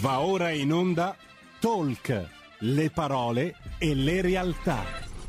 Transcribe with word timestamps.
Va 0.00 0.20
ora 0.20 0.50
in 0.50 0.72
onda 0.72 1.16
Talk, 1.58 2.28
le 2.58 2.90
parole 2.90 3.54
e 3.78 3.94
le 3.94 4.20
realtà. 4.20 4.84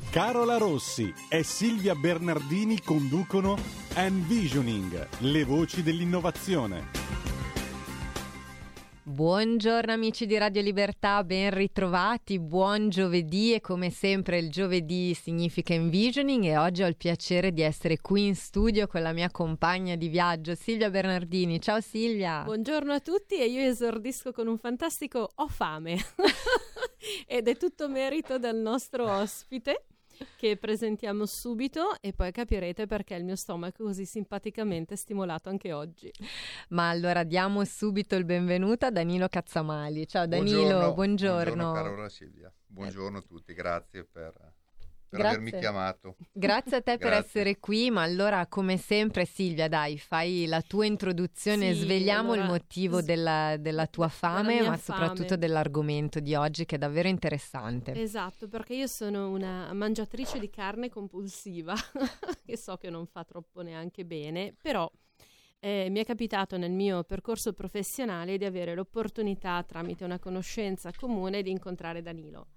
Carola 0.10 0.58
Rossi 0.58 1.14
e 1.30 1.42
Silvia 1.44 1.96
Bernardini 1.96 2.82
conducono 2.82 3.58
Envisioning, 3.94 5.08
le 5.20 5.44
voci 5.46 5.84
dell'innovazione. 5.84 7.27
Buongiorno 9.08 9.94
amici 9.94 10.26
di 10.26 10.38
Radio 10.38 10.62
Libertà, 10.62 11.24
ben 11.24 11.52
ritrovati, 11.52 12.40
buon 12.40 12.90
giovedì 12.90 13.54
e 13.54 13.62
come 13.62 13.90
sempre 13.90 14.38
il 14.38 14.52
giovedì 14.52 15.14
significa 15.14 15.74
envisioning 15.74 16.44
e 16.44 16.58
oggi 16.58 16.84
ho 16.84 16.88
il 16.88 16.98
piacere 16.98 17.54
di 17.54 17.62
essere 17.62 18.02
qui 18.02 18.26
in 18.26 18.36
studio 18.36 18.86
con 18.86 19.02
la 19.02 19.14
mia 19.14 19.32
compagna 19.32 19.96
di 19.96 20.10
viaggio 20.10 20.56
Silvia 20.56 20.90
Bernardini. 20.90 21.62
Ciao 21.62 21.80
Silvia! 21.80 22.44
Buongiorno 22.44 22.92
a 22.92 23.00
tutti 23.00 23.36
e 23.36 23.46
io 23.46 23.62
esordisco 23.62 24.34
con 24.34 24.48
un 24.48 24.58
fantastico 24.58 25.30
ho 25.34 25.48
fame 25.48 25.96
ed 27.26 27.48
è 27.48 27.56
tutto 27.56 27.88
merito 27.88 28.38
del 28.38 28.58
nostro 28.58 29.10
ospite 29.10 29.86
che 30.36 30.58
presentiamo 30.58 31.26
subito 31.26 31.96
e 32.02 32.14
poi 32.14 32.32
capirete 32.32 32.86
perché 32.88 33.16
il 33.16 33.24
mio 33.24 33.36
stomaco 33.36 33.84
è 33.84 33.86
così 33.86 34.06
simpaticamente 34.06 34.96
stimolato 34.96 35.50
anche 35.50 35.74
oggi. 35.74 36.12
Ma 36.70 36.90
allora 36.90 37.24
diamo 37.24 37.64
subito 37.66 38.16
il 38.16 38.26
benvenuto 38.26 38.86
a 38.86 38.92
Danilo 38.92 39.28
Cazzamali. 39.28 40.08
Ciao 40.08 40.26
Danilo, 40.26 40.94
buongiorno. 40.94 40.94
Buongiorno, 40.94 41.54
buongiorno 41.54 41.72
Carola 41.74 42.10
Silvia. 42.10 42.54
Buongiorno 42.66 43.18
a 43.18 43.22
tutti, 43.22 43.54
grazie 43.54 44.04
per 44.04 44.34
per 45.10 45.20
Grazie. 45.20 45.38
avermi 45.38 45.60
chiamato. 45.60 46.16
Grazie 46.32 46.78
a 46.78 46.82
te 46.82 46.98
per 46.98 47.14
essere 47.14 47.60
qui, 47.60 47.90
ma 47.90 48.04
allora 48.04 48.46
come 48.48 48.78
sempre 48.78 49.26
Silvia 49.26 49.70
dai, 49.70 49.98
fai 49.98 50.46
la 50.48 50.62
tua 50.62 50.86
introduzione, 50.86 51.74
sì, 51.74 51.82
svegliamo 51.82 52.34
allora, 52.34 52.42
il 52.42 52.52
motivo 52.52 53.02
della, 53.02 53.56
della 53.58 53.88
tua 53.88 54.10
fame, 54.10 54.58
ma 54.60 54.76
fame. 54.76 54.78
soprattutto 54.78 55.38
dell'argomento 55.38 56.20
di 56.20 56.36
oggi 56.36 56.66
che 56.66 56.76
è 56.76 56.78
davvero 56.78 57.08
interessante. 57.08 57.94
Esatto, 57.94 58.48
perché 58.48 58.74
io 58.74 58.88
sono 58.88 59.30
una 59.30 59.72
mangiatrice 59.74 60.40
di 60.40 60.50
carne 60.50 60.90
compulsiva, 60.90 61.74
che 62.46 62.58
so 62.58 62.76
che 62.76 62.90
non 62.90 63.06
fa 63.06 63.24
troppo 63.24 63.62
neanche 63.62 64.06
bene, 64.06 64.54
però... 64.62 64.90
Eh, 65.60 65.88
mi 65.90 66.00
è 66.00 66.06
capitato 66.06 66.56
nel 66.56 66.70
mio 66.70 67.04
percorso 67.04 67.52
professionale 67.52 68.38
di 68.38 68.46
avere 68.46 68.76
l'opportunità, 68.76 69.64
tramite 69.64 70.04
una 70.04 70.20
conoscenza 70.20 70.92
comune, 70.96 71.42
di 71.42 71.50
incontrare 71.50 72.04
Danilo. 72.04 72.50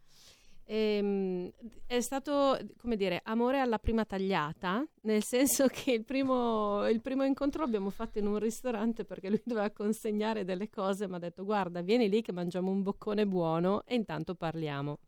Ehm, 0.73 1.51
è 1.85 2.01
stato, 2.01 2.57
come 2.77 2.95
dire, 2.95 3.21
amore 3.25 3.59
alla 3.59 3.81
prima 3.81 4.05
tagliata, 4.05 4.87
nel 5.03 5.25
senso 5.25 5.67
che 5.67 5.91
il 5.91 6.05
primo, 6.05 6.87
il 6.89 7.01
primo 7.01 7.25
incontro 7.25 7.63
l'abbiamo 7.65 7.91
fatto 7.91 8.21
in 8.21 8.29
un 8.29 8.39
ristorante 8.39 9.05
perché 9.05 9.31
lui 9.31 9.43
doveva 9.45 9.71
consegnare 9.71 10.45
delle 10.45 10.71
cose, 10.71 11.09
mi 11.09 11.17
ha 11.17 11.19
detto 11.19 11.45
guarda 11.45 11.81
vieni 11.81 12.09
lì 12.09 12.23
che 12.23 12.31
mangiamo 12.31 12.71
un 12.71 12.83
boccone 12.83 13.27
buono 13.27 13.83
e 13.85 13.97
intanto 13.97 14.37
parliamo. 14.37 14.99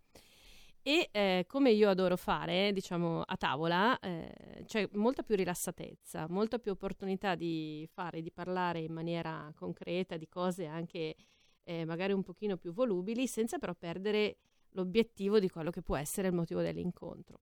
E 0.83 1.11
eh, 1.13 1.45
come 1.47 1.71
io 1.71 1.91
adoro 1.91 2.17
fare, 2.17 2.73
diciamo, 2.73 3.23
a 3.25 3.37
tavola, 3.37 4.01
eh, 4.01 4.65
c'è 4.67 4.89
molta 4.95 5.23
più 5.23 5.37
rilassatezza, 5.37 6.27
molta 6.29 6.59
più 6.59 6.73
opportunità 6.73 7.37
di 7.37 7.89
fare, 7.93 8.21
di 8.21 8.33
parlare 8.33 8.81
in 8.81 8.93
maniera 8.93 9.53
concreta 9.55 10.17
di 10.17 10.27
cose 10.29 10.67
anche 10.67 11.15
eh, 11.63 11.85
magari 11.85 12.13
un 12.13 12.25
pochino 12.25 12.57
più 12.57 12.73
volubili, 12.73 13.29
senza 13.29 13.59
però 13.59 13.75
perdere 13.75 14.39
l'obiettivo 14.73 15.39
di 15.39 15.49
quello 15.49 15.71
che 15.71 15.83
può 15.83 15.97
essere 15.97 16.29
il 16.29 16.35
motivo 16.35 16.61
dell'incontro. 16.61 17.41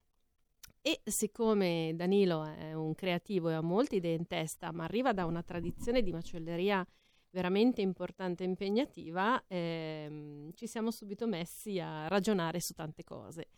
E 0.83 1.01
siccome 1.05 1.93
Danilo 1.95 2.45
è 2.45 2.73
un 2.73 2.95
creativo 2.95 3.51
e 3.51 3.55
ha 3.55 3.61
molte 3.61 3.97
idee 3.97 4.15
in 4.15 4.27
testa, 4.27 4.73
ma 4.73 4.85
arriva 4.85 5.13
da 5.13 5.27
una 5.27 5.43
tradizione 5.43 6.03
di 6.03 6.11
macelleria 6.11 6.87
veramente 7.31 7.81
importante 7.81 8.45
e 8.45 8.47
impegnativa, 8.47 9.43
ehm, 9.47 10.53
ci 10.55 10.67
siamo 10.67 10.91
subito 10.91 11.27
messi 11.27 11.79
a 11.79 12.09
ragionare 12.09 12.61
su 12.61 12.73
tante 12.75 13.05
cose. 13.05 13.49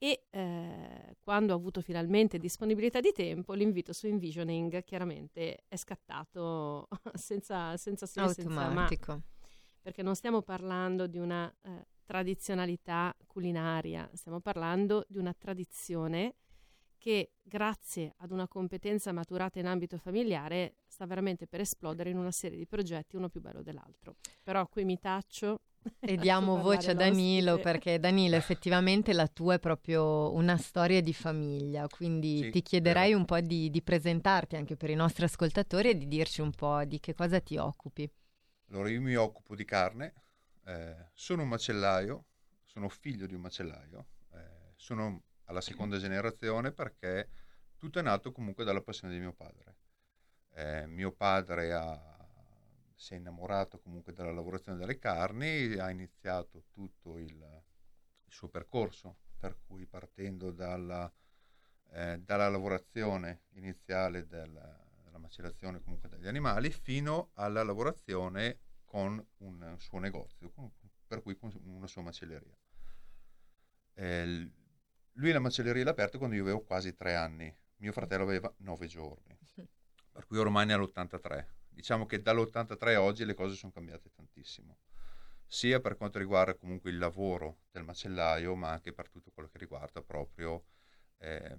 E 0.00 0.26
eh, 0.30 1.16
quando 1.20 1.52
ho 1.52 1.56
avuto 1.56 1.80
finalmente 1.80 2.38
disponibilità 2.38 3.00
di 3.00 3.12
tempo, 3.12 3.54
l'invito 3.54 3.92
su 3.92 4.06
Envisioning 4.06 4.84
chiaramente 4.84 5.64
è 5.66 5.76
scattato 5.76 6.86
senza, 7.14 7.76
senza 7.76 8.06
se 8.06 8.20
Automatico. 8.20 9.12
Senza 9.12 9.14
ma, 9.14 9.22
perché 9.82 10.02
non 10.02 10.14
stiamo 10.14 10.42
parlando 10.42 11.06
di 11.06 11.18
una 11.18 11.52
eh, 11.62 11.86
tradizionalità 12.08 13.14
culinaria, 13.26 14.08
stiamo 14.14 14.40
parlando 14.40 15.04
di 15.08 15.18
una 15.18 15.34
tradizione 15.34 16.36
che 16.96 17.32
grazie 17.42 18.14
ad 18.20 18.30
una 18.32 18.48
competenza 18.48 19.12
maturata 19.12 19.58
in 19.58 19.66
ambito 19.66 19.98
familiare 19.98 20.76
sta 20.86 21.04
veramente 21.04 21.46
per 21.46 21.60
esplodere 21.60 22.08
in 22.08 22.16
una 22.16 22.30
serie 22.30 22.56
di 22.56 22.66
progetti 22.66 23.14
uno 23.14 23.28
più 23.28 23.42
bello 23.42 23.62
dell'altro. 23.62 24.16
Però 24.42 24.66
qui 24.68 24.86
mi 24.86 24.98
taccio 24.98 25.60
e 26.00 26.16
diamo 26.16 26.62
voce 26.62 26.92
a 26.92 26.94
Danilo 26.94 27.58
perché 27.58 27.98
Danilo 27.98 28.36
effettivamente 28.36 29.12
la 29.12 29.28
tua 29.28 29.54
è 29.54 29.58
proprio 29.58 30.32
una 30.32 30.56
storia 30.56 31.02
di 31.02 31.12
famiglia, 31.12 31.86
quindi 31.88 32.44
sì, 32.44 32.50
ti 32.50 32.62
chiederei 32.62 33.08
vero. 33.08 33.18
un 33.18 33.24
po' 33.26 33.40
di, 33.40 33.68
di, 33.68 33.82
presentarti 33.82 34.56
anche 34.56 34.76
per 34.76 34.88
i 34.88 34.94
nostri 34.94 35.24
ascoltatori 35.26 35.90
e 35.90 35.98
di 35.98 36.08
dirci 36.08 36.40
un 36.40 36.52
po' 36.52 36.82
di 36.86 37.00
che 37.00 37.12
cosa 37.12 37.38
ti 37.38 37.58
occupi. 37.58 38.10
Allora 38.70 38.88
io 38.88 39.02
mi 39.02 39.14
occupo 39.14 39.54
di 39.54 39.66
carne, 39.66 40.14
eh, 40.68 41.10
sono 41.14 41.42
un 41.42 41.48
macellaio, 41.48 42.26
sono 42.64 42.90
figlio 42.90 43.26
di 43.26 43.34
un 43.34 43.40
macellaio, 43.40 44.08
eh, 44.32 44.72
sono 44.76 45.22
alla 45.44 45.62
seconda 45.62 45.96
generazione 45.96 46.72
perché 46.72 47.30
tutto 47.78 47.98
è 47.98 48.02
nato 48.02 48.32
comunque 48.32 48.64
dalla 48.64 48.82
passione 48.82 49.14
di 49.14 49.20
mio 49.20 49.32
padre. 49.32 49.76
Eh, 50.50 50.86
mio 50.86 51.12
padre 51.12 51.72
ha, 51.72 52.18
si 52.94 53.14
è 53.14 53.16
innamorato 53.16 53.78
comunque 53.78 54.12
della 54.12 54.32
lavorazione 54.32 54.76
delle 54.76 54.98
carni, 54.98 55.72
ha 55.78 55.90
iniziato 55.90 56.64
tutto 56.70 57.16
il, 57.16 57.32
il 57.32 58.32
suo 58.32 58.48
percorso, 58.48 59.20
per 59.38 59.56
cui 59.64 59.86
partendo 59.86 60.50
dalla, 60.50 61.10
eh, 61.92 62.18
dalla 62.18 62.48
lavorazione 62.50 63.44
iniziale 63.52 64.26
del, 64.26 64.52
della 65.02 65.18
macellazione 65.18 65.80
comunque 65.80 66.10
degli 66.10 66.26
animali 66.26 66.70
fino 66.70 67.30
alla 67.34 67.62
lavorazione 67.62 68.58
con 68.88 69.24
un 69.38 69.76
suo 69.78 69.98
negozio, 69.98 70.50
per 71.06 71.22
cui 71.22 71.36
con 71.36 71.52
una 71.64 71.86
sua 71.86 72.02
macelleria. 72.02 72.56
Eh, 73.92 74.50
lui 75.12 75.30
la 75.30 75.40
macelleria 75.40 75.84
l'ha 75.84 75.90
aperta 75.90 76.16
quando 76.16 76.34
io 76.34 76.42
avevo 76.42 76.64
quasi 76.64 76.96
tre 76.96 77.14
anni, 77.14 77.54
mio 77.76 77.92
fratello 77.92 78.22
aveva 78.22 78.52
nove 78.58 78.86
giorni, 78.86 79.38
per 80.10 80.26
cui 80.26 80.38
ormai 80.38 80.66
ne 80.66 80.72
ha 80.72 80.78
l'83. 80.78 81.46
Diciamo 81.68 82.06
che 82.06 82.22
dall'83 82.22 82.94
a 82.94 83.02
oggi 83.02 83.24
le 83.24 83.34
cose 83.34 83.54
sono 83.54 83.72
cambiate 83.72 84.10
tantissimo, 84.10 84.78
sia 85.46 85.80
per 85.80 85.96
quanto 85.96 86.18
riguarda 86.18 86.54
comunque 86.54 86.90
il 86.90 86.98
lavoro 86.98 87.58
del 87.70 87.84
macellaio, 87.84 88.54
ma 88.56 88.70
anche 88.70 88.92
per 88.92 89.10
tutto 89.10 89.30
quello 89.32 89.48
che 89.48 89.58
riguarda 89.58 90.02
proprio 90.02 90.64
eh, 91.18 91.56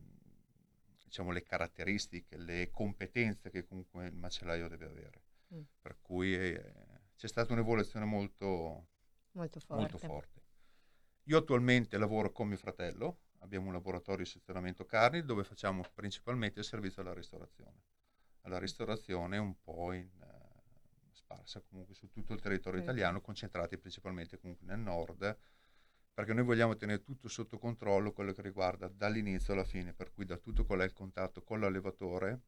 diciamo, 1.03 1.31
le 1.31 1.43
caratteristiche, 1.43 2.37
le 2.37 2.69
competenze 2.71 3.49
che 3.49 3.65
comunque 3.65 4.07
il 4.07 4.15
macellaio 4.15 4.67
deve 4.67 4.85
avere. 4.85 5.23
Mm. 5.53 5.61
Per 5.81 5.97
cui 6.01 6.33
eh, 6.33 6.73
c'è 7.19 7.27
stata 7.27 7.51
un'evoluzione 7.51 8.05
molto, 8.05 8.87
molto, 9.31 9.59
forte. 9.59 9.81
molto 9.81 9.97
forte. 9.97 10.41
Io 11.23 11.37
attualmente 11.37 11.97
lavoro 11.97 12.31
con 12.31 12.47
mio 12.47 12.55
fratello, 12.55 13.23
abbiamo 13.39 13.67
un 13.67 13.73
laboratorio 13.73 14.23
di 14.23 14.29
sezionamento 14.29 14.85
carni 14.85 15.25
dove 15.25 15.43
facciamo 15.43 15.83
principalmente 15.93 16.59
il 16.59 16.65
servizio 16.65 17.01
alla 17.01 17.13
ristorazione. 17.13 17.83
Alla 18.43 18.57
ristorazione 18.57 19.37
un 19.37 19.59
po' 19.59 19.91
in, 19.91 20.09
uh, 20.17 21.09
sparsa 21.11 21.59
comunque 21.59 21.93
su 21.93 22.09
tutto 22.09 22.31
il 22.31 22.39
territorio 22.39 22.79
italiano, 22.79 23.19
concentrati 23.19 23.77
principalmente 23.77 24.39
comunque 24.39 24.65
nel 24.65 24.79
nord, 24.79 25.37
perché 26.13 26.31
noi 26.31 26.45
vogliamo 26.45 26.77
tenere 26.77 27.03
tutto 27.03 27.27
sotto 27.27 27.57
controllo 27.57 28.13
quello 28.13 28.31
che 28.31 28.41
riguarda 28.41 28.87
dall'inizio 28.87 29.51
alla 29.51 29.65
fine, 29.65 29.93
per 29.93 30.13
cui 30.13 30.23
da 30.23 30.37
tutto 30.37 30.65
qual 30.65 30.79
è 30.79 30.85
il 30.85 30.93
contatto 30.93 31.43
con 31.43 31.59
l'allevatore 31.59 32.43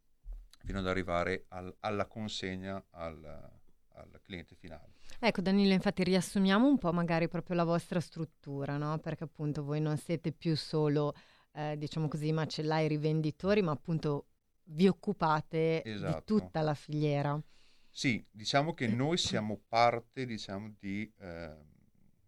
fino 0.59 0.79
ad 0.79 0.87
arrivare 0.87 1.43
al, 1.49 1.75
alla 1.81 2.07
consegna 2.07 2.81
al, 2.91 3.59
al 3.93 4.19
cliente 4.21 4.55
finale. 4.55 4.93
Ecco 5.19 5.41
Danilo, 5.41 5.73
infatti 5.73 6.03
riassumiamo 6.03 6.67
un 6.67 6.77
po' 6.77 6.91
magari 6.91 7.27
proprio 7.27 7.55
la 7.55 7.63
vostra 7.63 7.99
struttura, 7.99 8.77
no? 8.77 8.97
perché 8.99 9.23
appunto 9.23 9.63
voi 9.63 9.79
non 9.81 9.97
siete 9.97 10.31
più 10.31 10.55
solo, 10.55 11.13
eh, 11.53 11.77
diciamo 11.77 12.07
così, 12.07 12.31
macellai 12.31 12.87
rivenditori, 12.87 13.61
ma 13.61 13.71
appunto 13.71 14.27
vi 14.65 14.87
occupate 14.87 15.83
esatto. 15.83 16.17
di 16.17 16.23
tutta 16.25 16.61
la 16.61 16.73
filiera. 16.73 17.39
Sì, 17.89 18.25
diciamo 18.31 18.73
che 18.73 18.87
noi 18.87 19.17
siamo 19.17 19.61
parte 19.67 20.25
diciamo, 20.25 20.73
di, 20.79 21.11
eh, 21.19 21.55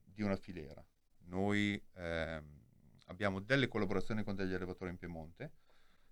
di 0.04 0.22
una 0.22 0.36
filiera. 0.36 0.86
Noi 1.26 1.82
eh, 1.96 2.44
abbiamo 3.06 3.40
delle 3.40 3.68
collaborazioni 3.68 4.24
con 4.24 4.36
degli 4.36 4.54
allevatori 4.54 4.92
in 4.92 4.98
Piemonte, 4.98 5.54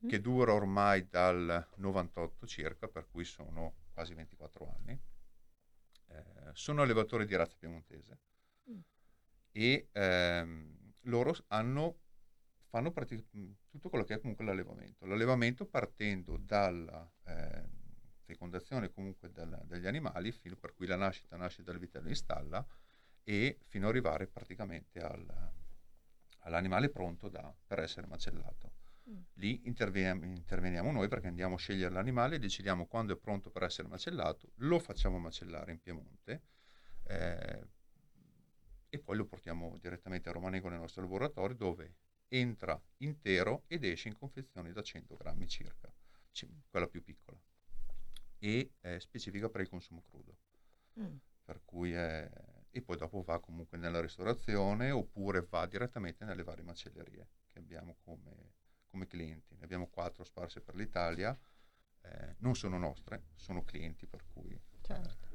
mm. 0.05 0.07
che 0.07 0.21
dura 0.21 0.53
ormai 0.53 1.07
dal 1.09 1.67
98 1.75 2.47
circa, 2.47 2.87
per 2.87 3.07
cui 3.09 3.25
sono 3.25 3.73
quasi 3.93 4.13
24 4.13 4.73
anni 4.77 4.99
sono 6.53 6.81
allevatori 6.81 7.25
di 7.25 7.35
razza 7.35 7.55
piemontese 7.57 8.19
mm. 8.69 8.79
e 9.51 9.89
ehm, 9.91 10.93
loro 11.05 11.35
hanno, 11.47 11.99
fanno 12.67 12.91
pratic- 12.91 13.25
tutto 13.69 13.89
quello 13.89 14.03
che 14.03 14.15
è 14.15 14.19
comunque 14.19 14.45
l'allevamento. 14.45 15.05
L'allevamento 15.05 15.65
partendo 15.65 16.37
dalla 16.37 17.09
eh, 17.25 17.69
fecondazione 18.23 18.91
comunque 18.91 19.31
del, 19.31 19.59
degli 19.65 19.87
animali, 19.87 20.31
fino 20.31 20.55
per 20.55 20.73
cui 20.73 20.87
la 20.87 20.95
nascita 20.95 21.35
nasce 21.37 21.63
dal 21.63 21.79
vitello 21.79 22.09
in 22.09 22.15
stalla, 22.15 22.65
e 23.23 23.59
fino 23.67 23.85
ad 23.85 23.91
arrivare 23.91 24.27
praticamente 24.27 24.99
al, 24.99 25.51
all'animale 26.39 26.89
pronto 26.89 27.29
da, 27.29 27.53
per 27.65 27.79
essere 27.79 28.07
macellato. 28.07 28.79
Lì 29.33 29.61
interveniamo, 29.65 30.25
interveniamo, 30.25 30.91
noi 30.91 31.07
perché 31.07 31.27
andiamo 31.27 31.55
a 31.55 31.57
scegliere 31.57 31.93
l'animale, 31.93 32.39
decidiamo 32.39 32.85
quando 32.85 33.13
è 33.13 33.17
pronto 33.17 33.49
per 33.49 33.63
essere 33.63 33.87
macellato, 33.87 34.51
lo 34.55 34.79
facciamo 34.79 35.17
macellare 35.19 35.71
in 35.71 35.81
Piemonte 35.81 36.41
eh, 37.03 37.67
e 38.89 38.99
poi 38.99 39.17
lo 39.17 39.25
portiamo 39.25 39.77
direttamente 39.79 40.29
a 40.29 40.31
Romanego 40.31 40.69
nel 40.69 40.79
nostro 40.79 41.01
laboratorio 41.01 41.55
dove 41.55 41.95
entra 42.27 42.81
intero 42.97 43.63
ed 43.67 43.83
esce 43.83 44.07
in 44.07 44.17
confezioni 44.17 44.71
da 44.71 44.81
100 44.81 45.15
grammi 45.15 45.47
circa, 45.47 45.91
quella 46.69 46.87
più 46.87 47.03
piccola, 47.03 47.37
e 48.39 48.73
è 48.79 48.99
specifica 48.99 49.49
per 49.49 49.61
il 49.61 49.69
consumo 49.69 50.03
crudo. 50.09 50.37
Mm. 50.99 51.15
Per 51.43 51.61
cui 51.65 51.91
è, 51.91 52.29
e 52.69 52.81
poi 52.81 52.97
dopo 52.97 53.21
va 53.21 53.39
comunque 53.39 53.77
nella 53.77 53.99
ristorazione 53.99 54.91
oppure 54.91 55.45
va 55.49 55.65
direttamente 55.65 56.23
nelle 56.23 56.43
varie 56.43 56.63
macellerie 56.63 57.27
che 57.47 57.59
abbiamo 57.59 57.97
come, 58.03 58.53
come 58.91 59.07
clienti. 59.07 59.55
Ne 59.55 59.63
abbiamo 59.63 59.87
quattro 59.87 60.23
sparse 60.23 60.61
per 60.61 60.75
l'Italia, 60.75 61.37
eh, 62.03 62.35
non 62.39 62.55
sono 62.55 62.77
nostre, 62.77 63.29
sono 63.35 63.63
clienti 63.63 64.05
per 64.05 64.23
cui... 64.31 64.59
Certo. 64.81 65.29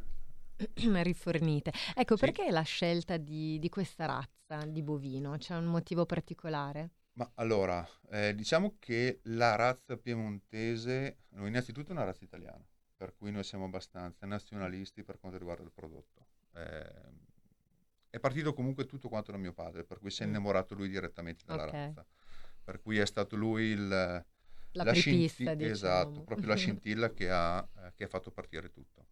Eh, 0.57 1.03
rifornite. 1.03 1.73
Ecco, 1.95 2.17
sì. 2.17 2.25
perché 2.25 2.51
la 2.51 2.63
scelta 2.63 3.17
di, 3.17 3.59
di, 3.59 3.69
questa 3.69 4.07
razza 4.07 4.65
di 4.67 4.83
bovino? 4.83 5.37
C'è 5.39 5.57
un 5.57 5.65
motivo 5.65 6.07
particolare? 6.07 6.91
Ma 7.15 7.31
allora, 7.37 7.87
eh, 8.11 8.35
diciamo 8.35 8.77
che 8.79 9.21
la 9.25 9.57
razza 9.57 9.97
piemontese, 9.97 11.21
noi 11.31 11.49
innanzitutto 11.49 11.89
è 11.89 11.93
una 11.93 12.05
razza 12.05 12.25
italiana, 12.25 12.65
per 12.95 13.15
cui 13.15 13.31
noi 13.31 13.43
siamo 13.43 13.65
abbastanza 13.65 14.27
nazionalisti 14.27 15.03
per 15.03 15.19
quanto 15.19 15.39
riguarda 15.39 15.63
il 15.63 15.73
prodotto. 15.73 16.27
Eh, 16.55 17.25
è 18.11 18.21
partito 18.21 18.53
comunque 18.53 18.87
tutto 18.87 19.09
quanto 19.09 19.33
da 19.33 19.39
mio 19.39 19.53
padre, 19.53 19.85
per 19.85 19.99
cui 19.99 20.11
si 20.11 20.23
è 20.23 20.27
mm. 20.27 20.29
innamorato 20.29 20.75
lui 20.75 20.89
direttamente 20.89 21.45
della 21.47 21.65
okay. 21.65 21.87
razza. 21.87 22.07
Per 22.67 22.81
cui 22.81 22.99
è 22.99 23.07
stato 23.07 23.37
lui 23.37 23.67
il, 23.67 23.87
la, 23.87 24.25
la 24.73 24.93
scintilla, 24.93 25.55
diciamo. 25.55 25.73
esatto, 25.73 26.23
proprio 26.25 26.49
la 26.49 26.57
scintilla 26.57 27.13
che 27.13 27.31
ha, 27.31 27.65
eh, 27.77 27.93
che 27.95 28.03
ha 28.03 28.09
fatto 28.09 28.33
partire 28.33 28.71
tutto. 28.71 29.07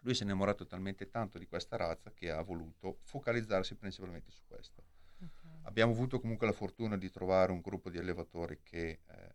Lui 0.00 0.12
si 0.12 0.22
è 0.22 0.24
innamorato 0.24 0.66
talmente 0.66 1.08
tanto 1.08 1.38
di 1.38 1.46
questa 1.46 1.76
razza 1.76 2.10
che 2.12 2.32
ha 2.32 2.42
voluto 2.42 2.98
focalizzarsi 3.04 3.76
principalmente 3.76 4.32
su 4.32 4.42
questo. 4.44 4.82
Okay. 5.22 5.60
Abbiamo 5.62 5.92
avuto 5.92 6.18
comunque 6.18 6.48
la 6.48 6.52
fortuna 6.52 6.98
di 6.98 7.10
trovare 7.10 7.52
un 7.52 7.60
gruppo 7.60 7.90
di 7.90 7.98
allevatori 7.98 8.58
che, 8.64 8.88
eh, 9.06 9.32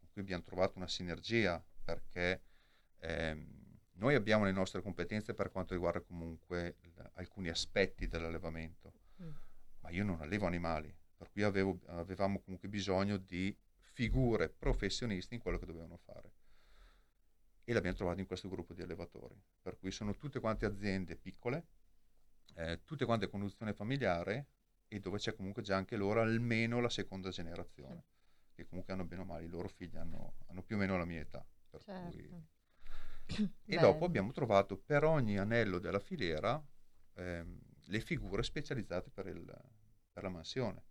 con 0.00 0.08
cui 0.10 0.22
abbiamo 0.22 0.42
trovato 0.42 0.78
una 0.78 0.88
sinergia 0.88 1.62
perché 1.84 2.42
ehm, 2.98 3.78
noi 3.92 4.16
abbiamo 4.16 4.44
le 4.44 4.52
nostre 4.52 4.82
competenze 4.82 5.32
per 5.32 5.52
quanto 5.52 5.74
riguarda 5.74 6.00
comunque 6.00 6.78
l- 6.80 7.02
alcuni 7.12 7.50
aspetti 7.50 8.08
dell'allevamento, 8.08 8.94
mm. 9.22 9.30
ma 9.80 9.90
io 9.90 10.02
non 10.02 10.20
allevo 10.20 10.46
animali, 10.46 10.92
per 11.16 11.30
cui 11.30 11.42
avevo, 11.42 11.78
avevamo 11.86 12.40
comunque 12.40 12.68
bisogno 12.68 13.16
di 13.16 13.56
figure 13.92 14.48
professionisti 14.48 15.34
in 15.34 15.40
quello 15.40 15.58
che 15.58 15.66
dovevano 15.66 15.96
fare. 15.96 16.32
E 17.64 17.72
l'abbiamo 17.72 17.96
trovato 17.96 18.20
in 18.20 18.26
questo 18.26 18.48
gruppo 18.48 18.74
di 18.74 18.82
allevatori, 18.82 19.40
per 19.62 19.78
cui 19.78 19.90
sono 19.90 20.14
tutte 20.16 20.40
quante 20.40 20.66
aziende 20.66 21.16
piccole, 21.16 21.66
eh, 22.56 22.82
tutte 22.84 23.04
quante 23.04 23.28
conduzione 23.28 23.72
familiare 23.72 24.48
e 24.88 25.00
dove 25.00 25.18
c'è 25.18 25.34
comunque 25.34 25.62
già 25.62 25.76
anche 25.76 25.96
loro 25.96 26.20
almeno 26.20 26.80
la 26.80 26.90
seconda 26.90 27.30
generazione, 27.30 28.04
che 28.52 28.66
comunque 28.66 28.92
hanno 28.92 29.04
bene 29.04 29.22
o 29.22 29.24
male, 29.24 29.44
i 29.44 29.48
loro 29.48 29.68
figli 29.68 29.96
hanno, 29.96 30.34
hanno 30.46 30.62
più 30.62 30.76
o 30.76 30.78
meno 30.78 30.98
la 30.98 31.04
mia 31.04 31.20
età. 31.20 31.44
Certo. 31.78 32.10
cui 32.10 32.46
e 33.64 33.78
dopo 33.78 34.04
abbiamo 34.04 34.32
trovato 34.32 34.76
per 34.76 35.04
ogni 35.04 35.38
anello 35.38 35.78
della 35.78 35.98
filiera 35.98 36.62
ehm, 37.14 37.60
le 37.86 38.00
figure 38.00 38.42
specializzate 38.42 39.10
per, 39.10 39.26
il, 39.26 39.44
per 40.12 40.22
la 40.22 40.28
mansione, 40.28 40.82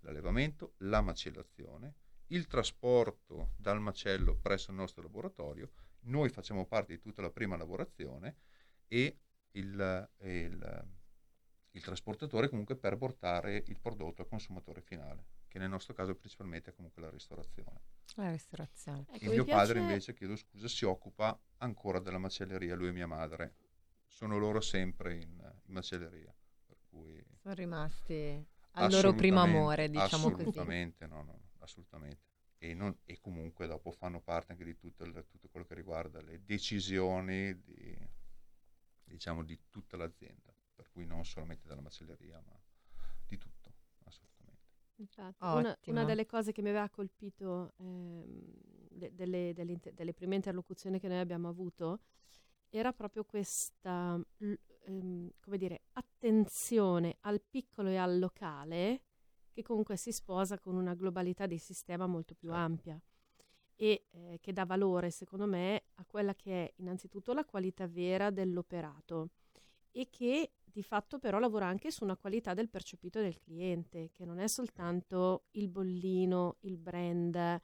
l'allevamento, 0.00 0.74
la 0.78 1.00
macellazione, 1.00 1.94
il 2.28 2.46
trasporto 2.46 3.52
dal 3.56 3.80
macello 3.80 4.36
presso 4.36 4.70
il 4.70 4.76
nostro 4.76 5.02
laboratorio, 5.02 5.70
noi 6.02 6.28
facciamo 6.28 6.66
parte 6.66 6.94
di 6.94 7.00
tutta 7.00 7.22
la 7.22 7.30
prima 7.30 7.56
lavorazione 7.56 8.36
e 8.86 9.18
il, 9.52 10.10
il, 10.22 10.88
il 11.72 11.82
trasportatore 11.82 12.48
comunque 12.48 12.76
per 12.76 12.96
portare 12.96 13.62
il 13.66 13.80
prodotto 13.80 14.22
al 14.22 14.28
consumatore 14.28 14.80
finale, 14.80 15.24
che 15.48 15.58
nel 15.58 15.68
nostro 15.68 15.92
caso 15.92 16.14
principalmente 16.14 16.70
è 16.70 16.74
comunque 16.74 17.02
la 17.02 17.10
ristorazione. 17.10 17.80
La 18.14 18.30
ristorazione. 18.30 19.06
Ecco, 19.10 19.24
il 19.24 19.30
mio 19.30 19.44
piace... 19.44 19.60
padre 19.60 19.80
invece, 19.80 20.14
chiedo 20.14 20.36
scusa, 20.36 20.68
si 20.68 20.84
occupa 20.84 21.38
ancora 21.58 21.98
della 21.98 22.18
macelleria, 22.18 22.74
lui 22.74 22.88
e 22.88 22.92
mia 22.92 23.06
madre. 23.06 23.54
Sono 24.06 24.38
loro 24.38 24.60
sempre 24.60 25.14
in, 25.14 25.60
in 25.66 25.72
macelleria. 25.72 26.34
Per 26.66 26.78
cui... 26.88 27.24
Sono 27.36 27.54
rimasti 27.54 28.44
al 28.72 28.90
loro 28.90 29.14
primo 29.14 29.40
amore, 29.40 29.88
diciamo 29.88 30.28
assolutamente, 30.28 31.06
così. 31.08 31.12
No, 31.12 31.22
no, 31.22 31.40
assolutamente. 31.58 32.28
E, 32.58 32.74
non, 32.74 32.96
e, 33.04 33.18
comunque 33.20 33.66
dopo 33.66 33.90
fanno 33.90 34.20
parte 34.20 34.52
anche 34.52 34.64
di 34.64 34.76
tutto, 34.76 35.04
il, 35.04 35.24
tutto 35.28 35.48
quello 35.48 35.66
che 35.66 35.74
riguarda 35.74 36.20
le 36.20 36.44
decisioni 36.44 37.58
di, 37.62 37.96
diciamo, 39.04 39.42
di 39.42 39.58
tutta 39.70 39.96
l'azienda, 39.96 40.54
per 40.74 40.90
cui 40.90 41.06
non 41.06 41.24
solamente 41.24 41.66
della 41.66 41.80
macelleria, 41.80 42.42
ma 42.44 42.58
di 43.26 43.38
tutto. 43.38 43.60
Infatti, 45.00 45.38
una, 45.40 45.76
una, 45.86 46.04
delle 46.04 46.26
cose 46.26 46.52
che 46.52 46.60
mi 46.60 46.68
aveva 46.68 46.88
colpito 46.90 47.72
de, 47.78 49.14
delle, 49.14 49.52
delle, 49.54 49.78
delle, 49.94 50.12
prime 50.12 50.34
interlocuzioni 50.34 51.00
che 51.00 51.08
noi 51.08 51.18
abbiamo 51.18 51.48
avuto 51.48 52.00
era 52.70 52.92
proprio 52.92 53.24
questa, 53.24 54.20
ehm, 54.38 55.30
come 55.40 55.58
dire, 55.58 55.82
attenzione 55.92 57.16
al 57.20 57.42
piccolo 57.42 57.88
e 57.88 57.96
al 57.96 58.18
locale 58.18 59.02
che 59.50 59.62
comunque 59.62 59.96
si 59.96 60.12
sposa 60.12 60.58
con 60.58 60.76
una 60.76 60.94
globalità 60.94 61.46
di 61.46 61.58
sistema 61.58 62.06
molto 62.06 62.34
più 62.34 62.48
certo. 62.48 62.64
ampia 62.64 63.00
e 63.74 64.06
eh, 64.10 64.38
che 64.40 64.52
dà 64.52 64.64
valore, 64.64 65.10
secondo 65.10 65.46
me, 65.46 65.84
a 65.94 66.04
quella 66.04 66.34
che 66.34 66.64
è 66.64 66.72
innanzitutto 66.76 67.32
la 67.32 67.44
qualità 67.44 67.86
vera 67.86 68.30
dell'operato 68.30 69.30
e 69.90 70.08
che 70.10 70.52
di 70.62 70.82
fatto 70.82 71.18
però 71.18 71.38
lavora 71.38 71.66
anche 71.66 71.90
su 71.90 72.04
una 72.04 72.16
qualità 72.16 72.54
del 72.54 72.68
percepito 72.68 73.20
del 73.20 73.38
cliente, 73.38 74.10
che 74.12 74.24
non 74.24 74.38
è 74.38 74.46
soltanto 74.46 75.46
il 75.52 75.68
bollino, 75.68 76.58
il 76.60 76.76
brand 76.76 77.60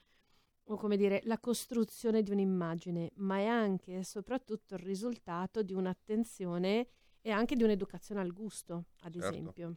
o 0.69 0.77
come 0.77 0.97
dire 0.97 1.21
la 1.25 1.39
costruzione 1.39 2.23
di 2.23 2.31
un'immagine, 2.31 3.13
ma 3.17 3.39
è 3.39 3.47
anche 3.47 3.99
e 3.99 4.05
soprattutto 4.05 4.75
il 4.75 4.81
risultato 4.81 5.63
di 5.63 5.73
un'attenzione 5.73 6.89
e 7.21 7.31
anche 7.31 7.55
di 7.55 7.63
un'educazione 7.63 8.21
al 8.21 8.33
gusto, 8.33 8.87
ad 9.01 9.13
certo. 9.13 9.29
esempio. 9.29 9.77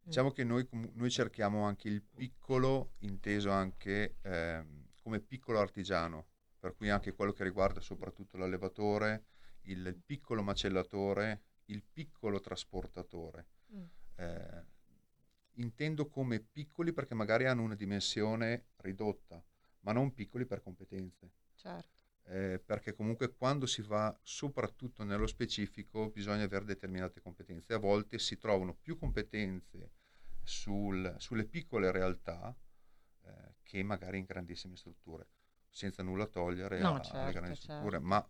Diciamo 0.00 0.32
che 0.32 0.44
noi, 0.44 0.68
noi, 0.92 1.10
cerchiamo 1.10 1.64
anche 1.64 1.88
il 1.88 2.02
piccolo, 2.02 2.92
inteso 2.98 3.50
anche 3.50 4.16
eh, 4.20 4.64
come 5.02 5.20
piccolo 5.20 5.60
artigiano, 5.60 6.26
per 6.58 6.74
cui 6.74 6.90
anche 6.90 7.14
quello 7.14 7.32
che 7.32 7.42
riguarda 7.42 7.80
soprattutto 7.80 8.36
l'allevatore, 8.36 9.24
il 9.62 9.98
piccolo 10.04 10.42
macellatore, 10.42 11.42
il 11.66 11.82
piccolo 11.90 12.40
trasportatore. 12.40 13.46
Mm. 13.74 13.84
Eh, 14.16 14.64
intendo 15.54 16.08
come 16.08 16.40
piccoli 16.40 16.92
perché 16.92 17.14
magari 17.14 17.46
hanno 17.46 17.62
una 17.62 17.74
dimensione 17.74 18.66
ridotta, 18.76 19.42
ma 19.84 19.92
non 19.92 20.12
piccoli 20.12 20.44
per 20.44 20.62
competenze. 20.62 21.30
Certo. 21.54 22.02
Eh, 22.26 22.58
perché 22.64 22.94
comunque 22.94 23.34
quando 23.34 23.66
si 23.66 23.82
va 23.82 24.16
soprattutto 24.22 25.04
nello 25.04 25.26
specifico 25.26 26.08
bisogna 26.10 26.44
avere 26.44 26.64
determinate 26.64 27.20
competenze. 27.20 27.74
A 27.74 27.78
volte 27.78 28.18
si 28.18 28.38
trovano 28.38 28.74
più 28.74 28.96
competenze 28.96 29.92
sul, 30.42 31.14
sulle 31.18 31.44
piccole 31.44 31.90
realtà 31.90 32.56
eh, 33.22 33.54
che 33.62 33.82
magari 33.82 34.18
in 34.18 34.24
grandissime 34.24 34.76
strutture, 34.76 35.28
senza 35.68 36.02
nulla 36.02 36.26
togliere 36.26 36.80
no, 36.80 36.94
a, 36.94 37.00
certo, 37.00 37.18
alle 37.18 37.32
grandi 37.32 37.56
certo. 37.56 37.72
strutture, 37.72 37.98
ma 37.98 38.26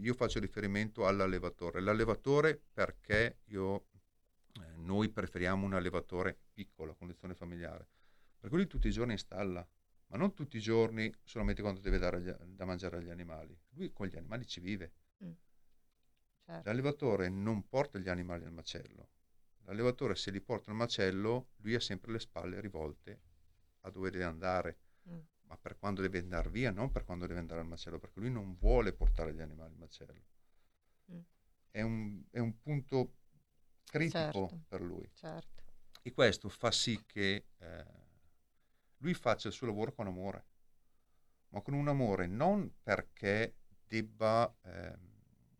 io 0.00 0.14
faccio 0.14 0.38
riferimento 0.38 1.06
all'allevatore. 1.06 1.80
L'allevatore 1.80 2.62
perché 2.72 3.40
io, 3.46 3.88
eh, 4.60 4.76
noi 4.76 5.08
preferiamo 5.08 5.66
un 5.66 5.74
allevatore 5.74 6.38
piccolo, 6.52 6.92
a 6.92 6.96
condizione 6.96 7.34
familiare, 7.34 7.88
perché 8.38 8.54
lui 8.54 8.66
tutti 8.68 8.86
i 8.86 8.92
giorni 8.92 9.12
installa, 9.12 9.66
ma 10.08 10.16
non 10.16 10.34
tutti 10.34 10.56
i 10.56 10.60
giorni 10.60 11.12
solamente 11.22 11.62
quando 11.62 11.80
deve 11.80 11.98
dare 11.98 12.20
gli, 12.20 12.30
da 12.30 12.64
mangiare 12.64 12.98
agli 12.98 13.10
animali. 13.10 13.58
Lui 13.70 13.92
con 13.92 14.06
gli 14.06 14.16
animali 14.16 14.46
ci 14.46 14.60
vive. 14.60 14.92
Mm. 15.24 15.32
Certo. 16.44 16.68
L'allevatore 16.68 17.28
non 17.28 17.68
porta 17.68 17.98
gli 17.98 18.08
animali 18.08 18.44
al 18.44 18.52
macello. 18.52 19.10
L'allevatore 19.64 20.14
se 20.14 20.30
li 20.30 20.40
porta 20.40 20.70
al 20.70 20.76
macello, 20.76 21.50
lui 21.56 21.74
ha 21.74 21.80
sempre 21.80 22.12
le 22.12 22.20
spalle 22.20 22.60
rivolte 22.60 23.20
a 23.80 23.90
dove 23.90 24.10
deve 24.10 24.24
andare 24.24 24.78
ma 25.48 25.56
per 25.56 25.78
quando 25.78 26.02
deve 26.02 26.18
andare 26.18 26.50
via, 26.50 26.70
non 26.70 26.90
per 26.90 27.04
quando 27.04 27.26
deve 27.26 27.40
andare 27.40 27.60
al 27.60 27.66
macello, 27.66 27.98
perché 27.98 28.20
lui 28.20 28.30
non 28.30 28.54
vuole 28.56 28.92
portare 28.92 29.32
gli 29.34 29.40
animali 29.40 29.72
al 29.72 29.78
macello. 29.78 30.24
Mm. 31.10 31.20
È, 31.70 31.80
un, 31.80 32.22
è, 32.30 32.38
un, 32.38 32.58
punto 32.60 33.14
critico 33.84 34.18
certo, 34.18 34.62
per 34.68 34.82
lui. 34.82 35.10
Certo. 35.14 35.64
E 36.02 36.12
questo 36.12 36.48
fa 36.50 36.70
sì 36.70 37.02
che 37.06 37.46
eh, 37.56 37.86
lui 38.98 39.14
faccia 39.14 39.48
il 39.48 39.54
suo 39.54 39.66
lavoro 39.66 39.92
con 39.92 40.06
amore, 40.06 40.44
ma 41.50 41.60
con 41.60 41.74
un 41.74 41.88
amore 41.88 42.26
non 42.26 42.72
perché 42.82 43.56
debba 43.86 44.54
eh, 44.62 44.96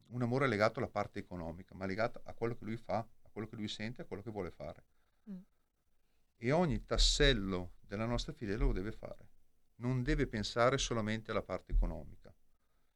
un 0.09 0.23
amore 0.23 0.47
legato 0.49 0.79
alla 0.79 0.89
parte 0.89 1.19
economica, 1.19 1.75
ma 1.75 1.87
legato 1.87 2.21
a 2.25 2.35
quello 2.35 2.57
che 2.57 2.65
lui 2.65 2.77
fa, 2.77 2.99
a 2.99 3.29
quello 3.31 3.49
che 3.49 3.57
lui 3.57 3.69
sente, 3.69 4.03
a 4.03 4.05
quello 4.05 4.23
che 4.23 4.31
vuole 4.31 4.51
fare. 4.51 4.85
Mm. 5.31 5.39
E 6.37 6.53
ogni 6.53 6.85
tassello 6.85 7.75
della 7.81 8.07
nostra 8.07 8.33
filiera 8.33 8.65
lo 8.65 8.73
deve 8.73 8.93
fare. 8.93 9.31
Non 9.77 10.03
deve 10.03 10.27
pensare 10.27 10.79
solamente 10.79 11.31
alla 11.31 11.43
parte 11.43 11.73
economica, 11.73 12.35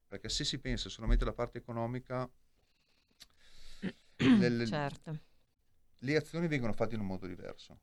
perché 0.06 0.28
se 0.28 0.44
si 0.44 0.58
pensa 0.58 0.88
solamente 0.88 1.24
alla 1.24 1.32
parte 1.32 1.58
economica, 1.58 2.28
le, 4.16 4.48
le, 4.48 4.66
certo. 4.66 5.20
le 5.98 6.16
azioni 6.16 6.48
vengono 6.48 6.72
fatte 6.72 6.94
in 6.94 7.00
un 7.00 7.06
modo 7.06 7.26
diverso 7.26 7.78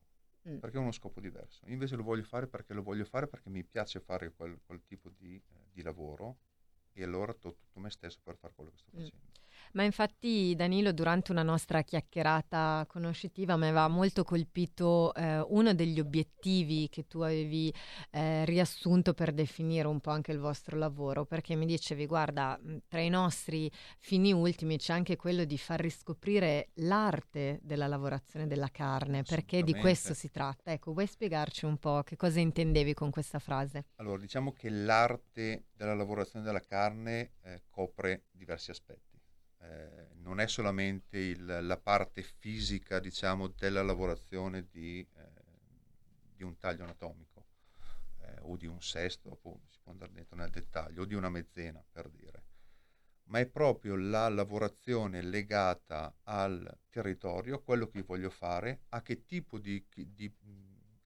mm. 0.48 0.58
perché 0.58 0.78
ha 0.78 0.82
uno 0.82 0.92
scopo 0.92 1.20
diverso. 1.20 1.66
Io 1.66 1.74
invece 1.74 1.96
lo 1.96 2.04
voglio 2.04 2.24
fare 2.24 2.48
perché 2.48 2.74
lo 2.74 2.84
voglio 2.84 3.06
fare 3.06 3.28
perché 3.28 3.50
mi 3.50 3.64
piace 3.64 4.00
fare 4.00 4.32
quel, 4.34 4.60
quel 4.66 4.84
tipo 4.86 5.10
di, 5.10 5.36
eh, 5.36 5.68
di 5.72 5.82
lavoro 5.82 6.38
e 6.94 7.04
allora 7.04 7.34
do 7.40 7.56
tutto 7.56 7.80
me 7.80 7.90
stesso 7.90 8.20
per 8.24 8.38
fare 8.38 8.54
quello 8.54 8.72
che 8.72 8.78
sto 8.78 8.92
mm. 8.96 9.00
facendo. 9.00 9.29
Ma 9.74 9.84
infatti 9.84 10.56
Danilo 10.56 10.92
durante 10.92 11.32
una 11.32 11.44
nostra 11.44 11.84
chiacchierata 11.84 12.86
conoscitiva 12.88 13.56
mi 13.56 13.66
aveva 13.66 13.88
molto 13.88 14.24
colpito 14.24 15.14
eh, 15.14 15.40
uno 15.40 15.74
degli 15.74 16.00
obiettivi 16.00 16.90
che 16.90 17.08
tu 17.08 17.20
avevi 17.22 17.74
eh, 18.12 18.46
riassunto 18.46 19.14
per 19.14 19.32
definire 19.32 19.88
un 19.88 20.00
po' 20.00 20.10
anche 20.10 20.32
il 20.32 20.40
vostro 20.40 20.78
lavoro, 20.78 21.26
perché 21.26 21.56
mi 21.56 21.66
dicevi 21.66 22.06
guarda, 22.06 22.60
tra 22.88 23.00
i 23.00 23.10
nostri 23.10 23.72
fini 24.00 24.34
ultimi 24.34 24.78
c'è 24.78 24.94
anche 24.94 25.16
quello 25.16 25.44
di 25.44 25.58
far 25.58 25.80
riscoprire 25.80 26.70
l'arte 26.76 27.60
della 27.62 27.88
lavorazione 27.88 28.48
della 28.48 28.70
carne, 28.70 29.24
perché 29.24 29.62
di 29.64 29.76
questo 29.76 30.14
si 30.14 30.32
tratta. 30.32 30.72
Ecco, 30.72 30.94
vuoi 30.94 31.08
spiegarci 31.08 31.66
un 31.66 31.78
po' 31.78 32.02
che 32.04 32.16
cosa 32.16 32.40
intendevi 32.40 32.94
con 32.94 33.12
questa 33.12 33.40
frase? 33.40 33.86
Allora, 33.98 34.20
diciamo 34.20 34.52
che 34.52 34.70
l'arte 34.70 35.66
della 35.76 35.94
lavorazione 35.94 36.44
della 36.44 36.62
carne 36.62 37.34
eh, 37.44 37.64
copre 37.70 38.26
diversi 38.32 38.72
aspetti 38.72 39.09
eh, 39.62 40.08
non 40.16 40.40
è 40.40 40.48
solamente 40.48 41.18
il, 41.18 41.46
la 41.46 41.78
parte 41.78 42.22
fisica 42.22 43.00
diciamo, 43.00 43.48
della 43.48 43.82
lavorazione 43.82 44.68
di, 44.70 45.00
eh, 45.00 45.30
di 46.36 46.44
un 46.44 46.58
taglio 46.58 46.84
anatomico 46.84 47.46
eh, 48.22 48.36
o 48.42 48.56
di 48.56 48.68
un 48.68 48.82
sesto, 48.82 49.38
si 49.70 49.80
può 49.82 49.92
andare 49.92 50.12
dentro 50.12 50.36
nel 50.36 50.50
dettaglio, 50.50 51.02
o 51.02 51.06
di 51.06 51.16
una 51.16 51.30
mezzena 51.30 51.84
per 51.92 52.10
dire, 52.10 52.44
ma 53.24 53.40
è 53.40 53.46
proprio 53.48 53.96
la 53.96 54.30
lavorazione 54.30 55.22
legata 55.22 56.16
al 56.24 56.80
territorio, 56.90 57.56
a 57.56 57.62
quello 57.62 57.88
che 57.88 58.02
voglio 58.04 58.30
fare, 58.30 58.84
a 58.90 59.02
che 59.02 59.26
tipo 59.26 59.60
di, 59.60 59.86
di 59.94 60.34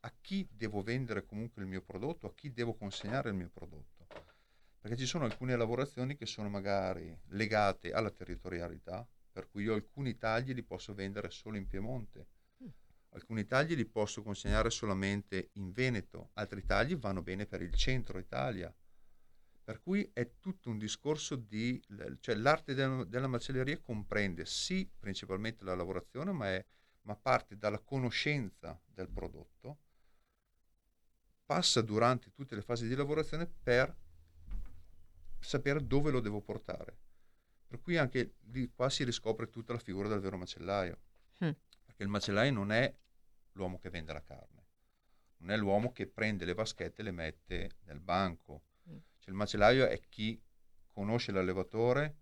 a 0.05 0.13
chi 0.19 0.47
devo 0.51 0.81
vendere 0.81 1.25
comunque 1.25 1.61
il 1.61 1.67
mio 1.67 1.81
prodotto, 1.81 2.27
a 2.27 2.33
chi 2.33 2.51
devo 2.51 2.75
consegnare 2.75 3.29
il 3.29 3.35
mio 3.35 3.49
prodotto 3.49 3.92
perché 4.83 4.97
ci 4.97 5.05
sono 5.05 5.23
alcune 5.23 5.55
lavorazioni 5.55 6.17
che 6.17 6.25
sono 6.25 6.49
magari 6.49 7.17
legate 7.27 7.93
alla 7.93 8.11
territorialità, 8.11 9.07
per 9.31 9.47
cui 9.47 9.63
io 9.63 9.75
alcuni 9.75 10.17
tagli 10.17 10.53
li 10.53 10.61
posso 10.61 10.93
vendere 10.93 11.29
solo 11.29 11.55
in 11.55 11.67
Piemonte, 11.67 12.27
mm. 12.61 12.67
alcuni 13.11 13.45
tagli 13.45 13.75
li 13.75 13.85
posso 13.85 14.21
consegnare 14.23 14.69
solamente 14.69 15.51
in 15.53 15.71
Veneto, 15.71 16.31
altri 16.33 16.65
tagli 16.65 16.97
vanno 16.97 17.21
bene 17.21 17.45
per 17.45 17.61
il 17.61 17.73
centro 17.73 18.19
Italia. 18.19 18.75
Per 19.63 19.79
cui 19.79 20.09
è 20.11 20.29
tutto 20.41 20.69
un 20.69 20.77
discorso 20.77 21.37
di... 21.37 21.81
cioè 22.19 22.35
l'arte 22.35 22.73
della, 22.73 23.05
della 23.05 23.27
macelleria 23.27 23.79
comprende 23.79 24.45
sì 24.45 24.91
principalmente 24.99 25.63
la 25.63 25.75
lavorazione, 25.75 26.33
ma, 26.33 26.49
è, 26.49 26.65
ma 27.03 27.15
parte 27.15 27.55
dalla 27.57 27.79
conoscenza 27.79 28.77
del 28.83 29.07
prodotto, 29.07 29.77
passa 31.45 31.79
durante 31.79 32.33
tutte 32.33 32.53
le 32.55 32.61
fasi 32.61 32.85
di 32.85 32.95
lavorazione 32.95 33.47
per 33.47 34.01
sapere 35.43 35.85
dove 35.85 36.11
lo 36.11 36.19
devo 36.19 36.41
portare. 36.41 36.97
Per 37.67 37.81
cui 37.81 37.97
anche 37.97 38.35
lì 38.51 38.71
qua 38.71 38.89
si 38.89 39.03
riscopre 39.03 39.49
tutta 39.49 39.73
la 39.73 39.79
figura 39.79 40.07
del 40.07 40.19
vero 40.19 40.37
macellaio. 40.37 40.99
Mm. 41.43 41.51
Perché 41.85 42.03
il 42.03 42.09
macellaio 42.09 42.51
non 42.51 42.71
è 42.71 42.95
l'uomo 43.53 43.79
che 43.79 43.89
vende 43.89 44.13
la 44.13 44.21
carne, 44.21 44.67
non 45.37 45.51
è 45.51 45.57
l'uomo 45.57 45.91
che 45.91 46.07
prende 46.07 46.45
le 46.45 46.53
vaschette 46.53 47.01
e 47.01 47.03
le 47.03 47.11
mette 47.11 47.77
nel 47.85 47.99
banco. 47.99 48.63
Mm. 48.89 48.97
Cioè, 49.19 49.29
il 49.29 49.35
macellaio 49.35 49.87
è 49.87 49.99
chi 50.07 50.39
conosce 50.91 51.31
l'allevatore, 51.31 52.17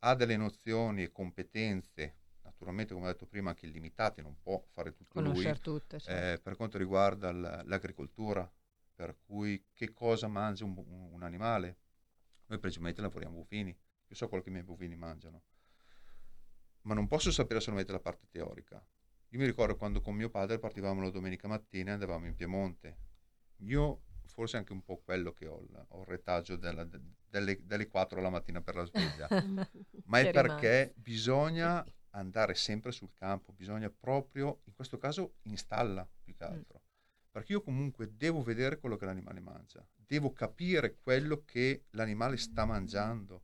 ha 0.00 0.14
delle 0.14 0.36
nozioni 0.36 1.02
e 1.02 1.10
competenze, 1.10 2.16
naturalmente 2.42 2.94
come 2.94 3.06
ho 3.06 3.12
detto 3.12 3.26
prima 3.26 3.50
anche 3.50 3.66
illimitate, 3.66 4.22
non 4.22 4.38
può 4.38 4.62
fare 4.70 4.92
tutto 4.92 5.14
Conoscere 5.14 5.52
lui, 5.52 5.60
tutte, 5.60 5.98
certo. 5.98 6.32
eh, 6.32 6.38
per 6.42 6.56
quanto 6.56 6.78
riguarda 6.78 7.32
l'agricoltura, 7.32 8.50
per 8.94 9.16
cui 9.24 9.64
che 9.72 9.92
cosa 9.92 10.28
mangia 10.28 10.64
un, 10.64 10.76
un 10.76 11.22
animale, 11.22 11.78
noi 12.50 12.58
principalmente 12.58 13.00
lavoriamo 13.00 13.36
bovini, 13.36 13.70
io 13.70 14.16
so 14.16 14.28
quello 14.28 14.42
che 14.42 14.48
i 14.48 14.52
miei 14.52 14.64
bovini 14.64 14.96
mangiano, 14.96 15.44
ma 16.82 16.94
non 16.94 17.06
posso 17.06 17.30
sapere 17.30 17.60
solamente 17.60 17.92
la 17.92 18.00
parte 18.00 18.26
teorica. 18.28 18.84
Io 19.28 19.38
mi 19.38 19.46
ricordo 19.46 19.76
quando 19.76 20.00
con 20.00 20.16
mio 20.16 20.30
padre 20.30 20.58
partivamo 20.58 21.00
la 21.00 21.10
domenica 21.10 21.46
mattina 21.46 21.90
e 21.90 21.92
andavamo 21.94 22.26
in 22.26 22.34
Piemonte. 22.34 22.98
Io 23.58 24.02
forse 24.26 24.56
anche 24.56 24.72
un 24.72 24.82
po' 24.82 24.98
quello 24.98 25.32
che 25.32 25.46
ho, 25.46 25.64
ho 25.88 26.00
il 26.00 26.06
retaggio 26.06 26.56
della, 26.56 26.84
delle, 26.84 27.64
delle 27.64 27.86
4 27.86 28.20
la 28.20 28.30
mattina 28.30 28.60
per 28.60 28.74
la 28.74 28.84
sveglia, 28.84 29.28
ma 30.06 30.18
è 30.18 30.32
perché 30.32 30.92
bisogna 30.96 31.84
andare 32.10 32.54
sempre 32.54 32.90
sul 32.90 33.12
campo, 33.14 33.52
bisogna 33.52 33.90
proprio, 33.90 34.62
in 34.64 34.74
questo 34.74 34.98
caso, 34.98 35.36
installa 35.42 36.08
più 36.20 36.34
che 36.34 36.48
mm. 36.48 36.52
altro. 36.52 36.82
Perché 37.30 37.52
io 37.52 37.62
comunque 37.62 38.16
devo 38.16 38.42
vedere 38.42 38.80
quello 38.80 38.96
che 38.96 39.04
l'animale 39.04 39.38
mangia, 39.38 39.86
devo 40.10 40.32
capire 40.32 40.96
quello 40.96 41.44
che 41.44 41.84
l'animale 41.90 42.36
sta 42.36 42.64
mangiando, 42.64 43.42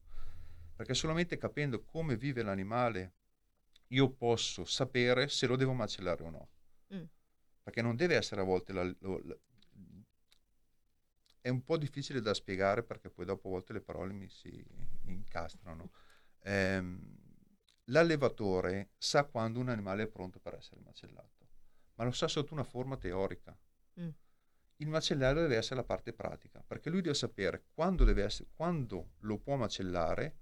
perché 0.75 0.95
solamente 0.95 1.37
capendo 1.37 1.85
come 1.85 2.17
vive 2.17 2.43
l'animale 2.43 3.13
io 3.91 4.11
posso 4.11 4.65
sapere 4.65 5.29
se 5.29 5.47
lo 5.47 5.55
devo 5.55 5.75
macellare 5.75 6.25
o 6.25 6.31
no. 6.31 6.49
Mm. 6.93 7.05
Perché 7.63 7.83
non 7.83 7.95
deve 7.95 8.17
essere 8.17 8.41
a 8.41 8.45
volte 8.45 8.73
la, 8.73 8.83
la, 8.83 8.97
la, 8.99 9.39
è 11.41 11.49
un 11.49 11.63
po' 11.63 11.77
difficile 11.77 12.21
da 12.21 12.35
spiegare 12.35 12.83
perché 12.83 13.11
poi 13.11 13.27
dopo 13.27 13.47
a 13.47 13.51
volte 13.53 13.73
le 13.73 13.81
parole 13.81 14.13
mi 14.13 14.29
si 14.29 14.61
incastrano. 15.05 15.93
Eh, 16.41 16.99
l'allevatore 17.85 18.91
sa 18.99 19.23
quando 19.23 19.61
un 19.61 19.69
animale 19.69 20.03
è 20.03 20.09
pronto 20.09 20.41
per 20.41 20.55
essere 20.55 20.81
macellato, 20.81 21.47
ma 21.95 22.03
lo 22.03 22.11
sa 22.11 22.27
sotto 22.27 22.55
una 22.55 22.65
forma 22.65 22.97
teorica. 22.97 23.57
Mm. 24.01 24.09
Il 24.79 24.89
macellaio 24.89 25.41
deve 25.41 25.57
essere 25.57 25.77
la 25.77 25.85
parte 25.85 26.13
pratica, 26.13 26.63
perché 26.67 26.91
lui 26.91 27.01
deve 27.01 27.15
sapere 27.15 27.67
quando, 27.73 28.05
deve 28.05 28.25
essere, 28.25 28.51
quando 28.53 29.13
lo 29.21 29.39
può 29.39 29.57
macellare, 29.57 30.37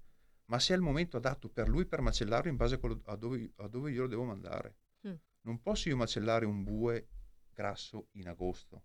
ma 0.45 0.59
se 0.59 0.73
è 0.73 0.75
il 0.75 0.81
momento 0.81 1.17
adatto 1.17 1.49
per 1.49 1.69
lui 1.69 1.85
per 1.85 2.01
macellarlo 2.01 2.49
in 2.49 2.57
base 2.57 2.75
a, 2.75 2.77
quello, 2.77 3.01
a, 3.05 3.15
dove, 3.15 3.53
a 3.55 3.67
dove, 3.67 3.91
io 3.91 4.01
lo 4.01 4.07
devo 4.07 4.25
mandare. 4.25 4.75
Mm. 5.07 5.13
Non 5.41 5.61
posso 5.61 5.87
io 5.87 5.95
macellare 5.95 6.45
un 6.45 6.63
bue 6.63 7.07
grasso 7.49 8.09
in 8.11 8.27
agosto, 8.27 8.83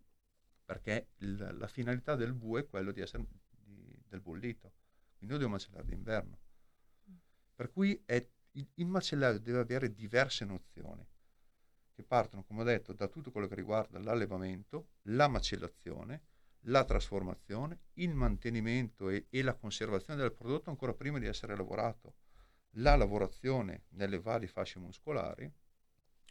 perché 0.64 1.08
il, 1.18 1.56
la 1.58 1.66
finalità 1.66 2.14
del 2.14 2.32
bue 2.32 2.60
è 2.60 2.66
quello 2.68 2.92
di 2.92 3.00
essere 3.00 3.26
di, 3.50 4.02
del 4.06 4.20
bollito, 4.20 4.74
quindi 5.16 5.34
io 5.34 5.40
devo 5.40 5.50
macellare 5.50 5.84
d'inverno. 5.84 6.38
Mm. 7.10 7.14
Per 7.56 7.72
cui 7.72 8.00
è, 8.06 8.24
il, 8.52 8.68
il 8.74 8.86
macellaio 8.86 9.40
deve 9.40 9.58
avere 9.58 9.92
diverse 9.92 10.44
nozioni 10.44 11.04
che 12.00 12.06
partono, 12.06 12.42
come 12.44 12.62
ho 12.62 12.64
detto, 12.64 12.92
da 12.92 13.08
tutto 13.08 13.30
quello 13.30 13.46
che 13.46 13.54
riguarda 13.54 13.98
l'allevamento, 13.98 14.88
la 15.02 15.28
macellazione, 15.28 16.22
la 16.64 16.84
trasformazione, 16.84 17.78
il 17.94 18.14
mantenimento 18.14 19.08
e, 19.08 19.26
e, 19.30 19.42
la 19.42 19.54
conservazione 19.54 20.20
del 20.20 20.32
prodotto 20.32 20.70
ancora 20.70 20.94
prima 20.94 21.18
di 21.18 21.26
essere 21.26 21.56
lavorato, 21.56 22.14
la 22.74 22.96
lavorazione 22.96 23.84
nelle 23.90 24.20
varie 24.20 24.48
fasce 24.48 24.78
muscolari, 24.78 25.50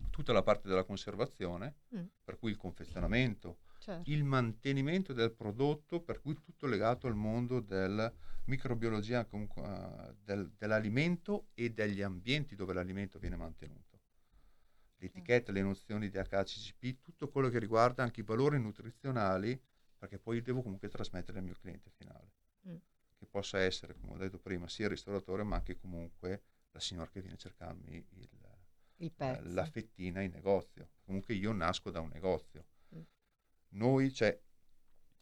tutta 0.10 0.32
la 0.34 0.44
parte 0.44 0.68
della 0.68 0.84
conservazione, 0.84 1.76
mm. 1.96 2.04
per 2.24 2.38
cui 2.38 2.52
il 2.52 2.58
confezionamento, 2.58 3.60
certo. 3.80 4.10
il 4.10 4.24
mantenimento 4.24 5.14
del 5.14 5.32
prodotto, 5.32 6.02
per 6.02 6.22
cui 6.22 6.36
tutto 6.36 6.68
legato 6.68 7.08
al 7.08 7.16
mondo 7.16 7.60
della 7.60 8.12
microbiologia 8.46 9.28
uh, 9.30 10.16
del, 10.24 10.52
dell'alimento 10.58 11.50
e 11.54 11.72
degli 11.72 12.02
ambienti 12.02 12.56
dove 12.56 12.74
l'alimento 12.74 13.20
viene 13.20 13.36
mantenuto 13.36 13.89
l'etichetta, 15.00 15.52
le 15.52 15.62
nozioni 15.62 16.10
di 16.10 16.18
HACCP, 16.18 17.02
tutto 17.02 17.30
quello 17.30 17.50
che 17.50 17.60
riguarda 17.60 18.04
anche 18.04 18.22
i 18.22 18.24
valori 18.24 18.60
nutrizionali, 18.60 19.60
perché 19.98 20.20
poi 20.20 20.42
devo 20.42 20.62
comunque 20.62 20.88
trasmettere 20.88 21.40
al 21.40 21.44
mio 21.44 21.56
cliente 21.60 21.90
finale, 21.90 22.32
mm. 22.68 22.76
che 23.18 23.26
possa 23.26 23.60
essere, 23.60 23.96
come 23.96 24.14
ho 24.14 24.18
detto 24.18 24.40
prima, 24.40 24.68
sia 24.68 24.86
il 24.86 24.92
ristoratore, 24.92 25.44
ma 25.44 25.58
anche 25.58 25.78
comunque 25.78 26.44
la 26.72 26.80
signora 26.80 27.10
che 27.10 27.22
viene 27.22 27.36
a 27.36 27.40
cercarmi 27.40 27.96
il, 27.96 28.06
il 28.12 28.30
eh, 29.18 29.42
la 29.44 29.66
fettina 29.66 30.22
in 30.22 30.32
negozio. 30.32 30.90
Comunque 31.06 31.34
io 31.34 31.54
nasco 31.54 31.90
da 31.90 32.02
un 32.02 32.10
negozio. 32.10 32.66
Mm. 32.94 33.02
Noi, 33.70 34.14
cioè, 34.14 34.38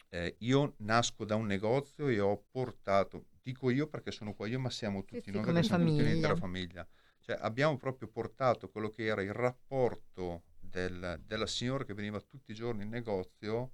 eh, 0.09 0.35
io 0.39 0.73
nasco 0.77 1.25
da 1.25 1.35
un 1.35 1.45
negozio 1.45 2.07
e 2.07 2.19
ho 2.19 2.45
portato, 2.49 3.27
dico 3.41 3.69
io 3.69 3.87
perché 3.87 4.11
sono 4.11 4.33
qua 4.33 4.47
io, 4.47 4.59
ma 4.59 4.71
siamo 4.71 5.05
tutti 5.05 5.21
sì, 5.21 5.31
noi, 5.31 5.43
sì, 5.43 5.63
siamo 5.63 5.85
tutti 5.85 6.03
l'intera 6.03 6.35
famiglia 6.35 6.87
cioè, 7.27 7.37
abbiamo 7.41 7.75
proprio 7.75 8.07
portato 8.07 8.69
quello 8.69 8.89
che 8.89 9.03
era 9.03 9.21
il 9.21 9.33
rapporto 9.33 10.43
del, 10.61 11.21
della 11.25 11.45
signora 11.45 11.83
che 11.83 11.93
veniva 11.93 12.21
tutti 12.21 12.51
i 12.51 12.55
giorni 12.55 12.83
in 12.83 12.89
negozio 12.89 13.73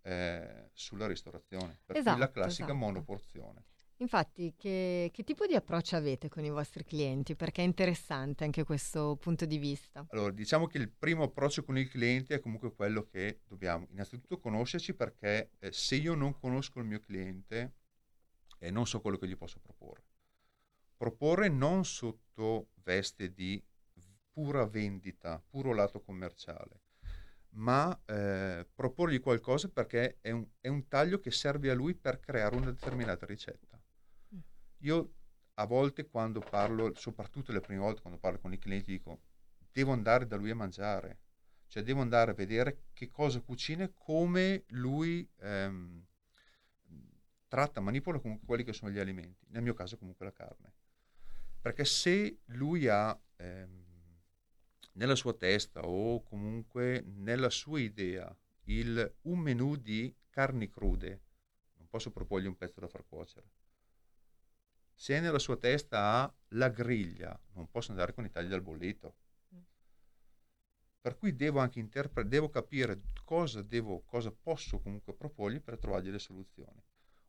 eh, 0.00 0.70
sulla 0.72 1.06
ristorazione, 1.06 1.78
per 1.84 1.96
esatto, 1.96 2.18
la 2.18 2.30
classica 2.30 2.68
esatto. 2.68 2.78
monoporzione. 2.78 3.64
Infatti, 3.98 4.54
che, 4.56 5.10
che, 5.12 5.24
tipo 5.24 5.44
di 5.46 5.54
approccio 5.54 5.96
avete 5.96 6.30
con 6.30 6.42
i 6.42 6.48
vostri 6.48 6.84
clienti? 6.84 7.36
Perché 7.36 7.60
è 7.60 7.66
interessante 7.66 8.44
anche 8.44 8.64
questo 8.64 9.16
punto 9.20 9.44
di 9.44 9.58
vista. 9.58 10.06
Allora, 10.08 10.32
diciamo 10.32 10.66
che 10.66 10.78
il 10.78 10.90
primo 10.90 11.24
approccio 11.24 11.64
con 11.64 11.76
il 11.76 11.90
cliente 11.90 12.36
è 12.36 12.40
comunque 12.40 12.74
quello 12.74 13.04
che 13.04 13.42
dobbiamo 13.46 13.86
innanzitutto 13.90 14.38
conoscerci 14.38 14.94
perché 14.94 15.50
eh, 15.58 15.70
se 15.70 15.96
io 15.96 16.14
non 16.14 16.34
conosco 16.38 16.78
il 16.80 16.86
mio 16.86 17.00
cliente 17.00 17.74
eh, 18.58 18.70
non 18.70 18.86
so 18.86 19.02
quello 19.02 19.18
che 19.18 19.28
gli 19.28 19.36
posso 19.36 19.60
proporre. 19.60 20.04
Proporre 20.96 21.48
non 21.48 21.84
sotto 21.84 22.70
veste 22.86 23.32
di 23.32 23.62
pura 24.30 24.64
vendita, 24.64 25.42
puro 25.48 25.74
lato 25.74 26.00
commerciale, 26.00 26.82
ma 27.56 27.98
eh, 28.04 28.66
proporgli 28.74 29.18
qualcosa 29.18 29.68
perché 29.68 30.18
è 30.20 30.30
un, 30.30 30.46
è 30.60 30.68
un 30.68 30.86
taglio 30.86 31.18
che 31.18 31.32
serve 31.32 31.70
a 31.70 31.74
lui 31.74 31.94
per 31.94 32.20
creare 32.20 32.54
una 32.54 32.70
determinata 32.70 33.26
ricetta. 33.26 33.80
Io 34.80 35.14
a 35.54 35.64
volte 35.66 36.06
quando 36.08 36.40
parlo, 36.40 36.94
soprattutto 36.94 37.50
le 37.50 37.60
prime 37.60 37.80
volte 37.80 38.02
quando 38.02 38.20
parlo 38.20 38.38
con 38.38 38.52
i 38.52 38.58
clienti, 38.58 38.92
dico 38.92 39.22
devo 39.72 39.92
andare 39.92 40.26
da 40.26 40.36
lui 40.36 40.50
a 40.50 40.54
mangiare, 40.54 41.20
cioè 41.66 41.82
devo 41.82 42.00
andare 42.00 42.30
a 42.30 42.34
vedere 42.34 42.84
che 42.92 43.10
cosa 43.10 43.40
cucina 43.40 43.84
e 43.84 43.92
come 43.94 44.64
lui 44.68 45.28
ehm, 45.38 46.06
tratta, 47.48 47.80
manipola 47.80 48.18
comunque 48.18 48.46
quelli 48.46 48.64
che 48.64 48.72
sono 48.72 48.90
gli 48.90 48.98
alimenti, 48.98 49.44
nel 49.48 49.62
mio 49.62 49.74
caso 49.74 49.98
comunque 49.98 50.24
la 50.26 50.32
carne. 50.32 50.72
Perché 51.66 51.84
se 51.84 52.42
lui 52.44 52.86
ha 52.86 53.20
ehm, 53.38 53.84
nella 54.92 55.16
sua 55.16 55.32
testa 55.34 55.80
o 55.80 56.22
comunque 56.22 57.02
nella 57.04 57.50
sua 57.50 57.80
idea 57.80 58.32
il, 58.66 59.16
un 59.22 59.40
menù 59.40 59.74
di 59.74 60.14
carni 60.30 60.68
crude, 60.68 61.22
non 61.78 61.88
posso 61.88 62.12
proporgli 62.12 62.46
un 62.46 62.56
pezzo 62.56 62.78
da 62.78 62.86
far 62.86 63.04
cuocere 63.04 63.50
se 64.94 65.18
nella 65.18 65.40
sua 65.40 65.56
testa 65.56 65.98
ha 65.98 66.34
la 66.50 66.68
griglia, 66.68 67.36
non 67.54 67.68
posso 67.68 67.90
andare 67.90 68.14
con 68.14 68.24
i 68.24 68.30
tagli 68.30 68.52
al 68.52 68.62
bollito. 68.62 69.16
Per 71.00 71.18
cui 71.18 71.34
devo 71.34 71.58
anche 71.58 71.80
interpre- 71.80 72.28
devo 72.28 72.48
capire 72.48 73.02
cosa, 73.24 73.60
devo, 73.60 74.04
cosa 74.04 74.30
posso 74.30 74.78
comunque 74.78 75.14
proporgli 75.14 75.60
per 75.60 75.78
trovargli 75.78 76.10
le 76.10 76.20
soluzioni. 76.20 76.80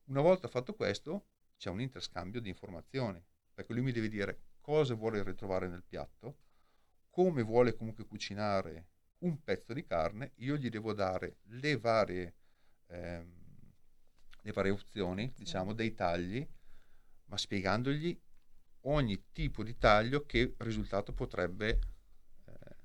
Una 0.05 0.21
volta 0.21 0.47
fatto 0.47 0.75
questo, 0.75 1.25
c'è 1.57 1.71
un 1.71 1.81
interscambio 1.81 2.39
di 2.39 2.49
informazioni, 2.49 3.19
perché 3.57 3.73
lui 3.73 3.81
mi 3.81 3.91
deve 3.91 4.07
dire 4.07 4.41
cosa 4.61 4.93
vuole 4.93 5.23
ritrovare 5.23 5.67
nel 5.67 5.81
piatto, 5.81 6.37
come 7.09 7.41
vuole 7.41 7.73
comunque 7.75 8.05
cucinare 8.05 8.89
un 9.21 9.43
pezzo 9.43 9.73
di 9.73 9.83
carne, 9.83 10.33
io 10.35 10.57
gli 10.57 10.69
devo 10.69 10.93
dare 10.93 11.37
le 11.45 11.75
varie, 11.79 12.35
ehm, 12.85 13.33
le 14.41 14.51
varie 14.51 14.69
opzioni, 14.69 15.33
diciamo, 15.35 15.73
dei 15.73 15.95
tagli 15.95 16.47
ma 17.25 17.37
spiegandogli 17.37 18.15
ogni 18.81 19.23
tipo 19.31 19.63
di 19.63 19.75
taglio 19.75 20.27
che 20.27 20.53
risultato 20.59 21.11
potrebbe 21.11 21.79
eh, 22.45 22.75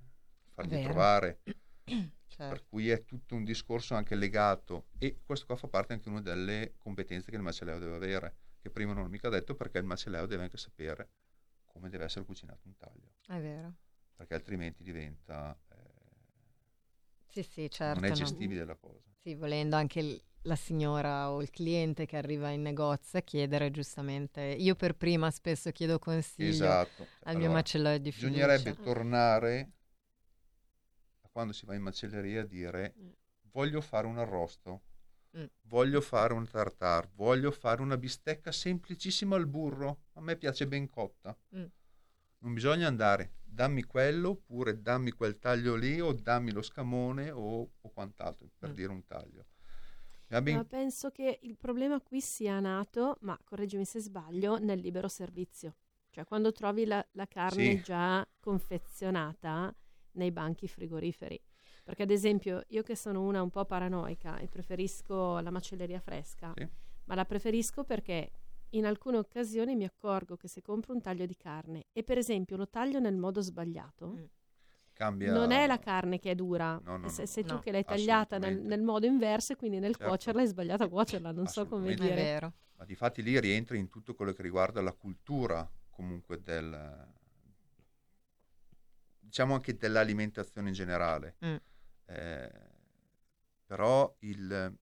fargli 0.55 0.81
trovare. 0.81 1.41
certo. 1.85 2.55
Per 2.55 2.65
cui 2.67 2.89
è 2.89 3.05
tutto 3.05 3.35
un 3.35 3.45
discorso 3.45 3.95
anche 3.95 4.15
legato 4.15 4.87
e 4.97 5.21
questo 5.23 5.45
qua 5.45 5.57
fa 5.57 5.69
parte 5.69 5.93
anche 5.93 6.09
una 6.09 6.23
delle 6.23 6.77
competenze 6.79 7.31
che 7.31 7.37
il 7.37 7.43
macelleo 7.43 7.79
deve 7.79 7.95
avere, 7.95 8.37
che 8.63 8.71
prima 8.71 8.93
non 8.93 9.05
ho 9.05 9.09
mica 9.09 9.29
detto 9.29 9.57
perché 9.57 9.79
il 9.79 9.85
macelleo 9.85 10.25
deve 10.27 10.45
anche 10.45 10.57
sapere 10.57 11.11
come 11.67 11.89
deve 11.89 12.05
essere 12.05 12.25
cucinato 12.25 12.69
un 12.69 12.77
taglio. 12.77 13.15
È 13.27 13.41
vero. 13.41 13.75
Perché 14.15 14.35
altrimenti 14.35 14.85
diventa... 14.85 15.59
Eh, 15.69 15.77
sì, 17.27 17.43
sì, 17.43 17.69
certo. 17.69 18.01
Non 18.01 18.11
è 18.11 18.13
gestibile 18.13 18.61
no. 18.61 18.67
la 18.67 18.77
cosa. 18.77 19.11
Sì, 19.21 19.35
volendo 19.35 19.75
anche 19.75 19.99
il, 19.99 20.23
la 20.43 20.55
signora 20.55 21.31
o 21.31 21.43
il 21.43 21.51
cliente 21.51 22.07
che 22.07 22.17
arriva 22.17 22.51
in 22.51 22.63
negozio 22.63 23.19
a 23.19 23.23
chiedere 23.23 23.73
giustamente. 23.73 24.41
Io 24.43 24.77
per 24.77 24.95
prima 24.95 25.31
spesso 25.31 25.73
chiedo 25.73 25.99
consiglio 25.99 26.51
esatto. 26.51 27.03
al 27.03 27.09
allora, 27.23 27.39
mio 27.39 27.51
macellaio 27.53 27.99
di 27.99 28.13
fiducia. 28.13 28.33
Bisognerebbe 28.33 28.77
tornare 28.81 29.73
a 31.23 31.29
quando 31.33 31.53
si 31.53 31.67
va 31.67 31.75
in 31.75 31.83
macelleria 31.83 32.43
a 32.43 32.47
dire 32.47 32.95
mm. 32.97 33.11
voglio 33.51 33.81
fare 33.81 34.07
un 34.07 34.19
arrosto, 34.19 34.83
mm. 35.37 35.45
voglio 35.63 36.01
fare 36.01 36.33
un 36.33 36.47
tartar, 36.49 37.09
voglio 37.15 37.51
fare 37.51 37.83
una 37.83 37.97
bistecca 37.97 38.53
semplicissima 38.53 39.37
al 39.37 39.47
burro, 39.47 40.05
a 40.13 40.21
me 40.21 40.37
piace 40.37 40.67
ben 40.67 40.89
cotta. 40.89 41.37
Mm. 41.57 41.65
Non 42.39 42.55
bisogna 42.55 42.89
andare, 42.89 43.35
dammi 43.45 43.85
quello 43.85 44.31
oppure 44.31 44.81
dammi 44.81 45.13
quel 45.13 45.39
taglio 45.39 45.75
lì 45.77 46.01
o 46.01 46.13
dammi 46.13 46.51
lo 46.51 46.63
scamone 46.63 47.31
o, 47.31 47.71
o 47.81 47.91
quant'altro 47.91 48.51
per 48.59 48.71
mm. 48.71 48.75
dire 48.75 48.91
un 48.91 49.05
taglio 49.07 49.47
ma 50.41 50.65
penso 50.65 51.11
che 51.11 51.41
il 51.43 51.57
problema 51.59 52.01
qui 52.01 52.21
sia 52.21 52.59
nato, 52.59 53.19
ma 53.21 53.39
correggimi 53.45 53.85
se 53.85 54.01
sbaglio, 54.01 54.59
nel 54.59 54.79
libero 54.81 55.09
servizio. 55.09 55.77
Cioè 56.09 56.25
quando 56.25 56.53
trovi 56.53 56.87
la, 56.87 57.07
la 57.13 57.27
carne 57.27 57.77
sì. 57.77 57.83
già 57.83 58.27
confezionata 58.41 59.75
nei 60.13 60.31
banchi 60.31 60.69
frigoriferi. 60.69 61.39
Perché 61.83 62.03
ad 62.03 62.11
esempio 62.11 62.63
io 62.69 62.83
che 62.83 62.97
sono 62.97 63.23
una 63.23 63.43
un 63.43 63.51
po' 63.51 63.65
paranoica 63.65 64.39
e 64.39 64.49
preferisco 64.49 65.41
la 65.41 65.51
macelleria 65.51 66.01
fresca, 66.01 66.53
sì. 66.57 66.69
ma 67.05 67.15
la 67.15 67.25
preferisco 67.25 67.85
perché 67.85 68.31
in 68.71 68.87
alcune 68.87 69.19
occasioni 69.19 69.75
mi 69.75 69.85
accorgo 69.85 70.37
che 70.37 70.49
se 70.49 70.63
compro 70.63 70.95
un 70.95 71.01
taglio 71.01 71.27
di 71.27 71.37
carne 71.37 71.87
e 71.93 72.05
per 72.05 72.19
esempio 72.19 72.57
lo 72.57 72.69
taglio 72.69 73.01
nel 73.01 73.17
modo 73.17 73.41
sbagliato, 73.41 74.13
mm 74.13 74.25
Cambia... 74.93 75.33
Non 75.33 75.51
è 75.51 75.67
la 75.67 75.79
carne 75.79 76.19
che 76.19 76.33
è 76.33 76.35
dura, 76.35 76.79
no, 76.85 76.97
no, 76.97 77.09
sei, 77.09 77.27
sei 77.27 77.45
no, 77.45 77.57
tu 77.57 77.61
che 77.61 77.73
l'hai 77.73 77.85
tagliata 77.85 78.39
nel, 78.39 78.61
nel, 78.61 78.83
modo 78.83 79.07
inverso 79.07 79.53
e 79.53 79.57
quindi 79.57 79.79
nel 79.79 79.93
certo. 79.93 80.07
cuocerla 80.07 80.43
hai 80.43 80.47
sbagliato 80.47 80.85
a 80.85 80.89
cuocerla, 80.89 81.33
non 81.33 81.47
so 81.47 81.67
come 81.67 81.95
dire. 81.95 82.11
È 82.11 82.15
vero. 82.15 82.53
Ma 82.77 82.85
di 82.85 82.95
fatti 82.95 83.23
lì 83.23 83.39
rientri 83.41 83.79
in 83.79 83.89
tutto 83.89 84.15
quello 84.15 84.33
che 84.33 84.43
riguarda 84.43 84.83
la 84.83 84.93
cultura 84.93 85.69
comunque 85.91 86.43
del... 86.43 87.09
diciamo 89.19 89.55
anche 89.55 89.77
dell'alimentazione 89.77 90.69
in 90.69 90.75
generale. 90.75 91.37
Mm. 91.45 91.57
Eh, 92.13 92.71
però 93.65 94.15
il, 94.21 94.79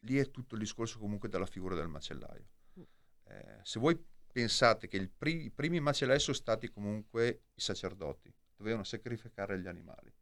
lì 0.00 0.16
è 0.16 0.30
tutto 0.30 0.54
il 0.54 0.60
discorso 0.60 0.98
comunque 0.98 1.28
della 1.28 1.46
figura 1.46 1.74
del 1.74 1.88
macellaio. 1.88 2.48
Mm. 2.78 2.82
Eh, 3.24 3.60
se 3.62 3.78
voi 3.78 4.04
pensate 4.32 4.88
che 4.88 5.08
pri- 5.16 5.44
i 5.44 5.50
primi 5.50 5.80
macellai 5.80 6.18
sono 6.18 6.36
stati 6.36 6.68
comunque 6.68 7.44
i 7.54 7.60
sacerdoti, 7.60 8.32
dovevano 8.56 8.84
sacrificare 8.84 9.58
gli 9.60 9.66
animali. 9.66 10.12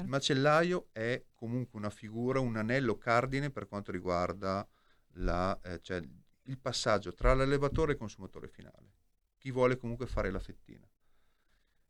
Il 0.00 0.06
macellaio 0.06 0.88
è 0.92 1.22
comunque 1.34 1.78
una 1.78 1.90
figura, 1.90 2.40
un 2.40 2.56
anello 2.56 2.96
cardine 2.96 3.50
per 3.50 3.66
quanto 3.66 3.92
riguarda 3.92 4.66
la, 5.14 5.58
eh, 5.62 5.80
cioè 5.82 6.02
il 6.42 6.58
passaggio 6.58 7.12
tra 7.12 7.34
l'allevatore 7.34 7.90
e 7.90 7.94
il 7.94 7.98
consumatore 7.98 8.48
finale. 8.48 8.94
Chi 9.36 9.50
vuole 9.50 9.76
comunque 9.76 10.06
fare 10.06 10.30
la 10.30 10.38
fettina. 10.38 10.88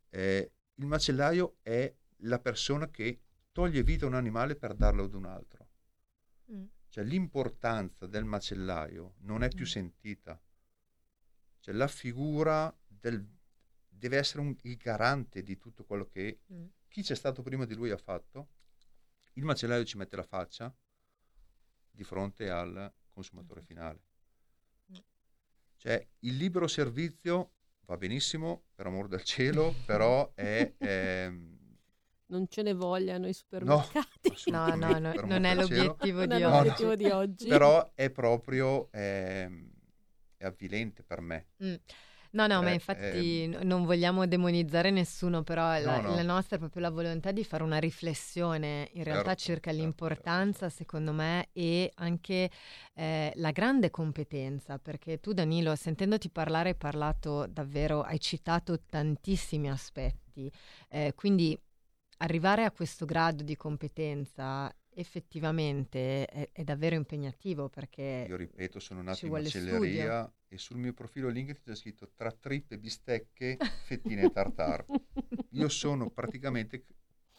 Eh, 0.09 0.53
il 0.75 0.87
macellaio 0.87 1.59
è 1.63 1.95
la 2.21 2.41
persona 2.41 2.91
che 2.91 3.21
toglie 3.57 3.83
vita 3.83 4.05
a 4.05 4.09
un 4.09 4.15
animale 4.15 4.55
per 4.55 4.75
darlo 4.75 5.05
ad 5.05 5.15
un 5.15 5.25
altro. 5.25 5.69
Mm. 6.53 6.65
Cioè 6.91 7.05
l'importanza 7.05 8.07
del 8.07 8.27
macellaio 8.27 9.15
non 9.21 9.43
è 9.43 9.49
più 9.49 9.65
mm. 9.65 9.69
sentita. 9.69 10.39
Cioè 11.61 11.73
la 11.75 11.89
figura 11.89 12.71
del, 12.87 13.27
deve 13.89 14.19
essere 14.19 14.41
un, 14.41 14.55
il 14.65 14.77
garante 14.77 15.43
di 15.43 15.57
tutto 15.57 15.87
quello 15.87 16.05
che 16.05 16.43
mm. 16.53 16.67
chi 16.87 17.01
c'è 17.01 17.15
stato 17.15 17.41
prima 17.41 17.65
di 17.65 17.75
lui 17.75 17.91
ha 17.91 17.97
fatto. 17.97 18.51
Il 19.33 19.45
macellaio 19.45 19.87
ci 19.87 19.97
mette 19.97 20.17
la 20.17 20.23
faccia 20.23 20.71
di 21.91 22.05
fronte 22.05 22.51
al 22.51 22.93
consumatore 23.09 23.63
mm. 23.63 23.65
finale. 23.65 24.03
Mm. 24.93 24.97
Cioè, 25.77 26.09
il 26.19 26.37
libero 26.37 26.67
servizio 26.67 27.55
va 27.87 27.97
benissimo, 27.97 28.67
per 28.75 28.85
amor 28.85 29.09
del 29.09 29.23
cielo, 29.23 29.75
però 29.87 30.31
è... 30.35 30.75
è 30.77 31.33
non 32.27 32.47
ce 32.49 32.63
ne 32.63 32.75
vogliano 32.75 33.29
i 33.29 33.33
supermercati. 33.33 34.35
No, 34.47 34.75
no, 34.75 34.99
no, 34.99 35.13
non 35.25 35.45
è 35.45 35.55
l'obiettivo, 35.55 36.27
di, 36.27 36.39
no, 36.41 36.57
oggi. 36.57 36.85
No, 36.85 36.95
di 36.95 37.07
oggi. 37.07 37.49
Però 37.49 37.93
è 37.95 38.11
proprio 38.11 38.91
è, 38.91 39.49
è 40.37 40.45
avvilente 40.45 41.03
per 41.03 41.21
me. 41.21 41.47
Mm. 41.63 41.75
No, 42.37 42.47
no, 42.47 42.61
eh, 42.61 42.65
ma 42.65 42.71
infatti 42.71 43.45
eh, 43.45 43.59
non 43.63 43.85
vogliamo 43.85 44.27
demonizzare 44.27 44.91
nessuno, 44.91 45.43
però 45.43 45.73
no, 45.73 45.81
la, 45.81 46.01
no. 46.03 46.15
la, 46.15 46.23
nostra 46.23 46.57
è 46.57 46.59
proprio 46.59 46.83
la 46.83 46.91
volontà 46.91 47.33
di 47.33 47.45
fare 47.45 47.63
una 47.63 47.79
riflessione 47.79 48.91
in 48.93 49.05
realtà 49.05 49.35
certo, 49.35 49.43
circa 49.43 49.71
certo, 49.71 49.85
l'importanza, 49.85 50.59
certo. 50.69 50.77
secondo 50.77 51.13
me, 51.13 51.49
e 51.53 51.91
anche 51.95 52.51
eh, 52.95 53.33
la 53.37 53.51
grande 53.53 53.91
competenza, 53.91 54.79
perché 54.79 55.19
tu 55.19 55.33
Danilo, 55.33 55.75
sentendoti 55.77 56.29
parlare, 56.29 56.71
hai 56.71 56.75
parlato 56.75 57.47
davvero, 57.47 58.03
hai 58.03 58.21
citato 58.21 58.83
tantissimi 58.83 59.71
aspetti, 59.71 60.53
eh, 60.91 61.15
quindi 61.15 61.59
arrivare 62.19 62.65
a 62.65 62.71
questo 62.71 63.05
grado 63.05 63.43
di 63.43 63.57
competenza 63.57 64.75
effettivamente 64.99 66.25
è, 66.27 66.49
è, 66.53 66.65
davvero 66.65 66.95
impegnativo 66.95 67.69
perché 67.69 68.25
io 68.27 68.37
ripeto 68.37 68.81
sono 68.81 69.03
nato 69.03 69.27
in 69.27 69.33
macelleria 69.33 70.23
studio. 70.23 70.35
e 70.49 70.59
sul 70.59 70.79
mio 70.79 70.95
profilo 70.95 71.29
LinkedIn 71.29 71.63
c'è 71.63 71.75
scritto 71.75 72.11
tra 72.15 72.33
trippe, 72.33 72.79
bistecche, 72.79 73.59
fettine 73.85 74.23
e 74.23 74.31
tartar 74.31 74.87
io 75.51 75.69
sono 75.69 76.09
praticamente 76.11 76.87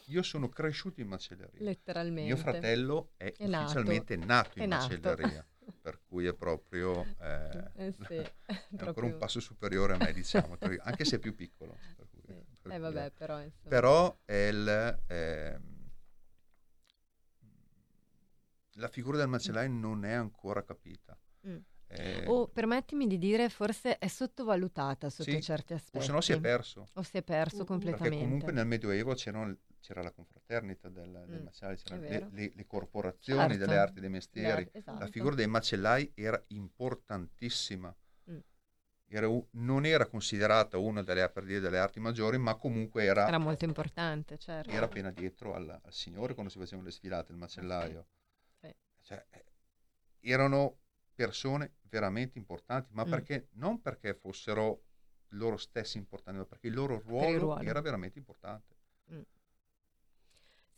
io 0.10 0.22
sono 0.24 0.48
cresciuto 0.48 1.02
in 1.02 1.08
macelleria. 1.08 1.62
Letteralmente. 1.62 2.24
Mio 2.34 2.38
fratello 2.38 3.12
è, 3.18 3.34
è 3.36 3.44
ufficialmente 3.46 4.16
nato, 4.16 4.28
nato 4.28 4.60
in 4.60 4.64
è 4.64 4.68
macelleria 4.68 5.48
per 5.82 6.00
cui 6.08 6.26
è 6.26 6.34
proprio, 6.34 7.06
eh, 7.20 7.72
Eh 7.76 7.92
sì, 7.92 8.14
è 8.16 8.34
ancora 8.72 8.94
proprio- 8.94 9.06
un 9.14 9.18
passo 9.18 9.40
superiore 9.40 9.94
a 9.94 9.98
me, 9.98 10.14
diciamo, 10.14 10.58
anche 10.84 11.04
se 11.04 11.18
è 11.18 11.20
più 11.20 11.36
piccolo. 11.36 11.76
per 11.96 12.08
cui- 12.10 12.22
Sì. 12.26 12.34
per 12.34 12.57
Eh 12.74 12.80
cui- 12.80 12.80
vabbè, 12.80 13.12
però 13.12 13.42
insomma. 13.42 13.70
Però 13.70 14.18
è 14.26 14.34
il, 14.34 15.04
ehm, 15.08 15.90
la 18.74 18.88
figura 18.90 19.18
del 19.18 19.28
macellaio 19.28 19.70
non 19.70 20.06
è 20.06 20.14
ancora 20.14 20.64
capita. 20.64 21.18
Mm. 21.48 21.58
Eh, 21.90 22.26
O 22.28 22.48
permettimi 22.50 23.08
di 23.08 23.18
dire, 23.18 23.50
forse 23.50 23.98
è 23.98 24.08
sottovalutata 24.08 25.10
sotto 25.10 25.32
Sì, 25.32 25.42
certi 25.42 25.74
aspetti. 25.74 25.98
o 25.98 26.02
se 26.02 26.12
no 26.12 26.22
si 26.22 26.34
è 26.34 26.40
perso. 26.40 26.90
O 26.94 27.02
si 27.02 27.18
è 27.18 27.24
perso 27.24 27.64
Mm, 27.64 27.66
completamente. 27.66 28.10
Perché 28.10 28.24
comunque 28.26 28.52
nel 28.52 28.66
Medioevo 28.68 29.14
c'era 29.14 30.02
la 30.04 30.12
confraternita 30.12 30.90
del, 30.90 31.24
del 31.28 31.40
Mm, 31.42 31.44
macellaio, 31.46 31.78
c'erano 31.78 32.02
le, 32.08 32.28
le- 32.32 32.52
le 32.54 32.66
corporazioni 32.68 33.40
Certo. 33.54 33.58
delle 33.58 33.78
arti 33.78 33.98
e 33.98 34.02
dei 34.02 34.10
mestieri. 34.10 34.70
Esatto. 34.74 35.00
La 35.00 35.08
figura 35.08 35.36
dei 35.36 35.48
macellai 35.48 36.12
era 36.14 36.44
importantissima. 36.48 37.96
Mm. 39.10 39.16
Era 39.16 39.28
non 39.52 39.86
era 39.86 40.06
considerata 40.06 40.78
una 40.78 41.02
delle, 41.02 41.30
per 41.30 41.44
dire, 41.46 41.60
delle 41.60 41.80
arti 41.80 42.00
maggiori, 42.00 42.38
ma 42.38 42.56
comunque 42.56 43.04
era, 43.06 43.28
Era 43.28 43.38
molto 43.38 43.66
importante, 43.66 44.38
certo. 44.38 44.70
era 44.70 44.86
appena 44.86 45.12
dietro 45.12 45.54
al, 45.54 45.70
al 45.82 45.94
signore 45.94 46.34
quando 46.34 46.52
si 46.52 46.58
facevano 46.60 46.86
le 46.88 46.92
sfilate, 46.92 47.32
il 47.32 47.38
macellaio. 47.38 48.08
Sì. 48.60 48.76
Cioè, 49.02 49.26
eh, 49.30 49.46
erano 50.20 50.80
persone 51.16 51.76
veramente 51.84 52.38
importanti, 52.38 52.90
ma 52.94 53.06
Mm. 53.06 53.10
perché 53.10 53.48
non 53.54 53.82
perché 53.82 54.14
fossero 54.14 54.84
loro 55.32 55.58
stessi 55.58 55.98
importanti, 55.98 56.40
ma 56.40 56.46
perché 56.46 56.68
il 56.68 56.74
loro 56.74 57.00
ruolo, 57.00 57.40
ruolo. 57.40 57.62
era 57.62 57.82
veramente 57.82 58.20
importante. 58.20 58.76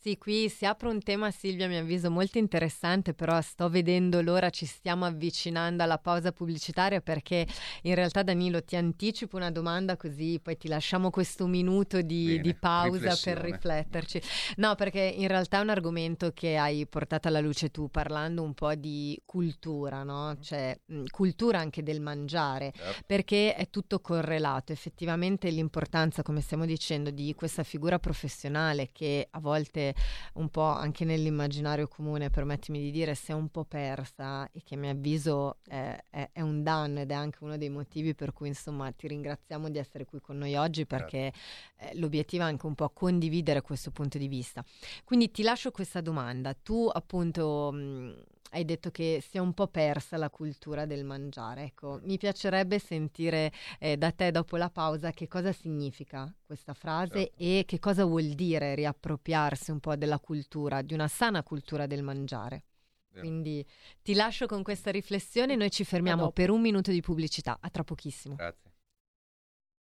Sì, 0.02 0.16
qui 0.16 0.48
si 0.48 0.64
apre 0.64 0.88
un 0.88 1.02
tema, 1.02 1.30
Silvia, 1.30 1.66
a 1.66 1.68
mio 1.68 1.80
avviso 1.80 2.10
molto 2.10 2.38
interessante, 2.38 3.12
però 3.12 3.38
sto 3.42 3.68
vedendo 3.68 4.22
l'ora, 4.22 4.48
ci 4.48 4.64
stiamo 4.64 5.04
avvicinando 5.04 5.82
alla 5.82 5.98
pausa 5.98 6.32
pubblicitaria 6.32 7.02
perché 7.02 7.46
in 7.82 7.94
realtà 7.94 8.22
Danilo 8.22 8.64
ti 8.64 8.76
anticipo 8.76 9.36
una 9.36 9.50
domanda 9.50 9.98
così 9.98 10.40
poi 10.42 10.56
ti 10.56 10.68
lasciamo 10.68 11.10
questo 11.10 11.46
minuto 11.46 12.00
di, 12.00 12.28
Bene, 12.28 12.40
di 12.40 12.54
pausa 12.54 13.14
per 13.22 13.42
rifletterci. 13.42 14.22
No, 14.56 14.74
perché 14.74 15.00
in 15.00 15.28
realtà 15.28 15.58
è 15.58 15.60
un 15.60 15.68
argomento 15.68 16.30
che 16.32 16.56
hai 16.56 16.86
portato 16.86 17.28
alla 17.28 17.40
luce 17.40 17.70
tu 17.70 17.90
parlando 17.90 18.42
un 18.42 18.54
po' 18.54 18.74
di 18.74 19.20
cultura, 19.26 20.02
no? 20.02 20.34
Cioè 20.40 20.80
mh, 20.82 21.04
cultura 21.10 21.58
anche 21.58 21.82
del 21.82 22.00
mangiare 22.00 22.72
certo. 22.74 23.02
perché 23.04 23.54
è 23.54 23.68
tutto 23.68 24.00
correlato. 24.00 24.72
Effettivamente 24.72 25.50
l'importanza, 25.50 26.22
come 26.22 26.40
stiamo 26.40 26.64
dicendo, 26.64 27.10
di 27.10 27.34
questa 27.34 27.64
figura 27.64 27.98
professionale 27.98 28.88
che 28.92 29.28
a 29.30 29.40
volte 29.40 29.88
un 30.34 30.48
po' 30.48 30.62
anche 30.62 31.04
nell'immaginario 31.04 31.88
comune, 31.88 32.30
permettimi 32.30 32.80
di 32.80 32.90
dire, 32.90 33.14
si 33.14 33.30
è 33.30 33.34
un 33.34 33.48
po' 33.48 33.64
persa 33.64 34.50
e 34.52 34.62
che 34.62 34.74
a 34.74 34.78
mio 34.78 34.90
avviso 34.90 35.58
eh, 35.68 36.04
è, 36.08 36.30
è 36.32 36.40
un 36.40 36.62
danno 36.62 37.00
ed 37.00 37.10
è 37.10 37.14
anche 37.14 37.38
uno 37.40 37.56
dei 37.56 37.68
motivi 37.70 38.14
per 38.14 38.32
cui 38.32 38.48
insomma 38.48 38.90
ti 38.92 39.08
ringraziamo 39.08 39.68
di 39.68 39.78
essere 39.78 40.04
qui 40.04 40.20
con 40.20 40.38
noi 40.38 40.54
oggi 40.56 40.86
perché 40.86 41.32
eh, 41.76 41.96
l'obiettivo 41.96 42.42
è 42.42 42.46
anche 42.46 42.66
un 42.66 42.74
po' 42.74 42.90
condividere 42.90 43.62
questo 43.62 43.90
punto 43.90 44.18
di 44.18 44.28
vista. 44.28 44.64
Quindi 45.04 45.30
ti 45.30 45.42
lascio 45.42 45.70
questa 45.70 46.00
domanda. 46.00 46.54
Tu 46.54 46.88
appunto 46.92 47.70
mh, 47.72 48.14
hai 48.50 48.64
detto 48.64 48.90
che 48.90 49.22
si 49.26 49.36
è 49.36 49.40
un 49.40 49.52
po' 49.52 49.68
persa 49.68 50.16
la 50.16 50.30
cultura 50.30 50.86
del 50.86 51.04
mangiare. 51.04 51.64
Ecco, 51.64 52.00
mi 52.02 52.18
piacerebbe 52.18 52.78
sentire 52.78 53.52
eh, 53.78 53.96
da 53.96 54.10
te 54.12 54.30
dopo 54.30 54.56
la 54.56 54.70
pausa 54.70 55.10
che 55.12 55.28
cosa 55.28 55.52
significa 55.52 56.32
questa 56.44 56.74
frase 56.74 57.18
Certo. 57.18 57.34
e 57.36 57.64
che 57.66 57.78
cosa 57.78 58.04
vuol 58.04 58.30
dire 58.30 58.74
riappropriarsi 58.74 59.70
un 59.70 59.80
po' 59.80 59.96
della 59.96 60.18
cultura, 60.18 60.82
di 60.82 60.94
una 60.94 61.08
sana 61.08 61.42
cultura 61.42 61.86
del 61.86 62.02
mangiare. 62.02 62.64
Vero. 63.12 63.26
Quindi 63.26 63.66
ti 64.02 64.14
lascio 64.14 64.46
con 64.46 64.62
questa 64.62 64.90
riflessione, 64.90 65.56
noi 65.56 65.70
ci 65.70 65.84
fermiamo 65.84 66.30
per 66.30 66.50
un 66.50 66.60
minuto 66.60 66.90
di 66.92 67.00
pubblicità, 67.00 67.58
a 67.60 67.68
tra 67.68 67.82
pochissimo. 67.82 68.36
Grazie. 68.36 68.69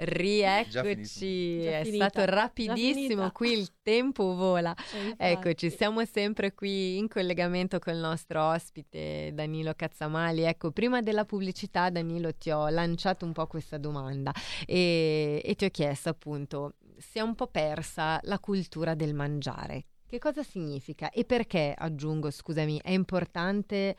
Rieccoci, 0.00 1.64
è 1.64 1.82
stato 1.84 2.24
rapidissimo, 2.24 3.32
qui 3.32 3.52
il 3.52 3.68
tempo 3.82 4.34
vola. 4.34 4.72
Eccoci, 5.16 5.70
siamo 5.70 6.04
sempre 6.04 6.54
qui 6.54 6.98
in 6.98 7.08
collegamento 7.08 7.80
con 7.80 7.94
il 7.94 7.98
nostro 7.98 8.44
ospite 8.44 9.32
Danilo 9.34 9.72
Cazzamali. 9.74 10.42
Ecco, 10.42 10.70
prima 10.70 11.02
della 11.02 11.24
pubblicità, 11.24 11.90
Danilo, 11.90 12.32
ti 12.34 12.50
ho 12.50 12.68
lanciato 12.68 13.24
un 13.24 13.32
po' 13.32 13.48
questa 13.48 13.76
domanda 13.76 14.32
e, 14.66 15.42
e 15.44 15.54
ti 15.56 15.64
ho 15.64 15.70
chiesto 15.70 16.10
appunto, 16.10 16.76
si 16.96 17.18
è 17.18 17.20
un 17.20 17.34
po' 17.34 17.48
persa 17.48 18.20
la 18.22 18.38
cultura 18.38 18.94
del 18.94 19.14
mangiare. 19.14 19.86
Che 20.06 20.18
cosa 20.18 20.44
significa 20.44 21.10
e 21.10 21.24
perché, 21.24 21.74
aggiungo, 21.76 22.30
scusami, 22.30 22.80
è 22.82 22.92
importante 22.92 23.96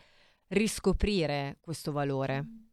riscoprire 0.47 1.57
questo 1.59 1.91
valore? 1.91 2.68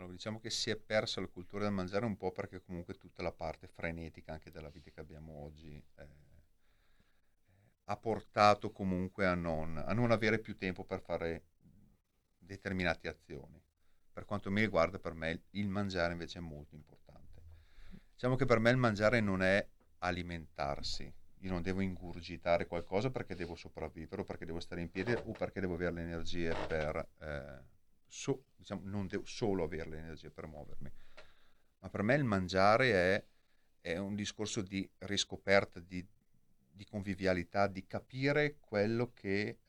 Allora, 0.00 0.14
diciamo 0.14 0.40
che 0.40 0.48
si 0.48 0.70
è 0.70 0.76
persa 0.76 1.20
la 1.20 1.26
cultura 1.26 1.64
del 1.64 1.74
mangiare 1.74 2.06
un 2.06 2.16
po' 2.16 2.32
perché 2.32 2.62
comunque 2.62 2.94
tutta 2.94 3.22
la 3.22 3.32
parte 3.32 3.66
frenetica 3.66 4.32
anche 4.32 4.50
della 4.50 4.70
vita 4.70 4.90
che 4.90 4.98
abbiamo 4.98 5.42
oggi 5.42 5.76
eh, 5.96 6.08
ha 7.84 7.96
portato 7.98 8.72
comunque 8.72 9.26
a 9.26 9.34
non, 9.34 9.76
a 9.76 9.92
non 9.92 10.10
avere 10.10 10.38
più 10.38 10.56
tempo 10.56 10.84
per 10.84 11.02
fare 11.02 11.42
determinate 12.38 13.08
azioni. 13.08 13.62
Per 14.10 14.24
quanto 14.24 14.50
mi 14.50 14.62
riguarda, 14.62 14.98
per 14.98 15.12
me 15.12 15.42
il 15.50 15.68
mangiare 15.68 16.12
invece 16.12 16.38
è 16.38 16.42
molto 16.42 16.74
importante. 16.74 17.42
Diciamo 18.14 18.36
che 18.36 18.46
per 18.46 18.58
me 18.58 18.70
il 18.70 18.78
mangiare 18.78 19.20
non 19.20 19.42
è 19.42 19.68
alimentarsi. 19.98 21.12
Io 21.40 21.50
non 21.50 21.60
devo 21.60 21.82
ingurgitare 21.82 22.66
qualcosa 22.66 23.10
perché 23.10 23.34
devo 23.34 23.54
sopravvivere 23.54 24.22
o 24.22 24.24
perché 24.24 24.46
devo 24.46 24.60
stare 24.60 24.80
in 24.80 24.90
piedi 24.90 25.12
o 25.12 25.32
perché 25.32 25.60
devo 25.60 25.74
avere 25.74 25.92
le 25.92 26.02
energie 26.02 26.54
per... 26.68 27.06
eh, 27.18 27.78
so- 28.10 28.44
diciamo, 28.56 28.82
non 28.84 29.06
devo 29.06 29.24
solo 29.24 29.64
avere 29.64 29.88
le 29.88 29.98
energie 29.98 30.30
per 30.30 30.46
muovermi. 30.46 30.92
Ma 31.78 31.88
per 31.88 32.02
me 32.02 32.14
il 32.14 32.24
mangiare 32.24 32.92
è, 32.92 33.24
è 33.80 33.96
un 33.96 34.14
discorso 34.14 34.60
di 34.60 34.88
riscoperta, 34.98 35.80
di, 35.80 36.06
di 36.70 36.84
convivialità, 36.84 37.66
di 37.66 37.86
capire 37.86 38.58
quello 38.58 39.12
che... 39.12 39.60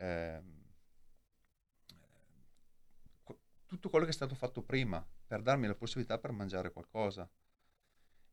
qu- 3.23 3.39
tutto 3.65 3.89
quello 3.89 4.05
che 4.05 4.11
è 4.11 4.13
stato 4.15 4.35
fatto 4.35 4.61
prima 4.61 5.05
per 5.25 5.41
darmi 5.41 5.67
la 5.67 5.75
possibilità 5.75 6.17
per 6.17 6.31
mangiare 6.31 6.71
qualcosa. 6.71 7.29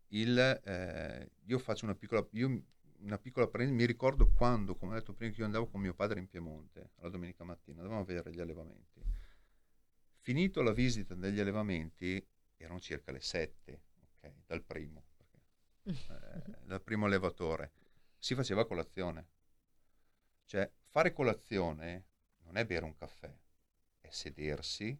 Il, 0.08 0.38
eh, 0.38 1.30
io 1.44 1.58
faccio 1.58 1.84
una 1.84 1.94
piccola, 1.94 2.26
io 2.32 2.62
una 3.00 3.18
piccola 3.18 3.46
parentesi, 3.46 3.78
mi 3.78 3.86
ricordo 3.86 4.32
quando, 4.32 4.74
come 4.74 4.92
ho 4.92 4.98
detto 4.98 5.12
prima, 5.12 5.32
che 5.32 5.38
io 5.38 5.46
andavo 5.46 5.68
con 5.68 5.80
mio 5.80 5.94
padre 5.94 6.18
in 6.18 6.28
Piemonte 6.28 6.90
la 6.96 7.08
domenica 7.08 7.44
mattina, 7.44 7.82
dovevamo 7.82 8.04
vedere 8.04 8.32
gli 8.32 8.40
allevamenti. 8.40 9.00
Finito 10.28 10.60
la 10.60 10.72
visita 10.72 11.14
degli 11.14 11.40
allevamenti, 11.40 12.22
erano 12.58 12.78
circa 12.80 13.12
le 13.12 13.20
7, 13.22 13.80
ok, 13.98 14.32
dal 14.44 14.62
primo, 14.62 15.02
perché, 15.16 15.40
eh, 15.88 16.66
dal 16.66 16.82
primo 16.82 17.06
allevatore, 17.06 17.72
si 18.18 18.34
faceva 18.34 18.66
colazione. 18.66 19.26
Cioè, 20.44 20.70
fare 20.88 21.14
colazione 21.14 22.08
non 22.42 22.58
è 22.58 22.66
bere 22.66 22.84
un 22.84 22.94
caffè, 22.94 23.34
è 24.02 24.10
sedersi 24.10 24.94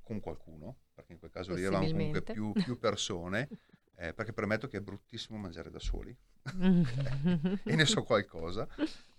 con 0.00 0.20
qualcuno, 0.20 0.84
perché 0.94 1.12
in 1.12 1.18
quel 1.18 1.30
caso 1.30 1.52
lì 1.52 1.60
eravamo 1.60 1.86
comunque 1.86 2.22
più, 2.22 2.52
più 2.52 2.78
persone, 2.78 3.50
eh, 3.96 4.12
perché 4.12 4.32
premetto 4.32 4.66
che 4.66 4.78
è 4.78 4.80
bruttissimo 4.80 5.38
mangiare 5.38 5.70
da 5.70 5.78
soli, 5.78 6.16
e 7.64 7.74
ne 7.74 7.84
so 7.84 8.02
qualcosa, 8.02 8.68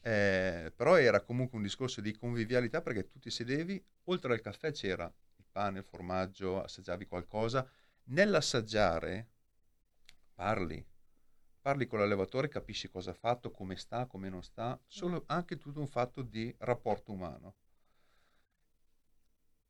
eh, 0.02 0.72
però 0.76 0.98
era 0.98 1.22
comunque 1.22 1.58
un 1.58 1.64
discorso 1.64 2.02
di 2.02 2.16
convivialità 2.16 2.82
perché 2.82 3.08
tu 3.08 3.20
ti 3.20 3.30
sedevi, 3.30 3.84
oltre 4.06 4.34
al 4.34 4.42
caffè 4.42 4.72
c'era 4.72 5.12
il 5.38 5.46
pane, 5.52 5.80
il 5.80 5.86
formaggio, 5.86 6.62
assaggiavi 6.62 7.06
qualcosa, 7.06 7.68
nell'assaggiare 8.06 9.30
parli, 10.34 10.86
parli 11.62 11.88
con 11.88 12.00
l'allevatore, 12.00 12.48
capisci 12.48 12.90
cosa 12.90 13.12
ha 13.12 13.16
fatto, 13.16 13.50
come 13.50 13.76
sta, 13.76 14.06
come 14.06 14.30
non 14.30 14.44
sta, 14.44 14.80
solo 14.86 15.24
anche 15.28 15.58
tutto 15.58 15.80
un 15.80 15.88
fatto 15.88 16.22
di 16.22 16.54
rapporto 16.60 17.12
umano. 17.12 17.56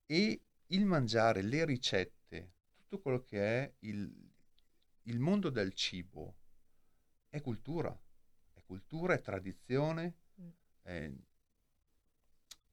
E 0.08 0.42
il 0.68 0.86
mangiare, 0.86 1.42
le 1.42 1.64
ricette, 1.64 2.54
tutto 2.76 3.00
quello 3.00 3.24
che 3.24 3.40
è 3.40 3.74
il, 3.80 4.14
il 5.08 5.20
mondo 5.20 5.50
del 5.50 5.74
cibo 5.74 6.38
è 7.30 7.42
cultura, 7.42 7.98
è 8.54 8.62
cultura, 8.64 9.14
è 9.14 9.22
tradizione, 9.22 10.16
mm. 10.40 10.50
è, 10.82 11.12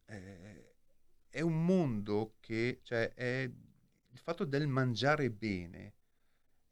è, 0.04 0.74
è, 1.28 1.40
un 1.40 1.64
mondo 1.64 2.36
che, 2.40 2.80
cioè, 2.82 3.12
è 3.14 3.42
il 3.42 4.18
fatto 4.18 4.44
del 4.44 4.66
mangiare 4.66 5.30
bene. 5.30 5.94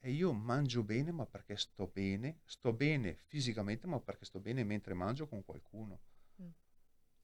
E 0.03 0.13
io 0.13 0.33
mangio 0.33 0.83
bene, 0.83 1.13
ma 1.13 1.27
perché 1.27 1.57
sto 1.57 1.87
bene, 1.87 2.41
sto 2.45 2.73
bene 2.73 3.19
fisicamente, 3.27 3.87
ma 3.87 4.01
perché 4.01 4.25
sto 4.25 4.41
bene 4.41 4.65
mentre 4.65 4.95
mangio 4.95 5.27
con 5.27 5.45
qualcuno. 5.45 6.01
Mm. 6.41 6.49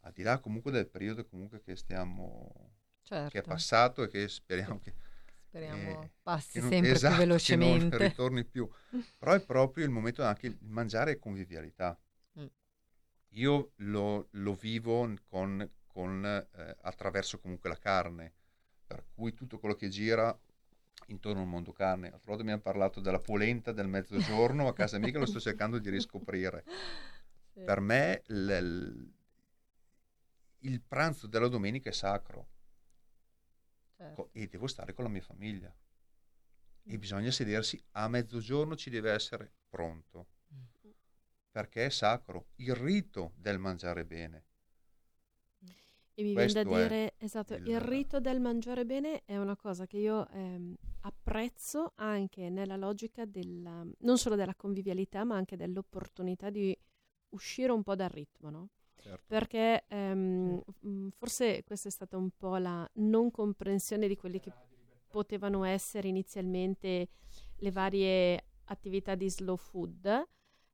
Al 0.00 0.12
di 0.12 0.22
là 0.22 0.38
comunque 0.40 0.70
del 0.70 0.86
periodo 0.86 1.24
comunque 1.24 1.62
che 1.62 1.74
stiamo 1.74 2.76
certo. 3.02 3.30
che 3.30 3.38
è 3.38 3.40
certo. 3.40 3.48
passato 3.48 4.02
e 4.02 4.08
che 4.08 4.28
speriamo 4.28 4.78
che 4.78 4.94
Speriamo 5.56 6.02
eh, 6.02 6.10
passi 6.22 6.60
non, 6.60 6.68
sempre 6.68 6.90
esatto, 6.90 7.14
più 7.14 7.24
velocemente. 7.24 7.96
Non 7.96 8.08
ritorni 8.08 8.44
più. 8.44 8.68
Però 9.18 9.32
è 9.32 9.40
proprio 9.40 9.86
il 9.86 9.90
momento 9.90 10.22
anche 10.22 10.48
il 10.48 10.58
mangiare 10.60 11.12
e 11.12 11.18
convivialità. 11.18 11.98
Mm. 12.38 12.46
Io 13.30 13.72
lo, 13.76 14.28
lo, 14.32 14.54
vivo 14.54 15.10
con, 15.24 15.70
con, 15.86 16.24
eh, 16.26 16.76
attraverso 16.82 17.38
comunque 17.38 17.70
la 17.70 17.78
carne, 17.78 18.34
per 18.86 19.06
cui 19.14 19.32
tutto 19.32 19.58
quello 19.58 19.74
che 19.74 19.88
gira 19.88 20.38
intorno 21.06 21.40
al 21.40 21.48
mondo 21.48 21.72
carne. 21.72 22.10
L'altra 22.10 22.28
volta 22.28 22.44
mi 22.44 22.50
hanno 22.50 22.60
parlato 22.60 23.00
della 23.00 23.20
polenta 23.20 23.72
del 23.72 23.88
mezzogiorno 23.88 24.68
a 24.68 24.74
casa 24.74 24.98
mia 24.98 25.10
che 25.10 25.18
lo 25.18 25.26
sto 25.26 25.40
cercando 25.40 25.78
di 25.78 25.88
riscoprire. 25.88 26.64
Sì. 27.54 27.60
Per 27.64 27.80
me 27.80 28.22
l, 28.26 29.08
il 30.58 30.82
pranzo 30.82 31.26
della 31.26 31.48
domenica 31.48 31.88
è 31.88 31.92
sacro 31.94 32.48
certo. 33.96 34.30
e 34.32 34.46
devo 34.46 34.66
stare 34.66 34.92
con 34.92 35.04
la 35.04 35.10
mia 35.10 35.22
famiglia. 35.22 35.74
Mm. 35.74 36.92
E 36.92 36.98
bisogna 36.98 37.30
sedersi 37.30 37.82
a 37.92 38.08
mezzogiorno, 38.08 38.76
ci 38.76 38.90
deve 38.90 39.12
essere 39.12 39.52
pronto, 39.68 40.28
mm. 40.54 40.90
perché 41.50 41.86
è 41.86 41.90
sacro, 41.90 42.48
il 42.56 42.74
rito 42.74 43.32
del 43.36 43.58
mangiare 43.58 44.04
bene. 44.04 44.44
E 46.18 46.22
mi 46.22 46.34
viene 46.34 46.52
da 46.52 46.64
dire, 46.64 47.14
esatto, 47.18 47.54
il... 47.54 47.66
il... 47.66 47.80
rito 47.80 48.20
del 48.20 48.40
mangiare 48.40 48.86
bene 48.86 49.22
è 49.26 49.36
una 49.36 49.54
cosa 49.54 49.86
che 49.86 49.98
io 49.98 50.26
ehm, 50.28 50.74
apprezzo 51.00 51.92
anche 51.96 52.48
nella 52.48 52.76
logica 52.76 53.26
della, 53.26 53.86
non 53.98 54.16
solo 54.16 54.34
della 54.34 54.54
convivialità, 54.54 55.24
ma 55.24 55.36
anche 55.36 55.56
dell'opportunità 55.56 56.48
di 56.48 56.74
uscire 57.30 57.70
un 57.70 57.82
po' 57.82 57.94
dal 57.94 58.08
ritmo, 58.08 58.48
no? 58.48 58.68
Certo. 59.06 59.24
perché 59.26 59.84
ehm, 59.88 60.62
mm, 60.86 61.08
forse 61.16 61.62
questa 61.64 61.88
è 61.88 61.92
stata 61.92 62.16
un 62.16 62.30
po' 62.36 62.56
la 62.56 62.88
non 62.94 63.30
comprensione 63.30 64.08
di 64.08 64.16
quelli 64.16 64.40
che 64.40 64.52
potevano 65.08 65.64
essere 65.64 66.08
inizialmente 66.08 67.08
le 67.58 67.70
varie 67.70 68.44
attività 68.64 69.14
di 69.14 69.30
slow 69.30 69.56
food, 69.56 70.28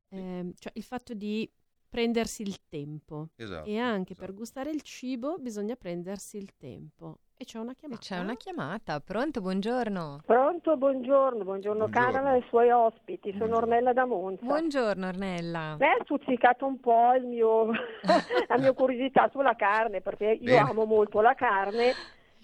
ehm, 0.08 0.52
cioè 0.56 0.72
il 0.74 0.82
fatto 0.82 1.14
di 1.14 1.50
prendersi 1.88 2.42
il 2.42 2.58
tempo 2.68 3.30
esatto, 3.36 3.68
e 3.68 3.78
anche 3.78 4.12
esatto. 4.12 4.26
per 4.26 4.34
gustare 4.34 4.70
il 4.70 4.80
cibo 4.80 5.36
bisogna 5.38 5.76
prendersi 5.76 6.38
il 6.38 6.56
tempo. 6.56 7.20
E 7.42 7.44
c'è 7.44 7.58
una 7.58 7.74
chiamata. 7.74 8.00
c'è 8.00 8.18
una 8.20 8.36
chiamata. 8.36 9.00
Pronto, 9.00 9.40
buongiorno. 9.40 10.20
Pronto, 10.24 10.76
buongiorno. 10.76 11.42
Buongiorno, 11.42 11.88
buongiorno. 11.88 11.88
Carla 11.88 12.34
e 12.34 12.38
i 12.38 12.44
suoi 12.46 12.70
ospiti. 12.70 13.32
Sono 13.32 13.46
buongiorno. 13.46 13.66
Ornella 13.66 13.92
da 13.92 14.04
Monza. 14.04 14.44
Buongiorno 14.44 15.08
Ornella. 15.08 15.76
Mi 15.80 15.86
ha 15.86 15.96
stuzzicato 16.04 16.66
un 16.66 16.78
po' 16.78 17.18
mio, 17.20 17.66
la 18.46 18.58
mia 18.58 18.72
curiosità 18.72 19.28
sulla 19.32 19.56
carne, 19.56 20.00
perché 20.00 20.38
io 20.40 20.54
Bene. 20.54 20.70
amo 20.70 20.84
molto 20.84 21.20
la 21.20 21.34
carne 21.34 21.92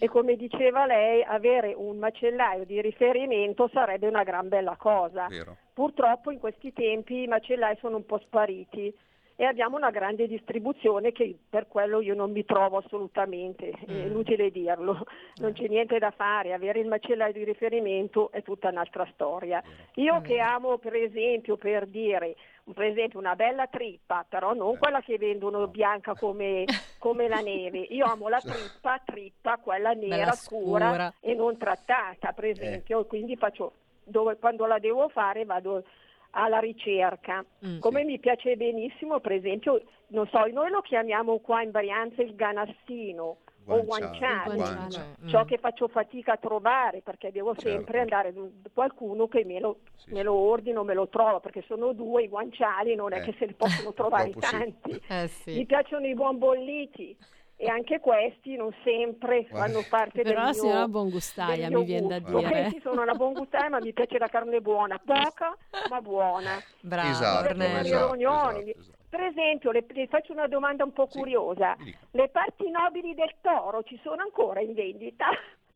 e 0.00 0.08
come 0.08 0.34
diceva 0.34 0.84
lei, 0.84 1.22
avere 1.22 1.74
un 1.76 1.96
macellaio 1.98 2.64
di 2.64 2.80
riferimento 2.80 3.70
sarebbe 3.72 4.08
una 4.08 4.24
gran 4.24 4.48
bella 4.48 4.74
cosa. 4.76 5.28
Vero. 5.28 5.58
Purtroppo 5.72 6.32
in 6.32 6.40
questi 6.40 6.72
tempi 6.72 7.22
i 7.22 7.28
macellai 7.28 7.76
sono 7.78 7.98
un 7.98 8.04
po' 8.04 8.18
spariti 8.18 8.92
e 9.40 9.44
abbiamo 9.44 9.76
una 9.76 9.90
grande 9.90 10.26
distribuzione 10.26 11.12
che 11.12 11.38
per 11.48 11.68
quello 11.68 12.00
io 12.00 12.16
non 12.16 12.32
mi 12.32 12.44
trovo 12.44 12.78
assolutamente, 12.78 13.70
è 13.70 13.92
mm. 13.92 14.06
inutile 14.06 14.50
dirlo, 14.50 15.06
non 15.36 15.52
c'è 15.52 15.68
niente 15.68 15.96
da 16.00 16.10
fare, 16.10 16.52
avere 16.52 16.80
il 16.80 16.88
macellaio 16.88 17.32
di 17.32 17.44
riferimento 17.44 18.32
è 18.32 18.42
tutta 18.42 18.70
un'altra 18.70 19.08
storia. 19.12 19.62
Io 19.94 20.20
che 20.22 20.38
mm. 20.38 20.44
amo 20.44 20.78
per 20.78 20.96
esempio 20.96 21.56
per 21.56 21.86
dire 21.86 22.34
per 22.74 22.86
esempio 22.86 23.20
una 23.20 23.36
bella 23.36 23.68
trippa, 23.68 24.26
però 24.28 24.54
non 24.54 24.74
eh. 24.74 24.78
quella 24.78 25.00
che 25.02 25.16
vendono 25.18 25.68
bianca 25.68 26.14
come, 26.14 26.64
come 26.98 27.28
la 27.28 27.40
neve. 27.40 27.78
Io 27.78 28.06
amo 28.06 28.28
la 28.28 28.40
trippa, 28.40 29.00
trippa, 29.04 29.58
quella 29.58 29.92
nera 29.92 30.32
scura, 30.32 30.88
scura 30.88 31.14
e 31.20 31.34
non 31.34 31.56
trattata, 31.56 32.32
per 32.32 32.46
eh. 32.46 32.50
esempio, 32.50 33.02
eh. 33.02 33.06
quindi 33.06 33.36
faccio 33.36 33.72
dove, 34.02 34.36
quando 34.36 34.66
la 34.66 34.80
devo 34.80 35.08
fare 35.08 35.44
vado 35.44 35.84
alla 36.30 36.58
ricerca. 36.58 37.44
Mm, 37.66 37.78
Come 37.78 38.00
sì. 38.00 38.06
mi 38.06 38.18
piace 38.18 38.56
benissimo, 38.56 39.20
per 39.20 39.32
esempio, 39.32 39.82
non 40.08 40.26
so, 40.28 40.44
noi 40.46 40.70
lo 40.70 40.80
chiamiamo 40.80 41.38
qua 41.38 41.62
in 41.62 41.70
Brianza 41.70 42.22
il 42.22 42.34
ganassino 42.34 43.38
o 43.70 43.84
guanciale, 43.84 44.54
guanciale. 44.54 45.16
Mm. 45.22 45.28
ciò 45.28 45.44
che 45.44 45.58
faccio 45.58 45.88
fatica 45.88 46.32
a 46.32 46.36
trovare 46.38 47.02
perché 47.02 47.30
devo 47.30 47.54
certo. 47.54 47.68
sempre 47.68 48.00
andare 48.00 48.32
da 48.32 48.70
qualcuno 48.72 49.28
che 49.28 49.44
me 49.44 49.60
lo, 49.60 49.80
sì, 49.94 50.12
me 50.14 50.22
lo 50.22 50.32
ordino, 50.32 50.84
me 50.84 50.94
lo 50.94 51.08
trova 51.08 51.40
perché 51.40 51.62
sono 51.66 51.92
due 51.92 52.22
i 52.22 52.28
guanciali, 52.28 52.94
non 52.94 53.12
è 53.12 53.18
eh. 53.18 53.24
che 53.24 53.34
se 53.38 53.46
li 53.46 53.54
possono 53.54 53.92
trovare 53.92 54.32
tanti. 54.32 54.92
Sì. 55.26 55.50
Eh, 55.50 55.56
mi 55.58 55.66
piacciono 55.66 56.06
i 56.06 56.14
buon 56.14 56.38
bolliti 56.38 57.16
e 57.60 57.66
anche 57.68 57.98
questi 57.98 58.54
non 58.54 58.72
sempre 58.84 59.44
fanno 59.50 59.84
parte 59.90 60.22
Però 60.22 60.44
del 60.44 60.54
mio 60.54 60.62
Però 60.62 60.78
la 60.78 60.86
buon 60.86 61.10
gustaia 61.10 61.68
mi 61.68 61.84
viene 61.84 62.06
da 62.06 62.18
dire. 62.20 62.48
Questi 62.48 62.80
sono 62.82 63.02
una 63.02 63.14
buon 63.14 63.32
gustaia 63.32 63.68
ma 63.68 63.80
mi 63.80 63.92
piace 63.92 64.16
la 64.16 64.28
carne 64.28 64.60
buona, 64.60 64.96
poca 65.04 65.56
ma 65.90 66.00
buona. 66.00 66.62
Bravo, 66.80 67.08
esatto, 67.10 67.48
esatto, 67.48 68.14
esatto, 68.14 68.62
esatto, 68.62 68.92
Per 69.08 69.20
esempio, 69.20 69.72
le, 69.72 69.84
le, 69.88 70.06
faccio 70.06 70.32
una 70.32 70.46
domanda 70.46 70.84
un 70.84 70.92
po' 70.92 71.08
curiosa. 71.08 71.76
Sì, 71.82 71.96
le 72.12 72.28
parti 72.28 72.70
nobili 72.70 73.14
del 73.14 73.34
toro 73.40 73.82
ci 73.82 73.98
sono 74.04 74.22
ancora 74.22 74.60
in 74.60 74.74
vendita? 74.74 75.26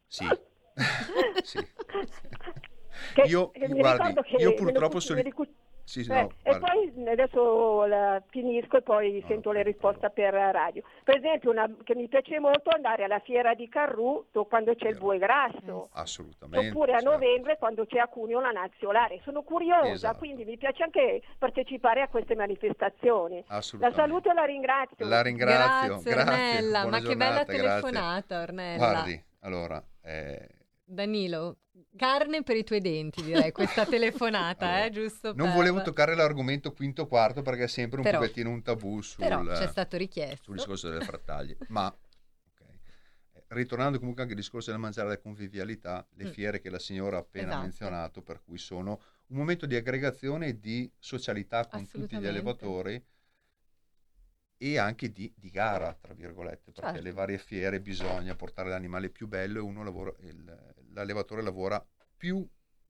Sì. 0.06 0.24
sì. 1.42 1.58
Che, 3.14 3.22
io, 3.22 3.50
guardi, 3.70 4.14
io 4.38 4.54
purtroppo 4.54 5.00
sono... 5.00 5.20
Sì, 5.84 6.04
sì, 6.04 6.12
eh, 6.12 6.28
e 6.42 6.58
poi 6.58 6.92
adesso 7.08 7.84
la, 7.86 8.22
finisco 8.28 8.78
e 8.78 8.82
poi 8.82 9.20
no, 9.20 9.26
sento 9.26 9.52
le 9.52 9.62
risposte 9.62 10.10
per 10.10 10.32
radio. 10.32 10.82
Per 11.04 11.16
esempio, 11.16 11.50
una, 11.50 11.68
che 11.82 11.94
mi 11.94 12.08
piace 12.08 12.38
molto 12.38 12.70
andare 12.70 13.04
alla 13.04 13.18
fiera 13.18 13.54
di 13.54 13.68
Carrù 13.68 14.26
quando 14.48 14.74
c'è 14.74 14.88
il 14.88 14.98
bue 14.98 15.18
grasso. 15.18 15.88
Assolutamente. 15.92 16.68
Oppure 16.68 16.92
a 16.92 17.00
certo. 17.00 17.10
novembre 17.10 17.58
quando 17.58 17.84
c'è 17.86 17.98
a 17.98 18.06
Cuneo 18.06 18.40
la 18.40 18.50
nazionale. 18.50 19.20
Sono 19.24 19.42
curiosa, 19.42 19.90
esatto. 19.90 20.18
quindi 20.18 20.44
mi 20.44 20.56
piace 20.56 20.82
anche 20.82 21.22
partecipare 21.38 22.02
a 22.02 22.08
queste 22.08 22.34
manifestazioni. 22.34 23.44
La 23.48 23.92
saluto 23.92 24.30
e 24.30 24.34
la 24.34 24.44
ringrazio. 24.44 25.06
La 25.06 25.22
ringrazio. 25.22 26.00
Grazie, 26.00 26.12
grazie. 26.12 26.32
Ornella. 26.32 26.86
Ma 26.86 27.00
che 27.00 27.16
bella 27.16 27.44
telefonata, 27.44 28.26
grazie. 28.26 28.36
Ornella. 28.36 28.76
Guardi, 28.76 29.24
allora... 29.40 29.82
Eh... 30.02 30.60
Danilo, 30.92 31.58
Carne 31.96 32.42
per 32.42 32.56
i 32.56 32.64
tuoi 32.64 32.80
denti, 32.80 33.22
direi, 33.22 33.52
questa 33.52 33.84
telefonata, 33.86 34.66
allora, 34.66 34.84
eh, 34.84 34.90
giusto? 34.90 35.32
Non 35.34 35.48
per... 35.48 35.56
volevo 35.56 35.82
toccare 35.82 36.14
l'argomento 36.14 36.72
quinto 36.72 37.06
quarto 37.06 37.42
perché 37.42 37.64
è 37.64 37.68
sempre 37.68 37.98
un 37.98 38.04
però, 38.04 38.18
pochettino 38.18 38.50
un 38.50 38.62
tabù 38.62 39.00
sul, 39.00 39.24
però 39.24 39.42
c'è 39.44 39.68
stato 39.68 39.96
richiesto. 39.96 40.44
sul 40.44 40.56
discorso 40.56 40.88
delle 40.88 41.04
frattaglie. 41.04 41.56
Ma, 41.68 41.86
okay. 41.86 42.78
Eh, 43.32 43.44
ritornando 43.48 43.98
comunque 43.98 44.22
anche 44.22 44.34
al 44.34 44.40
discorso 44.40 44.70
del 44.70 44.80
mangiare 44.80 45.08
la 45.08 45.18
convivialità, 45.18 46.06
le 46.14 46.24
mm. 46.24 46.30
fiere 46.30 46.60
che 46.60 46.70
la 46.70 46.78
signora 46.78 47.16
ha 47.16 47.20
appena 47.20 47.48
esatto. 47.48 47.62
menzionato, 47.62 48.22
per 48.22 48.42
cui 48.42 48.58
sono 48.58 49.00
un 49.26 49.36
momento 49.36 49.66
di 49.66 49.76
aggregazione 49.76 50.48
e 50.48 50.60
di 50.60 50.90
socialità 50.98 51.66
con 51.66 51.86
tutti 51.88 52.18
gli 52.18 52.26
allevatori 52.26 53.02
e 54.58 54.78
anche 54.78 55.10
di, 55.10 55.32
di, 55.36 55.50
gara, 55.50 55.92
tra 56.00 56.14
virgolette, 56.14 56.70
perché 56.70 56.92
certo. 56.92 57.02
le 57.02 57.12
varie 57.12 57.38
fiere 57.38 57.80
bisogna 57.80 58.36
portare 58.36 58.68
l'animale 58.68 59.08
più 59.10 59.26
bello 59.26 59.58
e 59.58 59.62
uno 59.62 59.82
lavora, 59.82 60.14
il, 60.20 60.72
l'allevatore 60.92 61.42
lavora 61.42 61.84
più 62.16 62.46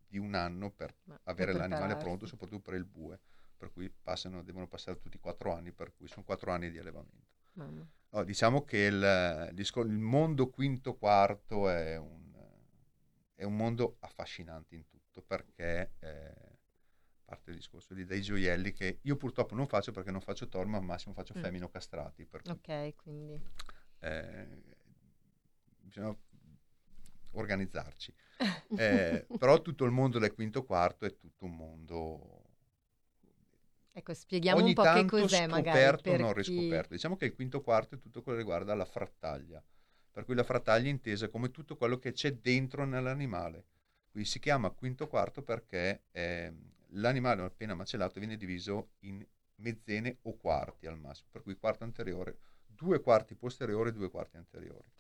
di 0.07 0.19
un 0.19 0.35
anno 0.35 0.71
per 0.71 0.95
Ma 1.05 1.19
avere 1.25 1.53
l'animale 1.53 1.97
pronto, 1.97 2.27
soprattutto 2.27 2.61
per 2.61 2.75
il 2.75 2.85
bue, 2.85 3.19
per 3.57 3.73
cui 3.73 3.91
passano, 3.91 4.43
devono 4.43 4.69
passare 4.69 4.99
tutti 4.99 5.19
quattro 5.19 5.55
anni, 5.55 5.73
per 5.73 5.95
cui 5.95 6.07
sono 6.07 6.25
quattro 6.25 6.53
anni 6.53 6.71
di 6.71 6.79
allevamento. 6.79 7.31
No, 7.55 8.25
diciamo 8.25 8.65
che 8.65 8.79
il, 8.79 9.53
il, 9.55 9.99
mondo 9.99 10.51
quinto 10.51 10.97
quarto 10.97 11.69
è 11.69 11.97
un, 11.97 12.35
è 13.35 13.45
un, 13.45 13.57
mondo 13.57 13.97
affascinante 14.01 14.75
in 14.75 14.87
tutto 14.87 15.23
perché 15.23 15.93
eh, 15.99 16.59
parte 17.25 17.51
il 17.51 17.57
discorso 17.57 17.95
di, 17.95 18.05
dei 18.05 18.21
gioielli 18.21 18.73
che 18.73 18.99
io 19.03 19.17
purtroppo 19.17 19.55
non 19.55 19.67
faccio 19.67 19.93
perché 19.93 20.11
non 20.11 20.21
faccio 20.21 20.49
toro 20.49 20.67
ma 20.67 20.79
al 20.79 20.85
massimo 20.85 21.15
faccio 21.15 21.35
mm. 21.37 21.43
femmino 21.43 21.69
castrati. 21.69 22.29
ok, 22.31 22.95
quindi... 22.97 23.41
Eh, 24.01 24.62
bisogna 25.81 26.17
organizzarci. 27.33 28.14
Eh, 28.77 29.27
però 29.38 29.61
tutto 29.61 29.85
il 29.85 29.90
mondo 29.90 30.18
del 30.18 30.33
quinto 30.33 30.64
quarto 30.64 31.05
è 31.07 31.16
tutto 31.16 31.45
un 31.45 31.57
mondo... 31.57 32.40
Ecco, 33.95 34.14
spieghiamo 34.14 34.59
Ogni 34.59 34.68
un 34.68 34.75
po' 34.75 34.83
che 34.85 35.05
cos'è 35.05 35.47
magari 35.47 35.79
scoperto 35.79 36.09
o 36.09 36.12
per 36.12 36.21
non 36.21 36.33
chi- 36.33 36.38
riscoperto. 36.38 36.95
Diciamo 36.95 37.16
che 37.16 37.27
il 37.27 37.35
quinto 37.35 37.61
quarto 37.61 37.95
è 37.95 37.99
tutto 37.99 38.23
quello 38.23 38.38
che 38.38 38.45
riguarda 38.45 38.75
la 38.75 38.87
frattaglia, 38.87 39.62
per 40.11 40.25
cui 40.25 40.35
la 40.35 40.45
frattaglia 40.45 40.87
è 40.87 40.90
intesa 40.90 41.29
come 41.29 41.51
tutto 41.51 41.77
quello 41.77 41.99
che 41.99 42.12
c'è 42.12 42.33
dentro 42.33 42.87
nell'animale. 42.87 43.66
Qui 44.11 44.25
si 44.25 44.38
chiama 44.38 44.71
quinto 44.71 45.09
quarto 45.09 45.42
perché 45.42 46.05
eh, 46.11 46.53
l'animale 46.92 47.42
appena 47.42 47.75
macellato 47.75 48.18
viene 48.18 48.37
diviso 48.37 48.92
in 49.01 49.25
mezzene 49.57 50.18
o 50.23 50.37
quarti 50.37 50.87
al 50.87 50.99
massimo, 50.99 51.29
per 51.31 51.42
cui 51.42 51.57
quarto 51.57 51.85
anteriore, 51.85 52.38
due 52.66 53.01
quarti 53.01 53.35
posteriori 53.35 53.90
e 53.90 53.92
due 53.92 54.11
quarti 54.11 54.37
anteriori. 54.37 54.90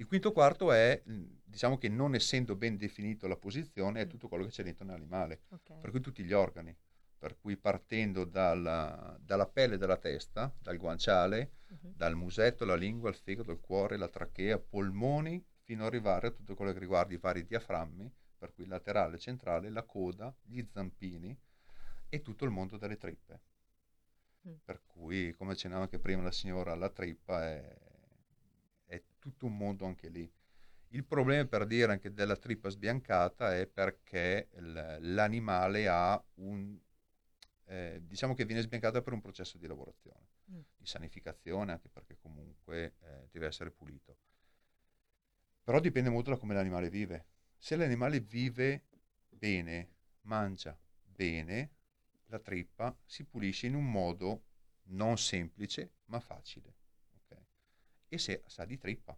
Il 0.00 0.06
quinto 0.06 0.32
quarto 0.32 0.72
è, 0.72 1.02
mh, 1.04 1.24
diciamo 1.44 1.76
che 1.76 1.90
non 1.90 2.14
essendo 2.14 2.56
ben 2.56 2.78
definito 2.78 3.28
la 3.28 3.36
posizione, 3.36 4.00
è 4.00 4.06
tutto 4.06 4.28
quello 4.28 4.44
che 4.44 4.50
c'è 4.50 4.62
dentro 4.62 4.86
nell'animale, 4.86 5.42
Ok. 5.50 5.78
per 5.78 5.90
cui 5.90 6.00
tutti 6.00 6.24
gli 6.24 6.32
organi, 6.32 6.74
per 7.18 7.36
cui 7.36 7.58
partendo 7.58 8.24
dalla, 8.24 9.14
dalla 9.20 9.46
pelle 9.46 9.76
della 9.76 9.98
testa, 9.98 10.50
dal 10.58 10.78
guanciale, 10.78 11.52
Mhm. 11.68 11.92
dal 11.94 12.16
musetto, 12.16 12.64
la 12.64 12.76
lingua, 12.76 13.10
il 13.10 13.14
fegato, 13.14 13.50
il 13.52 13.60
cuore, 13.60 13.98
la 13.98 14.08
trachea, 14.08 14.58
polmoni, 14.58 15.44
fino 15.64 15.82
ad 15.82 15.88
arrivare 15.88 16.28
a 16.28 16.30
tutto 16.30 16.54
quello 16.54 16.72
che 16.72 16.78
riguarda 16.78 17.12
i 17.12 17.18
vari 17.18 17.44
diaframmi, 17.44 18.10
per 18.38 18.54
cui 18.54 18.64
laterale, 18.64 19.18
centrale, 19.18 19.68
la 19.68 19.82
coda, 19.82 20.34
gli 20.40 20.64
zampini 20.72 21.38
e 22.08 22.22
tutto 22.22 22.46
il 22.46 22.50
mondo 22.50 22.78
delle 22.78 22.96
trippe. 22.96 23.40
Mm. 24.48 24.54
Per 24.64 24.82
cui, 24.86 25.34
come 25.34 25.52
accennava 25.52 25.82
anche 25.82 25.98
prima 25.98 26.22
la 26.22 26.30
signora, 26.32 26.74
la 26.74 26.88
trippa 26.88 27.44
è 27.46 27.89
tutto 29.20 29.46
un 29.46 29.56
mondo 29.56 29.86
anche 29.86 30.08
lì. 30.08 30.28
Il 30.88 31.04
problema 31.04 31.46
per 31.46 31.66
dire 31.66 31.92
anche 31.92 32.12
della 32.12 32.36
trippa 32.36 32.68
sbiancata 32.68 33.56
è 33.56 33.66
perché 33.68 34.48
l'animale 34.54 35.86
ha 35.86 36.20
un, 36.36 36.76
eh, 37.66 38.00
diciamo 38.02 38.34
che 38.34 38.44
viene 38.44 38.62
sbiancata 38.62 39.00
per 39.02 39.12
un 39.12 39.20
processo 39.20 39.56
di 39.58 39.68
lavorazione, 39.68 40.26
Mm. 40.50 40.60
di 40.76 40.86
sanificazione, 40.86 41.72
anche 41.72 41.88
perché 41.88 42.16
comunque 42.18 42.96
eh, 43.00 43.28
deve 43.30 43.46
essere 43.46 43.70
pulito. 43.70 44.16
Però 45.62 45.78
dipende 45.78 46.10
molto 46.10 46.30
da 46.30 46.36
come 46.36 46.54
l'animale 46.54 46.90
vive. 46.90 47.26
Se 47.56 47.76
l'animale 47.76 48.20
vive 48.20 48.86
bene, 49.28 49.90
mangia 50.22 50.76
bene, 51.02 51.70
la 52.26 52.38
trippa 52.40 52.96
si 53.04 53.24
pulisce 53.24 53.66
in 53.68 53.74
un 53.74 53.88
modo 53.88 54.44
non 54.90 55.16
semplice 55.18 55.92
ma 56.06 56.18
facile. 56.18 56.74
E 58.12 58.18
se 58.18 58.42
sa 58.46 58.64
di 58.64 58.76
trippa, 58.76 59.16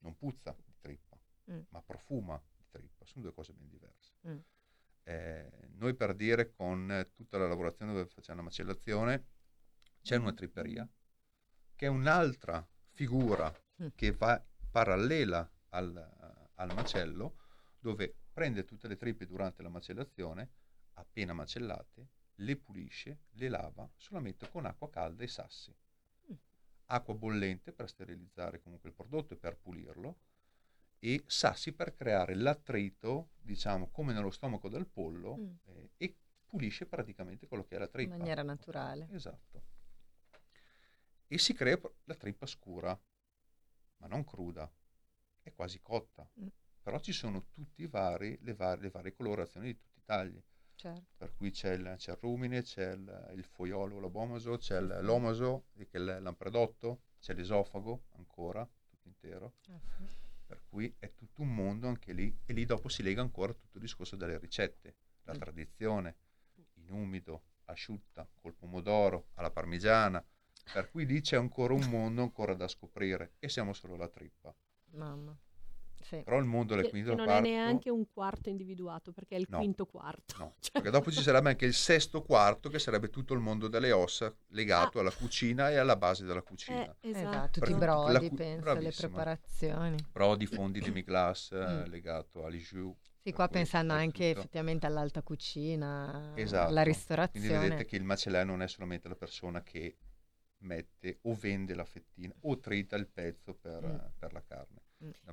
non 0.00 0.16
puzza 0.16 0.54
di 0.64 0.74
trippa, 0.78 1.18
Mm. 1.50 1.60
ma 1.70 1.80
profuma 1.80 2.38
di 2.54 2.64
trippa, 2.68 3.06
sono 3.06 3.22
due 3.22 3.32
cose 3.32 3.54
ben 3.54 3.68
diverse. 3.70 4.12
Mm. 4.28 4.38
Eh, 5.04 5.68
noi 5.76 5.94
per 5.94 6.14
dire 6.14 6.52
con 6.52 7.10
tutta 7.14 7.38
la 7.38 7.48
lavorazione 7.48 7.92
dove 7.94 8.04
facciamo 8.06 8.36
la 8.40 8.44
macellazione 8.44 9.26
c'è 10.02 10.16
una 10.16 10.34
tripperia 10.34 10.86
che 11.74 11.86
è 11.86 11.88
un'altra 11.88 12.66
figura 12.92 13.50
Mm. 13.80 13.86
che 13.94 14.10
va 14.12 14.44
parallela 14.70 15.50
al, 15.70 16.50
al 16.54 16.74
macello 16.74 17.38
dove 17.78 18.14
prende 18.32 18.64
tutte 18.64 18.88
le 18.88 18.96
trippe 18.98 19.24
durante 19.24 19.62
la 19.62 19.68
macellazione 19.70 20.50
appena 20.94 21.32
macellate 21.32 22.08
le 22.40 22.56
pulisce, 22.56 23.20
le 23.30 23.48
lava 23.48 23.88
solamente 23.96 24.50
con 24.50 24.66
acqua 24.66 24.90
calda 24.90 25.22
e 25.22 25.28
sassi. 25.28 25.74
Acqua 26.90 27.14
bollente 27.14 27.72
per 27.72 27.88
sterilizzare 27.88 28.60
comunque 28.60 28.88
il 28.90 28.94
prodotto 28.94 29.34
e 29.34 29.36
per 29.36 29.56
pulirlo 29.58 30.18
e 31.00 31.22
sassi 31.26 31.72
per 31.72 31.94
creare 31.94 32.34
l'attrito, 32.34 33.30
diciamo, 33.40 33.88
come 33.90 34.12
nello 34.12 34.30
stomaco 34.30 34.68
del 34.68 34.86
pollo 34.86 35.36
Mm. 35.38 35.54
eh, 35.66 35.90
e 35.96 36.16
pulisce 36.46 36.86
praticamente 36.86 37.46
quello 37.46 37.64
che 37.64 37.76
è 37.76 37.78
la 37.78 37.84
In 37.84 37.90
trippa. 37.90 38.16
maniera 38.16 38.42
naturale. 38.42 39.08
Esatto. 39.12 39.62
E 41.28 41.38
si 41.38 41.52
crea 41.54 41.78
la 42.04 42.14
trippa 42.14 42.46
scura, 42.46 42.98
ma 43.98 44.06
non 44.06 44.24
cruda, 44.24 44.70
è 45.42 45.52
quasi 45.52 45.80
cotta. 45.82 46.28
Mm. 46.40 46.46
Però 46.82 46.98
ci 47.00 47.12
sono 47.12 47.48
tutti 47.52 47.82
i 47.82 47.86
vari, 47.86 48.38
le, 48.42 48.54
varie, 48.54 48.82
le 48.84 48.90
varie 48.90 49.12
colorazioni 49.14 49.66
di 49.66 49.76
tutti 49.78 49.98
i 49.98 50.04
tagli. 50.04 50.42
Certo. 50.78 51.06
Per 51.16 51.34
cui 51.34 51.50
c'è 51.50 51.72
il, 51.72 51.94
c'è 51.96 52.12
il 52.12 52.18
rumine, 52.20 52.62
c'è 52.62 52.92
il, 52.92 53.32
il 53.34 53.44
foiolo, 53.44 53.98
l'abomaso, 53.98 54.56
c'è 54.58 54.78
il- 54.78 54.98
l'omaso, 55.02 55.64
che 55.76 55.88
è 55.90 55.98
lampredotto, 55.98 57.00
c'è 57.18 57.34
l'esofago 57.34 58.04
ancora, 58.16 58.64
tutto 58.88 59.08
intero. 59.08 59.54
Sì. 59.60 59.72
Per 60.46 60.62
cui 60.68 60.94
è 61.00 61.12
tutto 61.14 61.42
un 61.42 61.52
mondo 61.52 61.88
anche 61.88 62.12
lì 62.12 62.32
e 62.46 62.52
lì 62.52 62.64
dopo 62.64 62.88
si 62.88 63.02
lega 63.02 63.20
ancora 63.20 63.52
tutto 63.52 63.76
il 63.78 63.82
discorso 63.82 64.14
delle 64.14 64.38
ricette, 64.38 64.94
la 65.24 65.34
Mm. 65.34 65.38
tradizione, 65.38 66.16
in 66.74 66.90
umido, 66.90 67.42
asciutta, 67.64 68.28
col 68.40 68.54
pomodoro, 68.54 69.30
alla 69.34 69.50
parmigiana. 69.50 70.24
Per 70.72 70.90
cui 70.90 71.06
lì 71.06 71.20
c'è 71.20 71.36
ancora 71.36 71.74
un 71.74 71.88
mondo 71.90 72.22
ancora 72.22 72.54
da 72.54 72.68
scoprire 72.68 73.32
e 73.40 73.48
siamo 73.48 73.72
solo 73.72 73.94
alla 73.94 74.08
trippa. 74.08 74.54
Mamma. 74.92 75.36
Sì. 76.00 76.22
Però 76.22 76.38
il 76.38 76.44
mondo 76.44 76.74
del 76.74 76.84
Che, 76.84 76.90
quinto 76.90 77.10
che 77.10 77.16
non 77.16 77.26
quarto 77.26 77.46
è 77.46 77.50
neanche 77.50 77.90
un 77.90 78.06
quarto 78.12 78.48
individuato, 78.48 79.12
perché 79.12 79.36
è 79.36 79.38
il 79.38 79.46
No. 79.48 79.58
quinto 79.58 79.84
quarto. 79.86 80.34
No, 80.38 80.54
Cioè- 80.60 80.72
perché 80.82 80.90
dopo 80.90 81.10
ci 81.10 81.20
sarebbe 81.22 81.50
anche 81.50 81.66
il 81.66 81.74
sesto 81.74 82.22
quarto 82.22 82.68
che 82.70 82.78
sarebbe 82.78 83.10
tutto 83.10 83.34
il 83.34 83.40
mondo 83.40 83.68
delle 83.68 83.92
ossa 83.92 84.34
legato 84.48 85.00
alla 85.00 85.10
cucina 85.10 85.70
e 85.70 85.76
alla 85.76 85.96
base 85.96 86.24
della 86.24 86.42
cucina. 86.42 86.80
Ah. 86.80 86.96
Eh, 87.00 87.10
Esatto, 87.10 87.28
esatto. 87.28 87.60
tutti 87.60 87.70
i 87.72 87.74
brodi, 87.74 88.28
cu- 88.28 88.36
penso, 88.36 88.54
le 88.54 88.60
bravissima. 88.74 89.08
preparazioni. 89.08 89.96
Brodi, 90.12 90.46
fondi, 90.46 90.80
demi-glace 90.80 91.56
eh, 91.58 91.66
Mm. 91.66 91.84
legato 91.90 92.44
all'ijou. 92.44 92.96
Sì, 93.20 93.24
per 93.24 93.32
qua 93.34 93.48
pensando 93.48 93.92
anche 93.92 94.28
tutto. 94.28 94.38
effettivamente 94.38 94.86
all'alta 94.86 95.22
cucina, 95.22 96.32
Esatto. 96.36 96.68
alla 96.68 96.80
Quindi 96.82 96.98
ristorazione. 96.98 97.58
vedete 97.58 97.84
che 97.84 97.96
il 97.96 98.04
macellaio 98.04 98.44
non 98.46 98.62
è 98.62 98.68
solamente 98.68 99.08
la 99.08 99.16
persona 99.16 99.62
che 99.62 99.96
mette 100.60 101.18
o 101.22 101.34
vende 101.34 101.74
la 101.74 101.84
fettina 101.84 102.32
o 102.42 102.58
trita 102.58 102.96
il 102.96 103.06
pezzo 103.08 103.54
per, 103.54 103.84
Mm. 103.84 103.94
eh, 103.94 104.12
per 104.18 104.32
la 104.32 104.42
carne. 104.42 104.80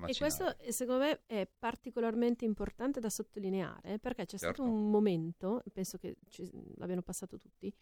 E 0.08 0.16
questo 0.18 0.58
eh, 0.60 0.72
secondo 0.72 1.04
me 1.04 1.22
è 1.26 1.48
particolarmente 1.60 2.46
importante 2.46 3.00
da 3.00 3.10
sottolineare 3.10 4.00
perché 4.00 4.26
c'è 4.26 4.38
Certo. 4.38 4.62
stato 4.64 4.70
un 4.70 4.90
momento, 4.90 5.64
penso 5.74 5.98
che 5.98 6.16
ci- 6.30 6.50
l'abbiano 6.78 7.02
passato 7.02 7.38
tutti, 7.38 7.74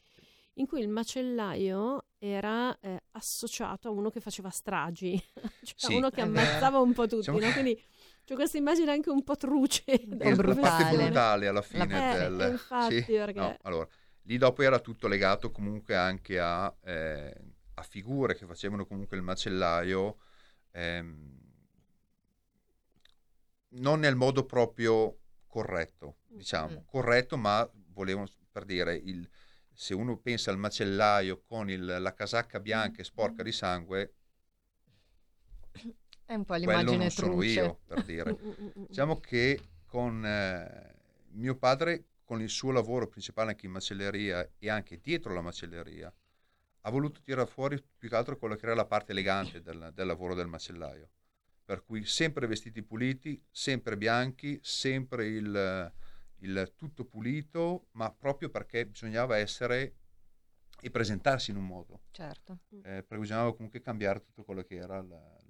in 0.58 0.68
cui 0.68 0.82
il 0.82 0.88
macellaio 0.90 2.06
era 2.20 2.78
eh, 2.80 3.02
associato 3.12 3.88
a 3.88 3.92
uno 3.92 4.10
che 4.10 4.20
faceva 4.20 4.50
stragi, 4.50 5.20
cioè 5.64 5.74
Sì. 5.76 5.94
a 5.94 5.98
uno 5.98 6.10
che 6.10 6.24
vero. 6.26 6.40
ammazzava 6.40 6.80
un 6.80 6.94
po' 6.94 7.04
tutti, 7.08 7.32
Diciamo 7.32 7.40
no? 7.40 7.52
quindi 7.52 7.82
c'è 8.24 8.36
questa 8.36 8.58
immagine 8.58 8.92
anche 8.92 9.10
un 9.10 9.24
po' 9.24 9.36
truce 9.36 9.84
È 9.84 10.06
la 10.36 10.56
parte 10.56 10.96
brutale. 10.96 11.48
alla 11.48 11.62
fine 11.62 12.14
Eh, 12.14 12.18
del... 12.30 12.50
infatti, 12.52 13.02
sì, 13.02 13.12
perché- 13.14 13.40
no, 13.40 13.58
allora, 13.64 13.88
lì 14.24 14.38
dopo 14.38 14.62
era 14.62 14.80
tutto 14.80 15.08
legato 15.08 15.52
comunque 15.52 15.96
anche 15.96 16.40
a, 16.40 16.74
eh, 16.84 17.36
a 17.74 17.82
figure 17.82 18.36
che 18.36 18.46
facevano 18.46 18.86
comunque 18.86 19.18
il 19.18 19.24
macellaio 19.24 20.18
ehm, 20.72 21.42
non 23.74 24.00
nel 24.00 24.16
modo 24.16 24.46
proprio 24.46 25.20
corretto, 25.48 26.18
diciamo, 26.28 26.82
Mm. 26.82 26.86
corretto, 26.86 27.38
ma 27.38 27.70
volevano, 27.94 28.28
per 28.52 28.66
dire, 28.66 28.96
il, 28.96 29.28
se 29.72 29.94
uno 29.94 30.18
pensa 30.18 30.52
al 30.52 30.58
macellaio 30.58 31.42
con 31.44 31.70
il- 31.70 31.86
la 32.00 32.14
casacca 32.14 32.60
bianca 32.60 33.02
e 33.02 33.04
sporca 33.06 33.44
di 33.44 33.52
sangue, 33.52 34.14
È 36.26 36.34
un 36.34 36.46
po' 36.46 36.56
quello 36.56 36.60
l'immagine 36.60 36.98
non 36.98 37.10
sono 37.12 37.34
truce. 37.34 37.60
io, 37.60 37.80
per 37.88 38.04
dire. 38.04 38.32
Mm, 38.32 38.48
mm, 38.48 38.52
mm, 38.62 38.68
mm. 38.80 38.84
Diciamo 38.88 39.20
che 39.20 39.60
con 39.86 40.26
eh, 40.26 40.96
mio 41.32 41.56
padre, 41.58 42.06
con 42.24 42.42
il 42.42 42.50
suo 42.50 42.72
lavoro 42.72 43.08
principale 43.08 43.52
anche 43.52 43.66
in 43.66 43.72
macelleria 43.72 44.50
e 44.58 44.70
anche 44.70 45.00
dietro 45.02 45.34
la 45.34 45.42
macelleria, 45.42 46.14
ha 46.86 46.90
voluto 46.90 47.22
tirare 47.22 47.48
fuori 47.48 47.82
più 47.98 48.10
che 48.10 48.16
altro 48.16 48.38
quello 48.38 48.56
che 48.56 48.66
era 48.66 48.76
la 48.76 48.86
parte 48.86 49.12
elegante 49.12 49.62
del, 49.62 49.92
del 49.94 50.08
lavoro 50.08 50.34
del 50.36 50.48
macellaio. 50.48 51.10
Per 51.74 51.84
cui 51.84 52.06
sempre 52.06 52.45
vestiti 52.45 52.84
puliti, 52.84 53.43
sempre 53.50 53.97
bianchi, 53.97 54.60
sempre 54.62 55.26
il, 55.26 55.93
il 56.41 56.74
tutto 56.76 57.06
pulito, 57.06 57.88
ma 57.93 58.12
proprio 58.12 58.50
perché 58.50 58.86
bisognava 58.86 59.38
essere 59.38 59.95
e 60.80 60.91
presentarsi 60.91 61.50
in 61.50 61.58
un 61.58 61.66
modo. 61.66 62.02
Certo. 62.12 62.60
Mm. 62.76 62.80
Eh, 62.80 63.04
perché 63.04 63.18
bisognava 63.18 63.56
comunque 63.56 63.82
cambiare 63.82 64.22
tutto 64.22 64.43
quello 64.43 64.62
che 64.62 64.76
era 64.76 65.02
la, 65.02 65.41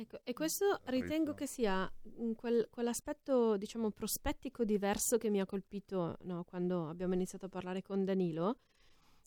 Ecco, 0.00 0.20
e 0.24 0.32
questo 0.32 0.80
ritengo 0.84 1.34
che 1.34 1.46
sia 1.46 1.90
quel- 2.34 2.68
quell'aspetto, 2.70 3.58
diciamo, 3.58 3.90
prospettico 3.90 4.64
diverso 4.64 5.18
che 5.18 5.28
mi 5.28 5.40
ha 5.40 5.44
colpito 5.44 6.16
no, 6.22 6.42
quando 6.44 6.88
abbiamo 6.88 7.12
iniziato 7.12 7.44
a 7.44 7.48
parlare 7.50 7.82
con 7.82 8.04
Danilo, 8.06 8.60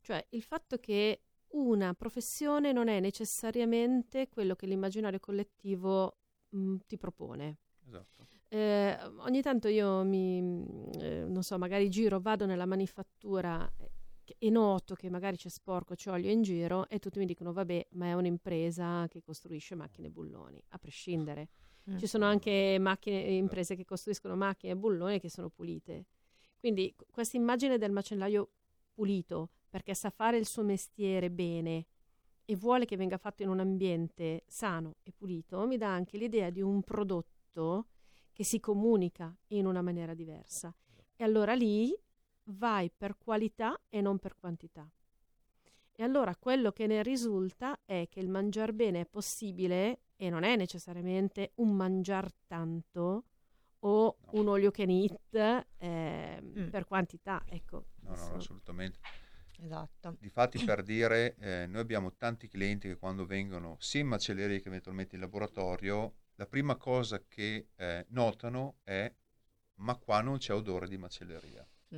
cioè 0.02 0.26
il 0.30 0.42
fatto 0.42 0.80
che 0.80 1.22
una 1.54 1.94
professione 1.94 2.72
non 2.72 2.88
è 2.88 3.00
necessariamente 3.00 4.28
quello 4.30 4.56
che 4.56 4.66
l'immaginario 4.66 5.20
collettivo 5.20 6.18
mm, 6.56 6.78
ti 6.88 6.98
propone. 6.98 7.58
Esatto. 7.88 8.28
Eh, 8.50 8.98
ogni 9.20 9.42
tanto 9.42 9.68
io 9.68 10.04
mi, 10.04 10.42
mm, 10.42 10.64
eh, 11.00 11.24
non 11.26 11.44
so, 11.44 11.58
magari 11.58 11.90
giro, 11.90 12.20
vado 12.20 12.46
nella 12.46 12.66
manifattura 12.66 13.72
eh, 13.78 14.36
e 14.38 14.50
noto 14.50 14.96
che 14.96 15.10
magari 15.10 15.38
c'è 15.38 15.50
sporco, 15.50 15.96
c'è 15.96 16.12
olio 16.12 16.32
in 16.32 16.42
giro 16.42 16.88
e 16.88 17.00
tutti 17.00 17.20
mi 17.20 17.26
dicono 17.26 17.52
vabbè, 17.52 17.88
ma 17.92 18.08
è 18.08 18.14
un'impresa 18.14 19.08
che 19.10 19.22
costruisce 19.22 19.76
macchine 19.76 20.08
e 20.08 20.12
bulloni, 20.12 20.64
a 20.70 20.78
prescindere. 20.78 21.50
Mm. 21.90 21.98
Ci 21.98 22.08
sono 22.08 22.26
anche 22.26 22.78
macchine, 22.80 23.20
imprese 23.22 23.76
che 23.76 23.86
costruiscono 23.86 24.36
macchine 24.36 24.74
a 24.74 24.76
bullone 24.76 25.20
che 25.20 25.30
sono 25.30 25.50
pulite. 25.50 26.06
Quindi 26.58 26.96
questa 27.12 27.38
immagine 27.38 27.78
del 27.78 27.92
macellaio 27.92 28.52
pulito, 28.94 29.50
perché 29.74 29.96
sa 29.96 30.12
fare 30.12 30.38
il 30.38 30.46
suo 30.46 30.62
mestiere 30.62 31.32
bene 31.32 31.88
e 32.46 32.56
vuole 32.56 32.86
che 32.86 32.96
venga 32.96 33.18
fatto 33.18 33.42
in 33.42 33.50
un 33.50 33.60
ambiente 33.60 34.44
sano 34.46 34.98
e 35.02 35.12
pulito, 35.12 35.66
mi 35.66 35.78
dà 35.78 35.92
anche 35.92 36.16
l'idea 36.16 36.52
di 36.52 36.62
un 36.62 36.84
prodotto 36.84 37.88
che 38.32 38.44
si 38.44 38.60
comunica 38.60 39.36
in 39.48 39.66
una 39.66 39.82
maniera 39.82 40.14
diversa. 40.14 40.72
E 41.16 41.24
allora 41.24 41.56
lì 41.56 41.92
vai 42.50 42.92
per 42.96 43.18
qualità 43.18 43.82
e 43.90 44.00
non 44.00 44.20
per 44.20 44.36
quantità. 44.36 44.88
E 45.92 46.04
allora 46.04 46.36
quello 46.36 46.72
che 46.72 46.86
ne 46.86 47.02
risulta 47.02 47.80
è 47.84 48.06
che 48.12 48.20
il 48.20 48.30
mangiar 48.30 48.74
bene 48.74 49.02
è 49.02 49.06
possibile 49.08 50.02
e 50.16 50.30
non 50.30 50.44
è 50.44 50.56
necessariamente 50.56 51.54
un 51.56 51.76
mangiar 51.76 52.32
tanto 52.46 53.24
o 53.80 54.18
no. 54.22 54.40
un 54.40 54.50
olio 54.50 54.70
che 54.70 54.84
knit 54.84 55.20
eh, 55.34 56.40
mm. 56.44 56.70
per 56.70 56.86
quantità. 56.86 57.42
Ecco, 57.48 57.88
no, 58.02 58.16
no, 58.16 58.36
assolutamente. 58.36 59.00
Esatto. 59.62 60.18
Difatti 60.20 60.64
per 60.64 60.84
dire, 60.84 61.36
eh, 61.40 61.68
noi 61.68 61.82
abbiamo 61.82 62.16
tanti 62.16 62.48
clienti 62.48 62.88
che 62.88 62.98
quando 62.98 63.26
vengono 63.26 63.78
sia 63.80 64.02
in 64.02 64.08
macelleria 64.08 64.60
che 64.60 64.68
eventualmente 64.68 65.16
in 65.16 65.22
laboratorio, 65.22 66.16
la 66.36 66.46
prima 66.48 66.76
cosa 66.76 67.24
che 67.28 67.70
eh, 67.76 68.06
notano 68.10 68.78
è 68.84 69.14
ma 69.76 69.96
qua 69.96 70.22
non 70.22 70.38
c'è 70.38 70.54
odore 70.54 70.88
di 70.88 70.98
macelleria. 70.98 71.68
Mm. 71.94 71.98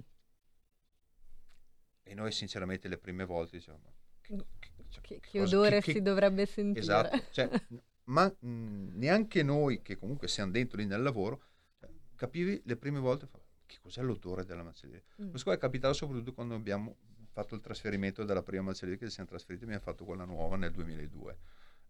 E 2.04 2.14
noi 2.14 2.32
sinceramente 2.32 2.88
le 2.88 2.98
prime 2.98 3.26
volte 3.26 3.58
diciamo, 3.58 3.94
che, 4.22 4.36
che, 4.60 4.70
cioè, 4.90 5.02
che, 5.02 5.20
che 5.20 5.42
odore 5.42 5.82
si 5.82 6.02
dovrebbe 6.02 6.46
sentire? 6.46 6.80
Esatto, 6.80 7.24
cioè, 7.32 7.50
ma 8.06 8.26
mh, 8.28 8.98
neanche 8.98 9.44
noi 9.44 9.82
che 9.82 9.98
comunque 9.98 10.28
siamo 10.28 10.52
dentro 10.52 10.78
lì 10.78 10.86
nel 10.86 11.02
lavoro, 11.02 11.44
cioè, 11.80 11.90
capivi 12.16 12.62
le 12.66 12.78
prime 12.78 13.00
volte 13.00 13.28
che 13.66 13.78
cos'è 13.82 14.02
l'odore 14.02 14.46
della 14.46 14.64
macelleria. 14.64 15.04
Mm. 15.22 15.30
Questo 15.30 15.52
è 15.52 15.58
capitato 15.58 15.94
soprattutto 15.94 16.34
quando 16.34 16.56
abbiamo 16.56 16.98
fatto 17.36 17.54
il 17.54 17.60
trasferimento 17.60 18.24
dalla 18.24 18.42
prima 18.42 18.64
macelleria 18.64 18.98
che 18.98 19.10
siamo 19.10 19.28
trasferiti, 19.28 19.66
abbiamo 19.66 19.82
fatto 19.82 20.06
quella 20.06 20.24
nuova 20.24 20.56
nel 20.56 20.72
2002. 20.72 21.38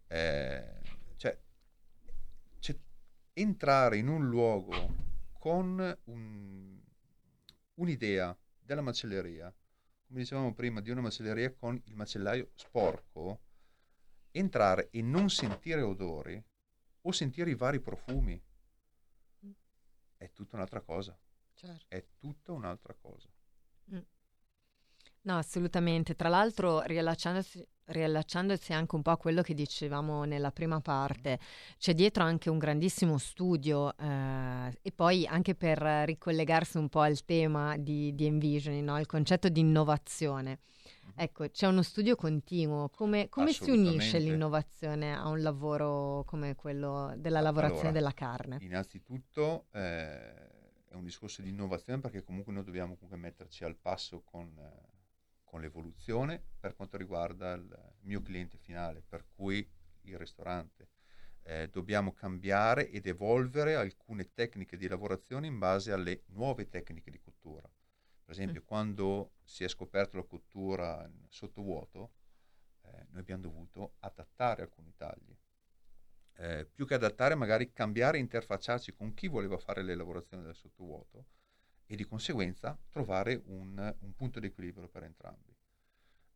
Eh, 0.08 0.80
cioè, 1.14 1.38
cioè, 2.58 2.76
entrare 3.32 3.96
in 3.96 4.08
un 4.08 4.28
luogo 4.28 4.72
con 5.38 5.98
un, 6.06 6.80
un'idea 7.74 8.36
della 8.58 8.80
macelleria, 8.80 9.54
come 10.08 10.18
dicevamo 10.18 10.52
prima, 10.52 10.80
di 10.80 10.90
una 10.90 11.00
macelleria 11.00 11.54
con 11.54 11.80
il 11.84 11.94
macellaio 11.94 12.50
sporco, 12.56 13.42
entrare 14.32 14.90
e 14.90 15.00
non 15.00 15.30
sentire 15.30 15.80
odori 15.80 16.42
o 17.02 17.12
sentire 17.12 17.50
i 17.50 17.54
vari 17.54 17.78
profumi 17.78 18.42
è 20.16 20.32
tutta 20.32 20.56
un'altra 20.56 20.80
cosa. 20.80 21.16
Certo. 21.54 21.84
È 21.88 22.04
tutta 22.18 22.50
un'altra 22.50 22.94
cosa. 22.94 23.28
Mm. 23.94 24.00
No, 25.26 25.38
assolutamente. 25.38 26.14
Tra 26.14 26.28
l'altro, 26.28 26.82
riallacciandosi, 26.82 27.66
riallacciandosi, 27.86 28.72
anche 28.72 28.94
un 28.94 29.02
po' 29.02 29.10
a 29.10 29.16
quello 29.16 29.42
che 29.42 29.54
dicevamo 29.54 30.22
nella 30.22 30.52
prima 30.52 30.80
parte, 30.80 31.40
c'è 31.78 31.94
dietro 31.94 32.22
anche 32.22 32.48
un 32.48 32.58
grandissimo 32.58 33.18
studio 33.18 33.96
eh, 33.96 34.78
e 34.80 34.92
poi 34.92 35.26
anche 35.26 35.56
per 35.56 35.78
ricollegarsi 35.78 36.78
un 36.78 36.88
po' 36.88 37.00
al 37.00 37.24
tema 37.24 37.76
di, 37.76 38.14
di 38.14 38.26
Envisioning, 38.26 38.84
no? 38.84 38.98
il 39.00 39.06
concetto 39.06 39.48
di 39.48 39.60
innovazione. 39.60 40.60
Ecco, 41.16 41.48
c'è 41.48 41.66
uno 41.66 41.82
studio 41.82 42.14
continuo. 42.14 42.88
Come, 42.90 43.28
come 43.28 43.52
si 43.52 43.70
unisce 43.70 44.18
l'innovazione 44.18 45.12
a 45.12 45.26
un 45.26 45.42
lavoro 45.42 46.22
come 46.24 46.54
quello 46.54 47.14
della 47.16 47.40
lavorazione 47.40 47.88
allora, 47.88 47.98
della 47.98 48.12
carne? 48.12 48.58
Innanzitutto 48.60 49.66
eh, 49.72 50.86
è 50.88 50.94
un 50.94 51.02
discorso 51.02 51.42
di 51.42 51.48
innovazione 51.48 52.00
perché 52.00 52.22
comunque 52.22 52.52
noi 52.52 52.62
dobbiamo 52.62 52.94
comunque 52.94 53.18
metterci 53.18 53.64
al 53.64 53.76
passo 53.76 54.22
con, 54.24 54.52
eh, 54.58 54.95
con 55.56 55.62
l'evoluzione 55.62 56.42
per 56.60 56.74
quanto 56.74 56.98
riguarda 56.98 57.54
il 57.54 57.94
mio 58.02 58.20
cliente 58.20 58.58
finale, 58.58 59.02
per 59.02 59.24
cui 59.34 59.66
il 60.02 60.18
ristorante. 60.18 60.90
Eh, 61.42 61.68
dobbiamo 61.68 62.12
cambiare 62.12 62.90
ed 62.90 63.06
evolvere 63.06 63.74
alcune 63.74 64.32
tecniche 64.34 64.76
di 64.76 64.88
lavorazione 64.88 65.46
in 65.46 65.58
base 65.58 65.92
alle 65.92 66.24
nuove 66.26 66.68
tecniche 66.68 67.10
di 67.10 67.20
cottura. 67.20 67.62
Per 67.62 68.34
esempio, 68.34 68.60
mm. 68.60 68.64
quando 68.64 69.32
si 69.44 69.64
è 69.64 69.68
scoperta 69.68 70.16
la 70.18 70.24
cottura 70.24 71.08
sottovuoto, 71.28 72.12
eh, 72.82 73.06
noi 73.10 73.20
abbiamo 73.20 73.42
dovuto 73.42 73.94
adattare 74.00 74.62
alcuni 74.62 74.92
tagli. 74.94 75.34
Eh, 76.38 76.66
più 76.66 76.84
che 76.84 76.94
adattare, 76.94 77.34
magari 77.34 77.72
cambiare 77.72 78.18
e 78.18 78.20
interfacciarci 78.20 78.92
con 78.92 79.14
chi 79.14 79.28
voleva 79.28 79.56
fare 79.56 79.82
le 79.82 79.94
lavorazioni 79.94 80.42
del 80.42 80.54
sottovuoto 80.54 81.28
e 81.86 81.96
di 81.96 82.04
conseguenza 82.04 82.78
trovare 82.90 83.42
un, 83.46 83.94
un 84.00 84.14
punto 84.14 84.40
di 84.40 84.46
equilibrio 84.46 84.88
per 84.88 85.04
entrambi. 85.04 85.54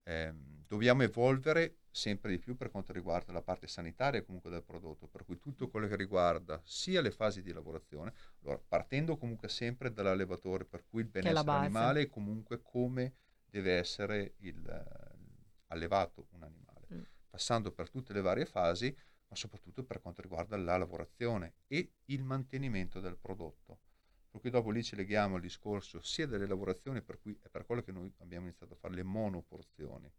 Eh, 0.02 0.32
dobbiamo 0.66 1.02
evolvere 1.02 1.80
sempre 1.90 2.30
di 2.30 2.38
più 2.38 2.56
per 2.56 2.70
quanto 2.70 2.92
riguarda 2.92 3.32
la 3.32 3.42
parte 3.42 3.66
sanitaria 3.66 4.22
comunque 4.22 4.50
del 4.50 4.62
prodotto, 4.62 5.08
per 5.08 5.24
cui 5.24 5.38
tutto 5.38 5.68
quello 5.68 5.88
che 5.88 5.96
riguarda 5.96 6.60
sia 6.64 7.00
le 7.00 7.10
fasi 7.10 7.42
di 7.42 7.52
lavorazione, 7.52 8.14
allora, 8.42 8.60
partendo 8.66 9.16
comunque 9.16 9.48
sempre 9.48 9.92
dall'allevatore, 9.92 10.64
per 10.64 10.84
cui 10.88 11.02
il 11.02 11.08
benessere 11.08 11.50
animale 11.50 12.02
e 12.02 12.08
comunque 12.08 12.62
come 12.62 13.14
deve 13.44 13.72
essere 13.72 14.34
il, 14.38 14.64
allevato 15.66 16.28
un 16.30 16.44
animale, 16.44 16.86
mm. 16.92 17.02
passando 17.28 17.72
per 17.72 17.90
tutte 17.90 18.12
le 18.12 18.20
varie 18.20 18.46
fasi, 18.46 18.96
ma 19.28 19.36
soprattutto 19.36 19.84
per 19.84 20.00
quanto 20.00 20.22
riguarda 20.22 20.56
la 20.56 20.76
lavorazione 20.76 21.54
e 21.66 21.92
il 22.06 22.22
mantenimento 22.24 23.00
del 23.00 23.16
prodotto. 23.16 23.80
Per 24.30 24.40
cui 24.40 24.50
dopo 24.50 24.70
lì 24.70 24.82
ci 24.84 24.94
leghiamo 24.94 25.34
al 25.34 25.40
discorso 25.40 26.00
sia 26.00 26.26
delle 26.26 26.46
lavorazioni, 26.46 27.02
per 27.02 27.20
cui 27.20 27.36
è 27.42 27.48
per 27.48 27.66
quello 27.66 27.82
che 27.82 27.90
noi 27.90 28.12
abbiamo 28.18 28.46
iniziato 28.46 28.74
a 28.74 28.76
fare 28.76 28.94
le 28.94 29.02
monoporzioni, 29.02 30.10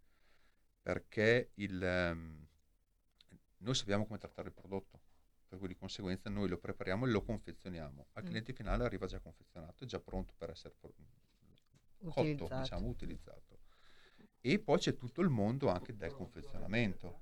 perché 0.82 1.52
il, 1.56 2.12
um, 2.12 2.46
noi 3.58 3.76
sappiamo 3.76 4.06
come 4.06 4.20
trattare 4.20 4.50
il 4.50 4.54
prodotto, 4.54 5.00
per 5.48 5.60
cui 5.60 5.70
di 5.70 5.76
conseguenza 5.76 6.30
noi 6.30 6.50
lo 6.50 6.58
prepariamo 6.58 7.06
e 7.06 7.10
lo 7.10 7.24
confezioniamo. 7.24 8.08
Al 8.14 8.24
mm. 8.24 8.26
cliente 8.26 8.54
finale 8.54 8.84
arriva 8.84 9.06
già 9.06 9.20
confezionato, 9.20 9.86
già 9.86 10.00
pronto 10.00 10.34
per 10.38 10.50
essere 10.50 10.76
utilizzato. 10.82 11.30
cotto, 12.10 12.60
diciamo, 12.60 12.88
utilizzato. 12.88 13.60
E 14.42 14.60
poi 14.60 14.78
c'è 14.80 14.98
tutto 14.98 15.22
il 15.22 15.30
mondo 15.30 15.70
anche 15.70 15.96
del 15.96 16.14
confezionamento 16.14 17.22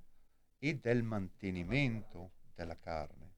e 0.58 0.76
del 0.76 1.04
mantenimento 1.04 2.32
della 2.54 2.78
carne, 2.78 3.29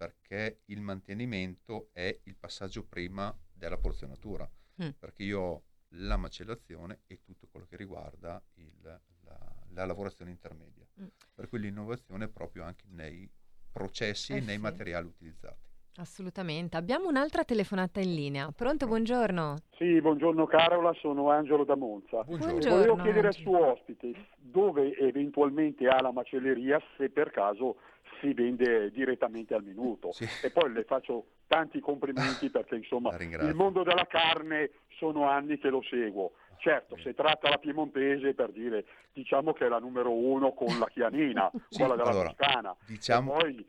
perché 0.00 0.62
il 0.66 0.80
mantenimento 0.80 1.90
è 1.92 2.20
il 2.24 2.34
passaggio 2.34 2.86
prima 2.86 3.36
della 3.52 3.76
porzionatura, 3.76 4.50
mm. 4.82 4.88
perché 4.98 5.24
io 5.24 5.40
ho 5.40 5.62
la 5.96 6.16
macellazione 6.16 7.00
e 7.06 7.20
tutto 7.22 7.48
quello 7.50 7.66
che 7.66 7.76
riguarda 7.76 8.42
il, 8.54 9.00
la 9.74 9.84
lavorazione 9.84 10.30
intermedia. 10.30 10.86
Mm. 10.98 11.06
Per 11.34 11.48
cui 11.50 11.60
l'innovazione 11.60 12.24
è 12.24 12.28
proprio 12.28 12.64
anche 12.64 12.86
nei 12.88 13.30
processi 13.70 14.32
eh 14.32 14.36
e 14.38 14.40
nei 14.40 14.54
sì. 14.54 14.60
materiali 14.62 15.06
utilizzati. 15.06 15.68
Assolutamente. 15.96 16.78
Abbiamo 16.78 17.08
un'altra 17.08 17.44
telefonata 17.44 18.00
in 18.00 18.14
linea. 18.14 18.50
Pronto, 18.52 18.86
buongiorno. 18.86 19.56
Sì, 19.76 20.00
buongiorno 20.00 20.46
Carola, 20.46 20.94
sono 20.94 21.28
Angelo 21.28 21.64
da 21.64 21.76
Monza. 21.76 22.22
Buongiorno. 22.22 22.52
buongiorno 22.52 22.76
Volevo 22.76 23.02
chiedere 23.02 23.26
al 23.26 23.34
suo 23.34 23.72
ospite 23.72 24.28
dove 24.38 24.96
eventualmente 24.96 25.88
ha 25.88 26.00
la 26.00 26.10
macelleria, 26.10 26.80
se 26.96 27.10
per 27.10 27.30
caso 27.30 27.76
si 28.20 28.32
vende 28.32 28.90
direttamente 28.90 29.54
al 29.54 29.64
minuto. 29.64 30.12
Sì. 30.12 30.26
E 30.42 30.50
poi 30.50 30.72
le 30.72 30.84
faccio 30.84 31.26
tanti 31.46 31.80
complimenti 31.80 32.48
perché 32.50 32.76
insomma 32.76 33.16
il 33.18 33.54
mondo 33.54 33.82
della 33.82 34.06
carne 34.06 34.70
sono 34.96 35.28
anni 35.28 35.58
che 35.58 35.68
lo 35.68 35.82
seguo. 35.82 36.32
Certo, 36.58 36.98
se 36.98 37.14
tratta 37.14 37.48
la 37.48 37.56
piemontese, 37.56 38.34
per 38.34 38.52
dire, 38.52 38.84
diciamo 39.14 39.54
che 39.54 39.64
è 39.64 39.68
la 39.68 39.78
numero 39.78 40.12
uno 40.12 40.52
con 40.52 40.78
la 40.78 40.86
chianina, 40.88 41.50
sì, 41.68 41.78
quella 41.78 41.96
della 41.96 42.10
allora, 42.10 42.34
Toscana. 42.34 42.76
Diciamo... 42.86 43.32
E 43.32 43.40
poi, 43.40 43.66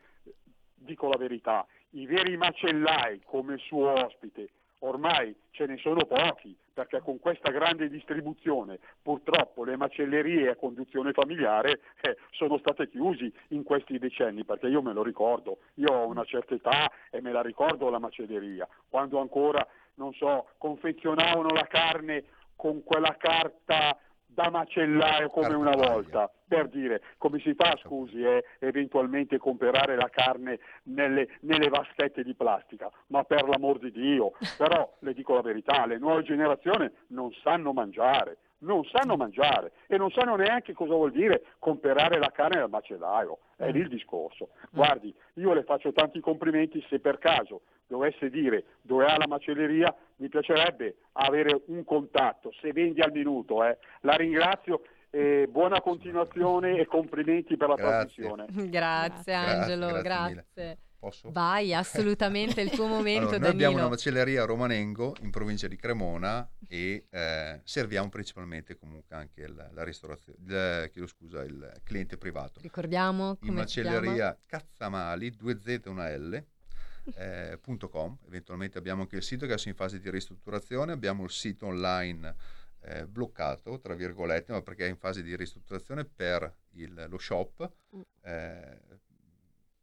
dico 0.75 1.07
la 1.07 1.17
verità, 1.17 1.65
i 1.91 2.05
veri 2.05 2.35
macellai 2.35 3.21
come 3.23 3.57
suo 3.59 3.93
ospite, 3.93 4.49
ormai 4.81 5.35
ce 5.51 5.65
ne 5.65 5.77
sono 5.77 6.05
pochi, 6.05 6.55
perché 6.73 6.99
con 7.01 7.19
questa 7.19 7.51
grande 7.51 7.89
distribuzione 7.89 8.79
purtroppo 9.01 9.63
le 9.63 9.75
macellerie 9.75 10.49
a 10.49 10.55
conduzione 10.55 11.11
familiare 11.11 11.81
eh, 12.01 12.17
sono 12.31 12.57
state 12.57 12.89
chiuse 12.89 13.31
in 13.49 13.63
questi 13.63 13.97
decenni, 13.97 14.45
perché 14.45 14.67
io 14.67 14.81
me 14.81 14.93
lo 14.93 15.03
ricordo, 15.03 15.59
io 15.75 15.91
ho 15.91 16.07
una 16.07 16.23
certa 16.23 16.55
età 16.55 16.91
e 17.09 17.21
me 17.21 17.31
la 17.31 17.41
ricordo 17.41 17.89
la 17.89 17.99
macelleria, 17.99 18.67
quando 18.89 19.19
ancora, 19.19 19.65
non 19.95 20.13
so, 20.13 20.47
confezionavano 20.57 21.49
la 21.49 21.67
carne 21.67 22.23
con 22.55 22.83
quella 22.83 23.15
carta 23.17 23.97
da 24.33 24.49
macellare 24.49 25.29
come 25.29 25.53
una 25.53 25.75
volta, 25.75 26.31
per 26.47 26.69
dire 26.69 27.01
come 27.17 27.39
si 27.39 27.53
fa, 27.53 27.77
scusi, 27.83 28.23
eh, 28.23 28.43
eventualmente 28.59 29.37
comprare 29.37 29.95
la 29.95 30.09
carne 30.09 30.59
nelle, 30.83 31.27
nelle, 31.41 31.69
vaschette 31.69 32.23
di 32.23 32.33
plastica, 32.33 32.89
ma 33.07 33.23
per 33.23 33.47
l'amor 33.47 33.79
di 33.79 33.91
Dio, 33.91 34.33
però 34.57 34.89
le 34.99 35.13
dico 35.13 35.33
la 35.33 35.41
verità, 35.41 35.85
le 35.85 35.97
nuove 35.97 36.23
generazioni 36.23 36.89
non 37.07 37.31
sanno 37.43 37.73
mangiare, 37.73 38.37
non 38.59 38.83
sanno 38.85 39.17
mangiare 39.17 39.71
e 39.87 39.97
non 39.97 40.11
sanno 40.11 40.35
neanche 40.35 40.73
cosa 40.73 40.93
vuol 40.93 41.11
dire 41.11 41.43
comprare 41.59 42.17
la 42.17 42.31
carne 42.31 42.59
dal 42.59 42.69
macellaio, 42.69 43.39
è 43.57 43.69
lì 43.71 43.79
il 43.79 43.89
discorso. 43.89 44.49
Guardi, 44.71 45.13
io 45.35 45.53
le 45.53 45.63
faccio 45.63 45.91
tanti 45.91 46.19
complimenti 46.19 46.83
se 46.89 46.99
per 46.99 47.17
caso 47.17 47.61
dovesse 47.91 48.29
dire 48.29 48.63
dove 48.81 49.05
ha 49.05 49.17
la 49.17 49.27
macelleria, 49.27 49.93
mi 50.17 50.29
piacerebbe 50.29 50.95
avere 51.13 51.61
un 51.65 51.83
contatto, 51.83 52.51
se 52.61 52.71
vendi 52.71 53.01
al 53.01 53.11
minuto, 53.11 53.63
eh. 53.65 53.77
la 54.01 54.15
ringrazio 54.15 54.81
e 55.09 55.47
buona 55.51 55.81
continuazione 55.81 56.79
e 56.79 56.85
complimenti 56.85 57.57
per 57.57 57.67
la 57.67 57.75
grazie. 57.75 58.23
trasmissione. 58.23 58.45
Grazie 58.71 59.33
Angelo, 59.33 59.87
grazie. 60.01 60.33
grazie. 60.33 60.77
Posso? 60.97 61.31
Vai, 61.31 61.73
assolutamente, 61.75 62.61
il 62.61 62.69
tuo 62.69 62.85
momento. 62.87 63.29
allora, 63.29 63.39
noi 63.39 63.49
abbiamo 63.49 63.77
una 63.77 63.89
macelleria 63.89 64.43
a 64.43 64.45
Romanengo 64.45 65.15
in 65.21 65.31
provincia 65.31 65.67
di 65.67 65.75
Cremona 65.75 66.47
e 66.67 67.07
eh, 67.09 67.59
serviamo 67.63 68.07
principalmente 68.07 68.77
comunque 68.77 69.15
anche 69.15 69.47
la, 69.47 69.67
la 69.73 69.83
ristorazione, 69.83 70.37
il, 70.39 70.89
chiedo 70.91 71.07
scusa, 71.07 71.43
il 71.43 71.81
cliente 71.83 72.17
privato. 72.17 72.61
Ricordiamo 72.61 73.35
come 73.35 73.51
In 73.51 73.57
macelleria 73.57 74.37
Cazzamali, 74.45 75.31
2Z 75.31 75.81
1L. 75.87 76.43
Eh, 77.15 77.59
.com. 77.89 78.17
eventualmente 78.27 78.77
abbiamo 78.77 79.01
anche 79.01 79.15
il 79.15 79.23
sito 79.23 79.45
che 79.47 79.53
è 79.53 79.67
in 79.67 79.73
fase 79.75 79.99
di 79.99 80.09
ristrutturazione 80.09 80.91
abbiamo 80.91 81.23
il 81.23 81.31
sito 81.31 81.65
online 81.65 82.35
eh, 82.83 83.07
bloccato, 83.07 83.79
tra 83.79 83.93
virgolette, 83.93 84.51
ma 84.51 84.61
perché 84.61 84.85
è 84.85 84.89
in 84.89 84.97
fase 84.97 85.21
di 85.21 85.35
ristrutturazione 85.35 86.05
per 86.05 86.51
il, 86.71 87.05
lo 87.09 87.17
shop, 87.17 87.71
mm. 87.95 88.01
eh, 88.21 88.79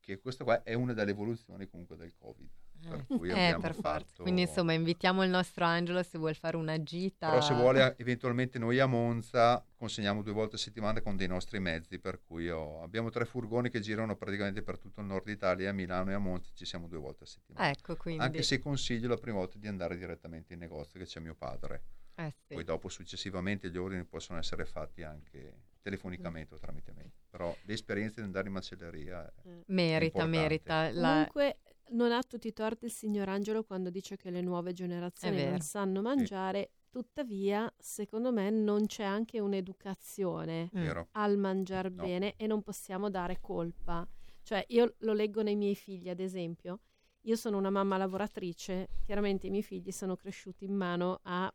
che 0.01 0.19
questa 0.19 0.45
qua 0.45 0.63
è 0.63 0.75
una 0.75 0.93
delle 0.93 1.11
evoluzioni 1.11 1.69
comunque 1.69 1.97
del 1.97 2.15
Covid. 2.17 2.49
Per 2.81 2.99
eh, 3.01 3.05
cui 3.07 3.31
eh, 3.31 3.57
per 3.61 3.75
fatto... 3.75 4.23
Quindi 4.23 4.43
insomma 4.43 4.73
invitiamo 4.73 5.23
il 5.25 5.31
nostro 5.31 5.65
Angelo 5.65 6.03
se 6.03 6.19
vuole 6.19 6.35
fare 6.35 6.57
una 6.57 6.83
gita. 6.83 7.29
Però 7.29 7.41
se 7.41 7.55
vuole 7.55 7.97
eventualmente 7.99 8.59
noi 8.59 8.79
a 8.79 8.87
Monza 8.87 9.65
consegniamo 9.77 10.23
due 10.23 10.33
volte 10.33 10.57
a 10.57 10.59
settimana 10.59 11.01
con 11.01 11.17
dei 11.17 11.29
nostri 11.29 11.61
mezzi, 11.61 11.99
per 11.99 12.21
cui 12.25 12.49
oh, 12.49 12.83
abbiamo 12.83 13.11
tre 13.11 13.25
furgoni 13.25 13.71
che 13.71 13.81
girano 13.81 14.17
praticamente 14.17 14.63
per 14.63 14.79
tutto 14.79 15.01
il 15.01 15.07
nord 15.07 15.29
Italia, 15.29 15.71
a 15.71 15.73
Milano 15.73 16.11
e 16.11 16.15
a 16.15 16.19
Monza 16.19 16.51
ci 16.55 16.65
siamo 16.65 16.89
due 16.89 16.99
volte 16.99 17.25
a 17.25 17.27
settimana. 17.27 17.71
Ecco, 17.71 17.97
quindi... 17.97 18.23
Anche 18.23 18.43
se 18.43 18.59
consiglio 18.59 19.09
la 19.09 19.17
prima 19.17 19.39
volta 19.39 19.59
di 19.59 19.69
andare 19.69 19.97
direttamente 19.97 20.53
in 20.53 20.59
negozio 20.59 20.99
che 20.99 21.07
c'è 21.07 21.21
mio 21.21 21.35
padre. 21.35 21.83
Eh 22.17 22.35
sì. 22.47 22.55
Poi 22.55 22.65
dopo 22.65 22.89
successivamente 22.89 23.71
gli 23.71 23.77
ordini 23.77 24.05
possono 24.05 24.41
essere 24.41 24.65
fatti 24.65 25.05
anche 25.05 25.67
telefonicamente 25.83 26.53
mm. 26.53 26.57
o 26.57 26.61
tramite 26.61 26.93
mail. 26.93 27.13
Però 27.31 27.57
l'esperienza 27.63 28.21
di 28.21 28.27
andare 28.27 28.49
in 28.49 28.55
macelleria 28.55 29.25
è 29.25 29.49
mm. 29.49 29.61
merita, 29.67 30.27
merita. 30.27 30.91
La... 30.91 31.29
Comunque 31.31 31.59
non 31.91 32.13
ha 32.13 32.23
tutti 32.23 32.49
i 32.49 32.53
torti 32.53 32.87
il 32.87 32.91
signor 32.91 33.29
Angelo 33.29 33.65
quando 33.65 33.91
dice 33.91 34.17
che 34.17 34.31
le 34.31 34.41
nuove 34.41 34.73
generazioni 34.73 35.45
non 35.45 35.61
sanno 35.61 36.01
mangiare. 36.03 36.71
Sì. 36.71 36.77
Tuttavia, 36.91 37.73
secondo 37.79 38.33
me 38.33 38.51
non 38.51 38.87
c'è 38.87 39.05
anche 39.05 39.41
un'educazione 39.41 40.71
mm. 40.77 40.91
al 41.13 41.37
mangiare 41.37 41.91
no. 41.91 42.03
bene 42.03 42.35
e 42.37 42.47
non 42.47 42.63
possiamo 42.63 43.11
dare 43.11 43.41
colpa. 43.41 44.09
Cioè, 44.43 44.65
io 44.69 44.95
lo 45.01 45.13
leggo 45.13 45.43
nei 45.43 45.57
miei 45.57 45.75
figli, 45.75 46.09
ad 46.09 46.21
esempio. 46.21 46.81
Io 47.23 47.37
sono 47.37 47.59
una 47.59 47.71
mamma 47.71 47.99
lavoratrice, 47.99 48.89
chiaramente 49.05 49.49
i 49.49 49.51
miei 49.51 49.63
figli 49.63 49.91
sono 49.91 50.17
cresciuti 50.17 50.65
in 50.65 50.75
mano 50.75 51.21
a 51.25 51.53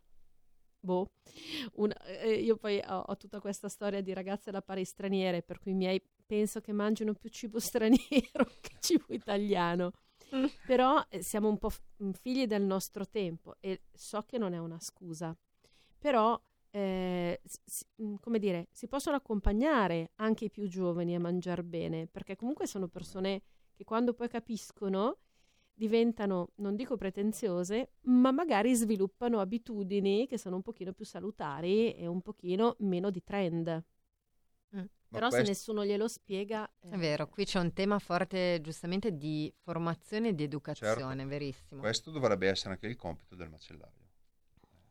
boh, 0.83 1.13
una, 1.75 1.95
eh, 2.03 2.33
io 2.33 2.57
poi 2.57 2.81
ho, 2.85 2.99
ho, 2.99 3.17
tutta 3.17 3.39
questa 3.39 3.69
storia 3.69 4.01
di 4.01 4.13
ragazze 4.13 4.51
da 4.51 4.61
pari 4.61 4.83
straniere, 4.83 5.41
per 5.41 5.59
cui 5.59 5.71
i 5.71 5.75
miei 5.75 6.01
penso 6.25 6.59
che 6.59 6.73
mangino 6.73 7.13
più 7.13 7.29
cibo 7.29 7.59
straniero 7.59 8.45
che 8.61 8.75
cibo 8.79 9.13
italiano. 9.13 9.91
Però 10.65 11.03
eh, 11.09 11.21
siamo 11.21 11.47
un 11.47 11.57
po' 11.57 11.71
mm, 12.03 12.11
figli 12.11 12.45
del 12.47 12.63
nostro 12.63 13.07
tempo 13.07 13.55
e 13.59 13.83
so 13.93 14.23
che 14.23 14.37
non 14.37 14.53
è 14.53 14.57
una 14.57 14.79
scusa. 14.79 15.35
Però, 15.97 16.39
eh, 16.71 17.39
si, 17.43 17.85
mm, 18.01 18.15
come 18.19 18.39
dire, 18.39 18.67
si 18.71 18.87
possono 18.87 19.15
accompagnare 19.15 20.11
anche 20.15 20.45
i 20.45 20.49
più 20.49 20.67
giovani 20.67 21.15
a 21.15 21.19
mangiare 21.19 21.63
bene, 21.63 22.07
perché 22.07 22.35
comunque 22.35 22.67
sono 22.67 22.87
persone 22.87 23.43
che 23.73 23.83
quando 23.83 24.13
poi 24.13 24.27
capiscono 24.27 25.19
diventano, 25.75 26.49
non 26.55 26.75
dico 26.75 26.97
pretenziose, 26.97 27.93
ma 28.01 28.31
magari 28.31 28.75
sviluppano 28.75 29.39
abitudini 29.39 30.27
che 30.27 30.37
sono 30.37 30.57
un 30.57 30.61
pochino 30.61 30.93
più 30.93 31.05
salutari 31.05 31.93
e 31.93 32.05
un 32.07 32.21
pochino 32.21 32.75
meno 32.79 33.09
di 33.09 33.23
trend. 33.23 33.83
Mm. 34.75 34.85
Però 35.09 35.27
questo... 35.27 35.45
se 35.45 35.51
nessuno 35.51 35.85
glielo 35.85 36.07
spiega... 36.07 36.69
Eh... 36.79 36.89
È 36.89 36.97
vero, 36.97 37.27
qui 37.27 37.45
c'è 37.45 37.59
un 37.59 37.71
tema 37.73 37.99
forte 37.99 38.59
giustamente 38.61 39.15
di 39.15 39.53
formazione 39.61 40.29
e 40.29 40.35
di 40.35 40.43
educazione, 40.43 41.15
certo. 41.15 41.27
verissimo. 41.27 41.81
Questo 41.81 42.11
dovrebbe 42.11 42.49
essere 42.49 42.73
anche 42.73 42.87
il 42.87 42.95
compito 42.95 43.35
del 43.35 43.49
macellaio. 43.49 44.01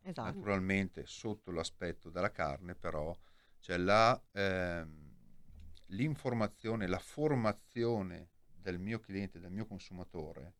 Esatto. 0.03 0.37
Naturalmente 0.37 1.07
sotto 1.07 1.51
l'aspetto 1.53 2.11
della 2.11 2.31
carne 2.31 2.75
però 2.75 3.17
c'è 3.61 3.77
la, 3.77 4.21
ehm, 4.33 5.13
l'informazione, 5.87 6.87
la 6.89 6.99
formazione 6.99 8.31
del 8.53 8.79
mio 8.79 8.99
cliente, 8.99 9.39
del 9.39 9.51
mio 9.51 9.67
consumatore 9.67 10.55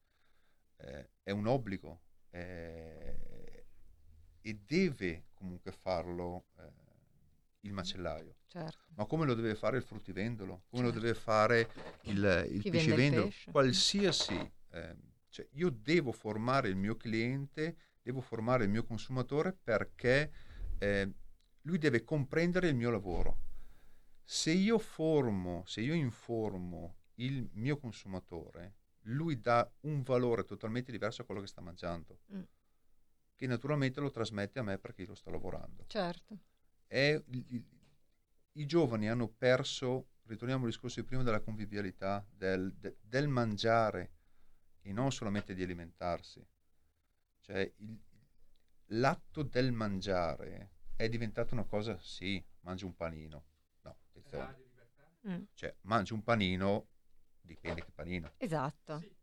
eh, 0.77 1.11
è 1.23 1.31
un 1.31 1.47
obbligo 1.47 2.03
eh, 2.31 3.67
e 4.41 4.61
deve 4.65 5.27
comunque 5.35 5.73
farlo 5.73 6.47
eh, 6.59 6.92
il 7.63 7.73
macellaio. 7.73 8.37
Certo. 8.47 8.85
Ma 8.95 9.07
come 9.07 9.27
lo 9.27 9.35
deve 9.35 9.55
fare 9.55 9.77
il 9.77 9.83
fruttivendolo? 9.83 10.65
Come 10.69 10.85
certo. 10.85 10.99
lo 10.99 11.01
deve 11.01 11.15
fare 11.15 11.71
il, 12.03 12.49
il 12.51 12.71
pescivendolo? 12.71 13.27
Il 13.27 13.35
Qualsiasi. 13.51 14.53
Eh, 14.71 14.97
cioè 15.29 15.49
io 15.53 15.71
devo 15.71 16.13
formare 16.13 16.69
il 16.69 16.77
mio 16.77 16.97
cliente, 16.97 17.77
devo 18.03 18.21
formare 18.21 18.65
il 18.65 18.71
mio 18.71 18.85
consumatore 18.85 19.53
perché 19.53 20.31
eh, 20.79 21.11
lui 21.63 21.79
deve 21.79 22.05
comprendere 22.05 22.69
il 22.69 22.75
mio 22.75 22.91
lavoro. 22.91 23.39
Se 24.25 24.51
io 24.51 24.79
formo, 24.79 25.65
se 25.67 25.81
io 25.81 25.95
informo 25.95 26.97
il 27.17 27.49
mio 27.55 27.79
consumatore, 27.79 28.77
lui 29.07 29.41
dà 29.41 29.71
un 29.81 30.03
valore 30.03 30.45
totalmente 30.45 30.93
diverso 30.93 31.23
a 31.23 31.25
quello 31.25 31.41
che 31.41 31.47
sta 31.47 31.61
mangiando, 31.61 32.21
mm. 32.33 32.43
che 33.35 33.47
naturalmente 33.47 34.01
lo 34.01 34.11
trasmette 34.11 34.59
a 34.59 34.63
me 34.63 34.79
perché 34.79 35.03
io 35.03 35.09
lo 35.09 35.15
sto 35.15 35.31
lavorando. 35.31 35.85
Certo. 35.89 36.39
È, 36.93 37.25
i, 37.29 37.65
I 38.53 38.67
giovani 38.67 39.09
hanno 39.09 39.27
perso, 39.27 40.09
ritorniamo 40.25 40.65
al 40.65 40.71
discorso 40.71 41.01
di 41.01 41.07
prima, 41.07 41.23
della 41.23 41.41
convivialità, 41.41 42.23
del, 42.31 42.71
de, 42.75 42.99
del 43.01 43.29
mangiare 43.29 44.13
e 44.83 44.93
non 44.93 45.11
solamente 45.11 45.55
di 45.55 45.63
alimentarsi. 45.63 46.47
Cioè 47.41 47.73
il, 47.77 47.99
l'atto 48.89 49.43
del 49.43 49.73
mangiare 49.73 50.73
è 50.95 51.09
diventato 51.09 51.55
una 51.55 51.65
cosa, 51.65 51.99
sì, 51.99 52.45
mangi 52.61 52.85
un 52.85 52.95
panino. 52.95 53.45
No, 53.81 53.97
attenzione. 54.09 54.61
Mm. 55.27 55.45
Cioè, 55.55 55.75
mangi 55.83 56.13
un 56.13 56.23
panino 56.23 56.89
dipende 57.41 57.83
che 57.83 57.91
panino. 57.91 58.35
Esatto. 58.37 58.99
Sì. 58.99 59.17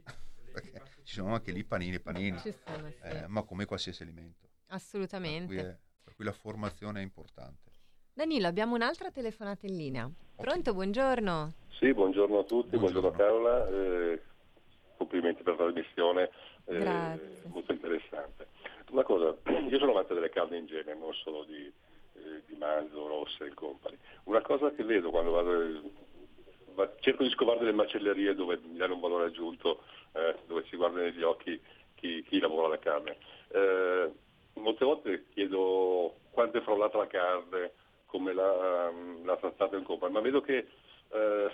Perché 0.50 0.82
ci 1.02 1.12
sono 1.12 1.34
anche 1.34 1.52
lì 1.52 1.62
panini 1.62 1.96
e 1.96 2.00
panini, 2.00 2.38
sono, 2.38 2.88
sì. 2.88 2.96
eh, 3.02 3.26
ma 3.26 3.42
come 3.42 3.66
qualsiasi 3.66 4.02
alimento. 4.02 4.48
Assolutamente. 4.68 5.80
Per 6.06 6.14
cui, 6.14 6.24
la 6.24 6.32
formazione 6.32 7.00
è 7.00 7.02
importante. 7.02 7.72
Danilo, 8.12 8.46
abbiamo 8.46 8.76
un'altra 8.76 9.10
telefonata 9.10 9.66
in 9.66 9.76
linea. 9.76 10.08
Pronto, 10.36 10.72
buongiorno. 10.72 11.52
Sì, 11.70 11.92
buongiorno 11.92 12.38
a 12.38 12.44
tutti, 12.44 12.76
buongiorno, 12.76 13.10
buongiorno 13.10 13.42
Carola, 13.42 13.68
eh, 13.68 14.22
complimenti 14.96 15.42
per 15.42 15.58
la 15.58 15.64
trasmissione, 15.64 16.30
eh, 16.66 17.40
molto 17.48 17.72
interessante. 17.72 18.46
Una 18.90 19.02
cosa, 19.02 19.36
io 19.68 19.78
sono 19.78 19.90
amante 19.90 20.14
delle 20.14 20.30
carni 20.30 20.58
in 20.58 20.66
genere, 20.66 20.96
non 20.96 21.12
solo 21.12 21.42
di, 21.42 21.64
eh, 21.64 22.42
di 22.46 22.54
manzo, 22.56 23.08
rosse 23.08 23.46
e 23.46 23.54
compagni. 23.54 23.98
Una 24.24 24.42
cosa 24.42 24.70
che 24.70 24.84
vedo 24.84 25.10
quando 25.10 25.32
vado 25.32 26.94
cerco 27.00 27.24
di 27.24 27.30
scovare 27.30 27.58
delle 27.58 27.72
macellerie 27.72 28.34
dove 28.36 28.60
mi 28.62 28.76
danno 28.76 28.94
un 28.94 29.00
valore 29.00 29.26
aggiunto, 29.26 29.82
eh, 30.12 30.36
dove 30.46 30.64
si 30.68 30.76
guarda 30.76 31.00
negli 31.00 31.22
occhi 31.22 31.60
chi, 31.94 32.22
chi 32.22 32.38
lavora 32.38 32.68
la 32.68 32.78
carne. 32.78 33.16
Molte 34.56 34.84
volte 34.84 35.24
chiedo 35.32 36.14
quanto 36.30 36.58
è 36.58 36.60
frollata 36.62 36.98
la 36.98 37.06
carne, 37.06 37.72
come 38.06 38.32
l'ha, 38.32 38.90
l'ha 39.24 39.36
trattata 39.36 39.76
in 39.76 39.84
compagnia, 39.84 40.18
ma 40.18 40.24
vedo 40.24 40.40
che 40.40 40.66
eh, 41.10 41.50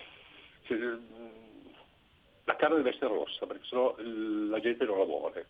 la 2.44 2.57
carne 2.57 2.76
deve 2.76 2.90
essere 2.90 3.09
rossa, 3.09 3.46
perché 3.46 3.64
sennò 3.66 3.94
la 3.98 4.61
gente 4.61 4.84
non 4.84 4.98
la 4.98 5.05
vuole. 5.05 5.46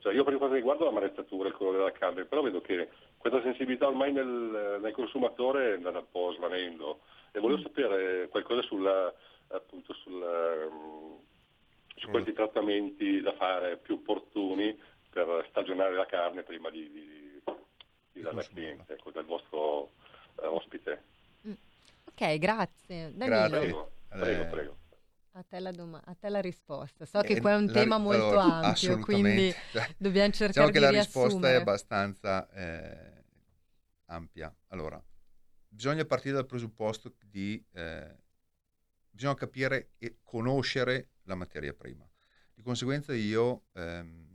Cioè 0.00 0.14
io 0.14 0.24
per 0.24 0.36
quanto 0.36 0.54
riguarda 0.54 0.84
la 0.84 0.92
marezzatura, 0.92 1.48
il 1.48 1.54
colore 1.54 1.78
della 1.78 1.92
carne, 1.92 2.24
però 2.24 2.42
vedo 2.42 2.60
che 2.60 2.88
questa 3.16 3.42
sensibilità 3.42 3.88
ormai 3.88 4.12
nel, 4.12 4.78
nel 4.80 4.92
consumatore 4.92 5.70
è 5.70 5.74
andata 5.74 5.98
un 5.98 6.10
po' 6.10 6.32
svanendo 6.32 7.00
e 7.32 7.40
volevo 7.40 7.62
sapere 7.62 8.28
qualcosa 8.28 8.62
sulla, 8.62 9.12
appunto 9.48 9.92
sulla, 9.94 10.68
su 11.96 12.08
questi 12.10 12.30
mm. 12.30 12.34
trattamenti 12.34 13.20
da 13.20 13.32
fare 13.32 13.76
più 13.76 13.94
opportuni 13.94 14.78
per 15.10 15.46
stagionare 15.50 15.94
la 15.94 16.06
carne 16.06 16.42
prima 16.42 16.70
di, 16.70 16.90
di, 16.90 17.42
di 18.12 18.20
darla 18.20 18.40
al 18.40 18.48
cliente, 18.48 18.92
ecco, 18.94 19.10
del 19.10 19.24
vostro 19.24 19.92
uh, 20.36 20.46
ospite. 20.46 21.02
Mm. 21.46 21.52
Ok, 22.04 22.38
grazie. 22.38 23.12
Danilo. 23.14 23.48
Prego, 23.48 23.92
prego, 24.08 24.44
prego. 24.46 24.76
A 25.32 25.44
te, 25.44 25.60
doma- 25.70 26.02
a 26.04 26.14
te, 26.14 26.28
la 26.28 26.40
risposta. 26.40 27.04
So 27.04 27.20
che 27.20 27.34
eh, 27.34 27.40
qua 27.40 27.52
è 27.52 27.56
un 27.56 27.66
la, 27.66 27.72
tema 27.72 27.98
molto 27.98 28.40
allora, 28.40 28.66
ampio, 28.66 28.98
quindi 28.98 29.54
cioè, 29.70 29.88
dobbiamo 29.96 30.32
cercare 30.32 30.48
diciamo 30.48 30.66
di 30.66 30.72
che 30.72 30.80
la 30.80 30.90
risposta 30.90 31.50
è 31.50 31.54
abbastanza... 31.54 32.50
Eh, 32.50 33.16
ampia. 34.08 34.54
Allora, 34.68 35.02
bisogna 35.68 36.04
partire 36.04 36.34
dal 36.34 36.46
presupposto 36.46 37.14
di 37.20 37.64
eh, 37.72 38.16
bisogna 39.10 39.34
capire 39.34 39.92
e 39.98 40.18
conoscere 40.22 41.10
la 41.22 41.34
materia 41.34 41.72
prima. 41.72 42.08
Di 42.54 42.62
conseguenza 42.62 43.14
io 43.14 43.66
ehm, 43.74 44.27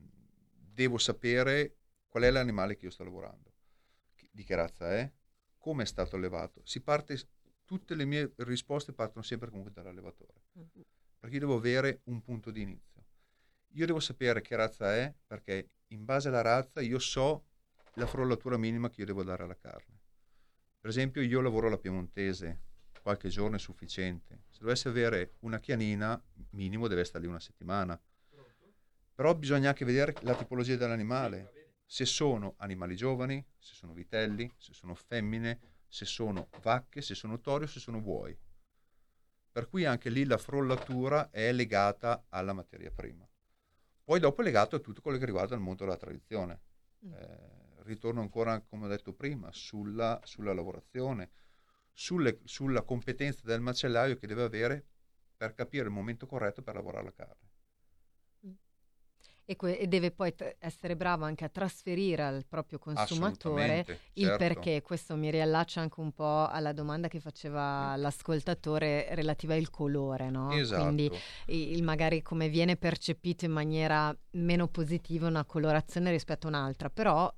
devo 0.74 0.98
sapere 0.98 1.78
qual 2.08 2.24
è 2.24 2.32
l'animale 2.32 2.76
che 2.76 2.86
io 2.86 2.92
sto 2.92 3.04
lavorando, 3.04 3.54
di 4.32 4.44
che 4.44 4.56
razza 4.56 4.92
è, 4.92 5.12
come 5.58 5.84
è 5.84 5.86
stato 5.86 6.16
allevato. 6.16 6.62
Si 6.66 6.82
parte, 6.82 7.18
tutte 7.64 7.96
le 7.96 8.06
mie 8.06 8.34
risposte 8.38 8.94
partono 8.94 9.24
sempre 9.24 9.50
comunque 9.50 9.72
dall'allevatore, 9.72 10.44
mm-hmm. 10.58 10.86
perché 11.20 11.36
io 11.36 11.42
devo 11.42 11.56
avere 11.56 12.02
un 12.06 12.22
punto 12.22 12.52
di 12.52 12.62
inizio. 12.62 13.06
Io 13.76 13.86
devo 13.86 14.00
sapere 14.00 14.42
che 14.42 14.56
razza 14.56 14.94
è 14.94 15.14
perché 15.26 15.70
in 15.88 16.06
base 16.06 16.28
alla 16.28 16.42
razza 16.42 16.82
io 16.82 17.00
so 17.00 17.46
la 17.96 18.06
frollatura 18.06 18.58
minima 18.58 18.90
che 18.90 19.02
io 19.02 19.06
devo 19.06 19.24
dare 19.24 19.44
alla 19.44 19.58
carne. 19.58 20.02
Per 20.80 20.90
esempio 20.90 21.22
io 21.22 21.42
lavoro 21.42 21.68
alla 21.68 21.78
piemontese, 21.78 22.62
qualche 23.02 23.30
giorno 23.30 23.56
è 23.56 23.60
sufficiente. 23.60 24.44
Se 24.50 24.60
dovessi 24.62 24.88
avere 24.88 25.36
una 25.40 25.60
chianina, 25.60 26.22
minimo 26.52 26.88
deve 26.88 27.04
stare 27.04 27.24
lì 27.24 27.30
una 27.30 27.40
settimana. 27.40 28.00
Però 29.16 29.36
bisogna 29.36 29.70
anche 29.70 29.86
vedere 29.86 30.16
la 30.22 30.36
tipologia 30.36 30.76
dell'animale, 30.76 31.76
se 31.86 32.06
sono 32.06 32.56
animali 32.58 32.96
giovani, 32.96 33.46
se 33.58 33.76
sono 33.76 33.94
vitelli, 33.94 34.52
se 34.58 34.74
sono 34.74 34.96
femmine, 34.96 35.60
se 35.88 36.06
sono 36.06 36.50
vacche, 36.62 37.02
se 37.02 37.14
sono 37.14 37.40
tori 37.40 37.66
o 37.66 37.68
se 37.68 37.80
sono 37.80 38.02
buoi. 38.02 38.36
Per 39.52 39.70
cui 39.70 39.86
anche 39.86 40.10
lì 40.10 40.26
la 40.26 40.40
frollatura 40.40 41.30
è 41.30 41.52
legata 41.52 42.26
alla 42.30 42.54
materia 42.54 42.90
prima. 42.90 43.28
Poi 44.04 44.20
dopo 44.20 44.42
è 44.42 44.44
legato 44.44 44.76
a 44.76 44.80
tutto 44.80 45.02
quello 45.02 45.20
che 45.20 45.26
riguarda 45.26 45.54
il 45.54 45.62
mondo 45.62 45.84
della 45.84 45.98
tradizione. 45.98 46.62
Mm. 47.06 47.14
Eh, 47.14 47.84
ritorno 47.84 48.22
ancora, 48.22 48.60
come 48.62 48.86
ho 48.86 48.90
detto 48.90 49.14
prima, 49.14 49.50
sulla, 49.52 50.20
sulla 50.24 50.54
lavorazione, 50.54 51.30
sulle, 51.92 52.40
sulla 52.44 52.82
competenza 52.82 53.42
del 53.46 53.62
macellaio 53.62 54.18
che 54.18 54.26
deve 54.26 54.44
avere 54.44 54.86
per 55.38 55.54
capire 55.54 55.86
il 55.86 55.92
momento 55.92 56.26
corretto 56.26 56.64
per 56.64 56.74
lavorare 56.74 57.06
la 57.06 57.14
carne. 57.14 57.52
E, 59.46 59.58
que- 59.58 59.78
e, 59.78 59.88
deve 59.88 60.12
poi 60.12 60.34
t- 60.34 60.56
essere 60.60 60.96
bravo 60.96 61.26
anche 61.26 61.44
a 61.44 61.50
trasferire 61.50 62.24
al 62.24 62.46
proprio 62.48 62.80
consumatore 62.80 63.86
il 64.14 64.24
certo. 64.28 64.38
perché. 64.38 64.82
Questo 64.82 65.16
mi 65.16 65.30
riallaccia 65.30 65.82
anche 65.82 66.00
un 66.00 66.14
po' 66.14 66.48
alla 66.48 66.72
domanda 66.72 67.10
che 67.10 67.20
faceva 67.20 67.96
l'ascoltatore 67.98 69.08
relativa 69.16 69.54
al 69.54 69.70
colore, 69.70 70.30
no? 70.30 70.52
Esatto. 70.52 70.84
Quindi 70.84 71.12
il, 71.48 71.84
magari 71.84 72.22
come 72.22 72.48
viene 72.48 72.78
percepito 72.78 73.44
in 73.44 73.52
maniera 73.52 74.16
meno 74.32 74.68
positiva 74.68 75.28
una 75.28 75.44
colorazione 75.44 76.10
rispetto 76.12 76.48
a 76.48 76.50
un'altra, 76.50 76.90
però 76.90 77.32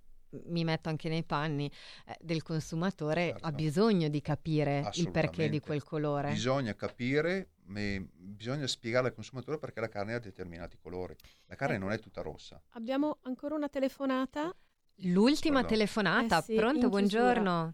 mi 0.45 0.63
metto 0.63 0.89
anche 0.89 1.09
nei 1.09 1.23
panni 1.23 1.71
eh, 2.07 2.15
del 2.19 2.43
consumatore, 2.43 3.29
certo. 3.29 3.45
ha 3.45 3.51
bisogno 3.51 4.07
di 4.09 4.21
capire 4.21 4.89
il 4.93 5.11
perché 5.11 5.49
di 5.49 5.59
quel 5.59 5.83
colore. 5.83 6.29
Bisogna 6.29 6.73
capire, 6.75 7.49
bisogna 7.63 8.67
spiegare 8.67 9.07
al 9.07 9.13
consumatore 9.13 9.57
perché 9.57 9.79
la 9.79 9.89
carne 9.89 10.13
ha 10.13 10.19
determinati 10.19 10.77
colori. 10.81 11.15
La 11.47 11.55
carne 11.55 11.75
eh, 11.75 11.79
non 11.79 11.91
è 11.91 11.99
tutta 11.99 12.21
rossa. 12.21 12.61
Abbiamo 12.71 13.17
ancora 13.23 13.55
una 13.55 13.69
telefonata? 13.69 14.53
L'ultima 14.99 15.61
Pardon. 15.61 15.71
telefonata, 15.71 16.39
eh 16.39 16.41
sì, 16.41 16.55
pronto, 16.55 16.89
buongiorno. 16.89 17.73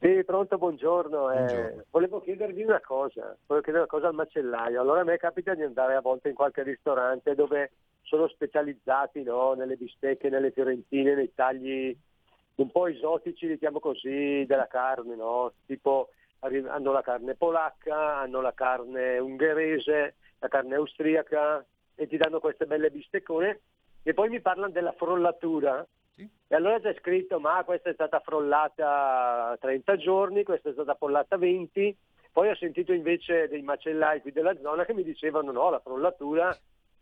Sì, 0.00 0.22
pronto, 0.24 0.58
buongiorno. 0.58 1.30
Eh, 1.30 1.36
buongiorno. 1.36 1.84
volevo 1.90 2.20
chiedervi 2.20 2.62
una 2.62 2.80
cosa, 2.80 3.36
volevo 3.46 3.64
chiedere 3.64 3.78
una 3.78 3.86
cosa 3.86 4.08
al 4.08 4.14
macellaio. 4.14 4.80
Allora 4.80 5.00
a 5.00 5.04
me 5.04 5.16
capita 5.16 5.54
di 5.54 5.62
andare 5.62 5.94
a 5.94 6.00
volte 6.00 6.28
in 6.28 6.34
qualche 6.34 6.62
ristorante 6.62 7.34
dove 7.34 7.72
sono 8.06 8.28
specializzati 8.28 9.22
no, 9.22 9.54
nelle 9.54 9.76
bistecche, 9.76 10.30
nelle 10.30 10.52
fiorentine, 10.52 11.14
nei 11.14 11.32
tagli 11.34 11.96
un 12.56 12.70
po' 12.70 12.86
esotici, 12.86 13.46
diciamo 13.46 13.80
così, 13.80 14.44
della 14.46 14.68
carne, 14.68 15.14
no? 15.14 15.52
tipo 15.66 16.10
hanno 16.40 16.92
la 16.92 17.02
carne 17.02 17.34
polacca, 17.34 18.18
hanno 18.18 18.40
la 18.40 18.54
carne 18.54 19.18
ungherese, 19.18 20.14
la 20.38 20.48
carne 20.48 20.76
austriaca 20.76 21.64
e 21.94 22.06
ti 22.06 22.16
danno 22.16 22.38
queste 22.38 22.66
belle 22.66 22.90
bisteccone 22.90 23.60
e 24.02 24.14
poi 24.14 24.28
mi 24.28 24.40
parlano 24.40 24.70
della 24.70 24.92
frollatura 24.92 25.84
sì. 26.14 26.28
e 26.46 26.54
allora 26.54 26.78
c'è 26.78 26.94
scritto 27.00 27.40
ma 27.40 27.64
questa 27.64 27.90
è 27.90 27.94
stata 27.94 28.20
frollata 28.20 29.56
30 29.60 29.96
giorni, 29.96 30.44
questa 30.44 30.68
è 30.68 30.72
stata 30.72 30.94
frollata 30.94 31.36
20 31.36 31.96
poi 32.30 32.50
ho 32.50 32.54
sentito 32.54 32.92
invece 32.92 33.48
dei 33.48 33.62
macellai 33.62 34.20
qui 34.20 34.30
della 34.30 34.56
zona 34.60 34.84
che 34.84 34.92
mi 34.92 35.02
dicevano 35.02 35.50
no, 35.52 35.70
la 35.70 35.80
frollatura 35.80 36.56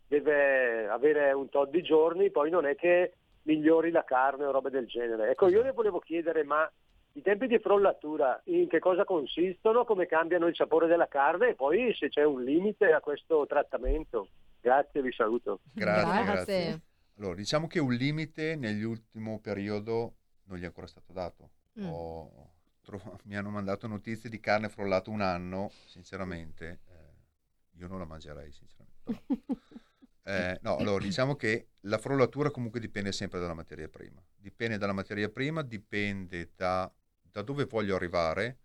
deve 0.07 0.87
avere 0.87 1.31
un 1.31 1.49
tot 1.49 1.69
di 1.69 1.81
giorni, 1.81 2.31
poi 2.31 2.49
non 2.49 2.65
è 2.65 2.75
che 2.75 3.13
migliori 3.43 3.91
la 3.91 4.03
carne 4.03 4.45
o 4.45 4.51
robe 4.51 4.69
del 4.69 4.85
genere. 4.85 5.31
Ecco, 5.31 5.47
io 5.47 5.61
le 5.61 5.71
volevo 5.71 5.99
chiedere, 5.99 6.43
ma 6.43 6.69
i 7.13 7.21
tempi 7.21 7.47
di 7.47 7.59
frollatura 7.59 8.41
in 8.45 8.67
che 8.67 8.79
cosa 8.79 9.05
consistono, 9.05 9.85
come 9.85 10.05
cambiano 10.05 10.47
il 10.47 10.55
sapore 10.55 10.87
della 10.87 11.07
carne 11.07 11.49
e 11.49 11.55
poi 11.55 11.93
se 11.95 12.09
c'è 12.09 12.23
un 12.23 12.43
limite 12.43 12.91
a 12.91 12.99
questo 12.99 13.45
trattamento. 13.47 14.27
Grazie, 14.59 15.01
vi 15.01 15.13
saluto. 15.13 15.61
Grazie, 15.73 16.23
grazie. 16.23 16.81
Allora, 17.17 17.35
diciamo 17.35 17.67
che 17.67 17.79
un 17.79 17.93
limite 17.93 18.55
nell'ultimo 18.55 19.39
periodo 19.39 20.15
non 20.45 20.57
gli 20.57 20.63
è 20.63 20.65
ancora 20.65 20.87
stato 20.87 21.13
dato. 21.13 21.51
Mm. 21.79 21.87
Ho, 21.87 22.51
tro- 22.81 22.99
mi 23.25 23.37
hanno 23.37 23.49
mandato 23.49 23.87
notizie 23.87 24.29
di 24.29 24.39
carne 24.39 24.67
frollata 24.67 25.09
un 25.09 25.21
anno, 25.21 25.71
sinceramente, 25.85 26.81
eh, 26.87 27.77
io 27.77 27.87
non 27.87 27.99
la 27.99 28.05
mangerei, 28.05 28.51
sinceramente. 28.51 29.63
Eh, 30.27 30.57
no, 30.63 30.77
allora 30.77 31.03
diciamo 31.03 31.35
che 31.35 31.67
la 31.81 31.99
frollatura 31.99 32.49
comunque 32.49 32.79
dipende 32.79 33.11
sempre 33.11 33.39
dalla 33.39 33.53
materia 33.53 33.87
prima. 33.87 34.23
Dipende 34.35 34.79
dalla 34.79 34.91
materia 34.91 35.29
prima, 35.29 35.61
dipende 35.61 36.51
da, 36.55 36.91
da 37.21 37.43
dove 37.43 37.65
voglio 37.65 37.95
arrivare, 37.95 38.57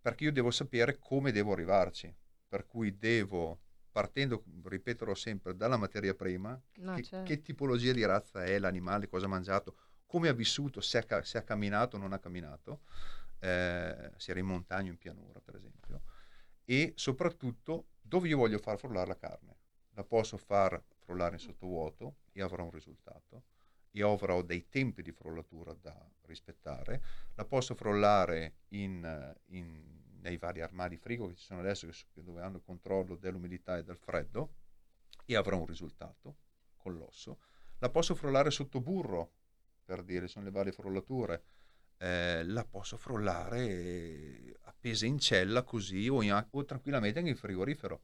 perché 0.00 0.24
io 0.24 0.32
devo 0.32 0.50
sapere 0.50 0.98
come 0.98 1.30
devo 1.30 1.52
arrivarci. 1.52 2.12
Per 2.48 2.66
cui 2.66 2.98
devo, 2.98 3.60
partendo, 3.92 4.42
ripeterò 4.64 5.14
sempre, 5.14 5.54
dalla 5.54 5.76
materia 5.76 6.14
prima, 6.14 6.60
no, 6.78 6.94
che, 6.96 7.02
certo. 7.04 7.24
che, 7.24 7.40
tipologia 7.40 7.92
di 7.92 8.04
razza 8.04 8.44
è 8.44 8.58
l'animale, 8.58 9.08
cosa 9.08 9.26
ha 9.26 9.28
mangiato, 9.28 9.76
come 10.04 10.28
ha 10.28 10.32
vissuto, 10.32 10.80
se 10.80 10.98
ha, 10.98 11.22
se 11.22 11.38
ha 11.38 11.42
camminato 11.42 11.94
o 11.94 12.00
non 12.00 12.12
ha 12.12 12.18
camminato, 12.18 12.80
eh, 13.38 14.10
se 14.16 14.30
era 14.32 14.40
in 14.40 14.46
montagna 14.46 14.88
o 14.88 14.92
in 14.92 14.98
pianura, 14.98 15.40
per 15.40 15.54
esempio, 15.54 16.02
e 16.64 16.92
soprattutto 16.96 17.86
dove 18.00 18.26
io 18.28 18.36
voglio 18.36 18.58
far 18.58 18.78
frullare 18.78 19.06
la 19.06 19.16
carne 19.16 19.60
la 19.94 20.04
posso 20.04 20.36
far 20.36 20.82
frullare 20.98 21.34
in 21.34 21.40
sottovuoto 21.40 22.16
e 22.32 22.42
avrò 22.42 22.64
un 22.64 22.70
risultato. 22.70 23.44
Io 23.92 24.10
avrò 24.10 24.40
dei 24.42 24.68
tempi 24.68 25.02
di 25.02 25.12
frullatura 25.12 25.74
da 25.74 25.94
rispettare. 26.22 27.02
La 27.34 27.44
posso 27.44 27.74
frullare 27.74 28.60
in, 28.68 29.34
in, 29.46 30.18
nei 30.20 30.38
vari 30.38 30.62
armadi 30.62 30.96
frigo 30.96 31.28
che 31.28 31.34
ci 31.34 31.44
sono 31.44 31.60
adesso, 31.60 31.88
dove 32.14 32.40
hanno 32.40 32.56
il 32.56 32.62
controllo 32.62 33.16
dell'umidità 33.16 33.76
e 33.76 33.84
del 33.84 33.98
freddo, 33.98 34.54
e 35.26 35.36
avrò 35.36 35.58
un 35.58 35.66
risultato 35.66 36.36
con 36.76 36.96
l'osso. 36.96 37.38
La 37.78 37.90
posso 37.90 38.14
frullare 38.14 38.50
sotto 38.50 38.80
burro, 38.80 39.32
per 39.84 40.02
dire, 40.02 40.26
sono 40.26 40.46
le 40.46 40.50
varie 40.50 40.72
frullature. 40.72 41.42
Eh, 41.98 42.42
la 42.44 42.64
posso 42.64 42.96
frullare 42.96 44.56
appesa 44.62 45.06
in 45.06 45.18
cella 45.18 45.62
così 45.62 46.08
o, 46.08 46.22
in, 46.22 46.46
o 46.50 46.64
tranquillamente 46.64 47.18
anche 47.18 47.30
in 47.30 47.36
frigorifero 47.36 48.02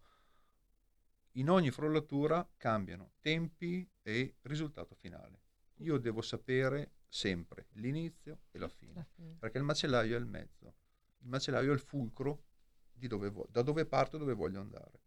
in 1.39 1.49
ogni 1.51 1.71
frullatura 1.71 2.49
cambiano 2.57 3.13
tempi 3.21 3.89
e 4.03 4.37
risultato 4.43 4.95
finale. 4.95 5.41
Io 5.77 5.99
devo 5.99 6.21
sapere 6.21 6.93
sempre 7.09 7.69
l'inizio 7.75 8.41
e 8.51 8.59
la 8.59 8.69
fine, 8.69 8.95
la 8.95 9.05
fine. 9.05 9.37
perché 9.39 9.59
il 9.59 9.65
macellaio 9.65 10.17
è 10.17 10.19
il 10.19 10.27
mezzo, 10.27 10.75
il 11.19 11.29
macellaio 11.29 11.71
è 11.71 11.75
il 11.75 11.81
fulcro 11.81 12.45
di 12.93 13.07
dove 13.07 13.31
vo- 13.31 13.47
da 13.51 13.63
dove 13.63 13.87
parto 13.87 14.17
e 14.17 14.19
dove 14.19 14.35
voglio 14.35 14.61
andare. 14.61 15.01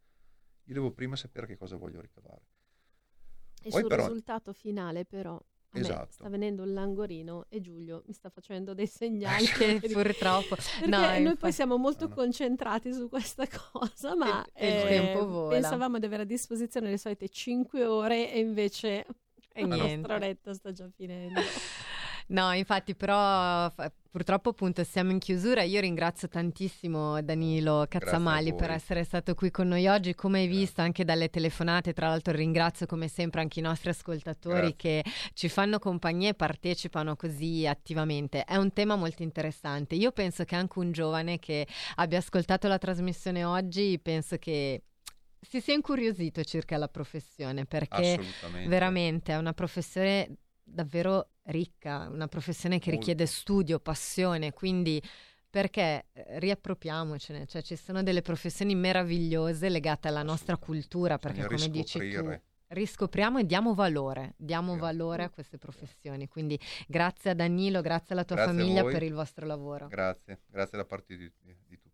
Io 0.66 0.74
devo 0.74 0.92
prima 0.92 1.16
sapere 1.16 1.48
che 1.48 1.58
cosa 1.58 1.76
voglio 1.76 2.00
ricavare. 2.00 2.46
E 3.64 3.70
Poi 3.70 3.82
sul 3.82 3.90
però, 3.90 4.06
risultato 4.06 4.54
finale 4.54 5.06
però 5.06 5.40
esatto. 5.80 6.12
sta 6.12 6.30
venendo 6.30 6.64
un 6.64 6.74
langorino 6.74 7.46
e 7.50 7.62
Giulio 7.62 8.04
mi 8.06 8.14
sta 8.14 8.30
facendo 8.30 8.74
dei 8.74 8.88
segnali 8.88 9.46
che 9.46 9.80
purtroppo 9.92 10.56
perché 10.56 10.88
no, 10.88 11.00
noi 11.00 11.18
infatti... 11.20 11.38
poi 11.38 11.52
siamo 11.52 11.78
molto 11.78 12.06
no, 12.06 12.10
no. 12.10 12.16
concentrati 12.16 12.94
su 12.94 13.08
questa 13.10 13.48
cosa 13.48 14.16
ma 14.16 14.46
e, 14.54 14.68
eh, 14.68 14.82
il 14.82 14.88
tempo 14.88 15.28
vola. 15.28 15.50
pensavamo 15.50 16.00
di 16.00 16.06
avere 16.06 16.24
a 16.24 16.26
disposizione 16.26 16.90
le 16.90 16.98
solite 16.98 17.30
5 17.30 17.86
ore 17.86 18.32
e 18.32 18.40
invece 18.40 19.06
e 19.54 19.62
la 19.66 19.76
niente. 19.76 19.96
nostra 19.96 20.16
oretta 20.16 20.54
sta 20.54 20.72
già 20.72 20.90
finendo 20.96 21.40
No, 22.32 22.54
infatti, 22.54 22.96
però 22.96 23.70
purtroppo 24.10 24.50
appunto 24.50 24.84
siamo 24.86 25.12
in 25.12 25.20
chiusura. 25.20 25.64
Io 25.64 25.82
ringrazio 25.82 26.30
tantissimo 26.30 27.22
Danilo 27.22 27.86
Cazzamali 27.90 28.54
per 28.54 28.72
essere 28.72 29.04
stato 29.04 29.36
qui 29.36 29.52
con 29.52 29.68
noi 29.68 29.88
oggi. 29.88 30.16
Come 30.16 30.40
hai 30.40 30.46
Grazie. 30.46 30.62
visto 30.62 30.82
anche 30.82 31.04
dalle 31.04 31.30
telefonate, 31.30 31.92
tra 31.92 32.08
l'altro 32.08 32.34
ringrazio 32.34 32.86
come 32.86 33.10
sempre 33.10 33.42
anche 33.42 33.60
i 33.60 33.64
nostri 33.64 33.90
ascoltatori 33.90 34.74
Grazie. 34.76 34.76
che 34.76 35.04
ci 35.34 35.50
fanno 35.50 35.78
compagnia 35.80 36.30
e 36.30 36.34
partecipano 36.34 37.18
così 37.18 37.68
attivamente. 37.68 38.46
È 38.46 38.56
un 38.56 38.72
tema 38.72 38.96
molto 38.96 39.24
interessante. 39.24 39.96
Io 39.96 40.12
penso 40.12 40.46
che 40.46 40.56
anche 40.56 40.80
un 40.80 40.94
giovane 40.94 41.38
che 41.38 41.68
abbia 41.96 42.20
ascoltato 42.20 42.70
la 42.70 42.78
trasmissione 42.78 43.44
oggi, 43.44 44.00
penso 44.02 44.38
che 44.38 44.84
si 45.42 45.60
sia 45.60 45.74
incuriosito 45.74 46.44
circa 46.44 46.78
la 46.78 46.88
professione 46.88 47.66
perché 47.66 48.20
veramente 48.68 49.34
è 49.34 49.38
una 49.38 49.54
professione 49.54 50.38
davvero 50.64 51.32
ricca, 51.52 52.08
una 52.10 52.28
professione 52.28 52.80
che 52.80 52.92
richiede 52.92 53.26
studio, 53.26 53.80
passione, 53.80 54.54
quindi 54.54 55.02
perché 55.50 56.08
eh, 56.14 56.40
riappropriamocene, 56.40 57.46
cioè 57.46 57.62
ci 57.62 57.76
sono 57.76 58.02
delle 58.02 58.22
professioni 58.22 58.74
meravigliose 58.74 59.70
legate 59.70 60.08
alla 60.08 60.24
nostra 60.24 60.58
cultura, 60.58 61.18
perché 61.18 61.46
come 61.46 61.70
dici 61.70 62.00
tu 62.10 62.40
riscopriamo 62.72 63.40
e 63.40 63.46
diamo 63.46 63.74
valore, 63.74 64.34
diamo 64.38 64.78
valore 64.78 65.24
a 65.24 65.30
queste 65.30 65.58
professioni. 65.58 66.28
Quindi 66.28 66.60
grazie 66.88 67.32
a 67.32 67.34
Danilo, 67.34 67.82
grazie 67.82 68.16
alla 68.16 68.24
tua 68.24 68.38
grazie 68.38 68.54
famiglia 68.54 68.84
per 68.84 69.04
il 69.04 69.14
vostro 69.14 69.46
lavoro. 69.46 69.88
Grazie, 69.88 70.42
grazie 70.48 70.78
da 70.78 70.86
parte 70.86 71.18
di, 71.18 71.32
di 71.42 71.80
tutti. 71.80 71.91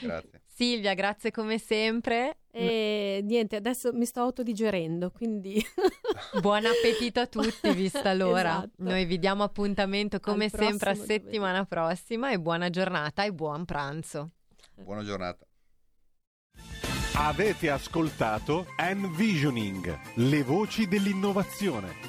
Grazie. 0.00 0.42
Silvia, 0.46 0.94
grazie 0.94 1.30
come 1.30 1.58
sempre. 1.58 2.38
E 2.50 3.20
niente, 3.22 3.56
adesso 3.56 3.92
mi 3.92 4.04
sto 4.04 4.20
autodigerendo, 4.20 5.10
quindi... 5.10 5.64
Buon 6.40 6.66
appetito 6.66 7.20
a 7.20 7.26
tutti, 7.26 7.72
vista 7.72 8.12
l'ora. 8.12 8.58
Esatto. 8.58 8.70
Noi 8.78 9.04
vi 9.04 9.18
diamo 9.18 9.44
appuntamento 9.44 10.18
come 10.18 10.48
sempre 10.48 10.90
a 10.90 10.94
settimana 10.94 11.66
giovedì. 11.68 11.68
prossima 11.68 12.32
e 12.32 12.40
buona 12.40 12.70
giornata 12.70 13.24
e 13.24 13.32
buon 13.32 13.64
pranzo. 13.64 14.30
Buona 14.74 15.04
giornata. 15.04 15.46
Avete 17.14 17.70
ascoltato 17.70 18.66
Envisioning, 18.76 19.98
le 20.16 20.42
voci 20.42 20.86
dell'innovazione 20.86 22.07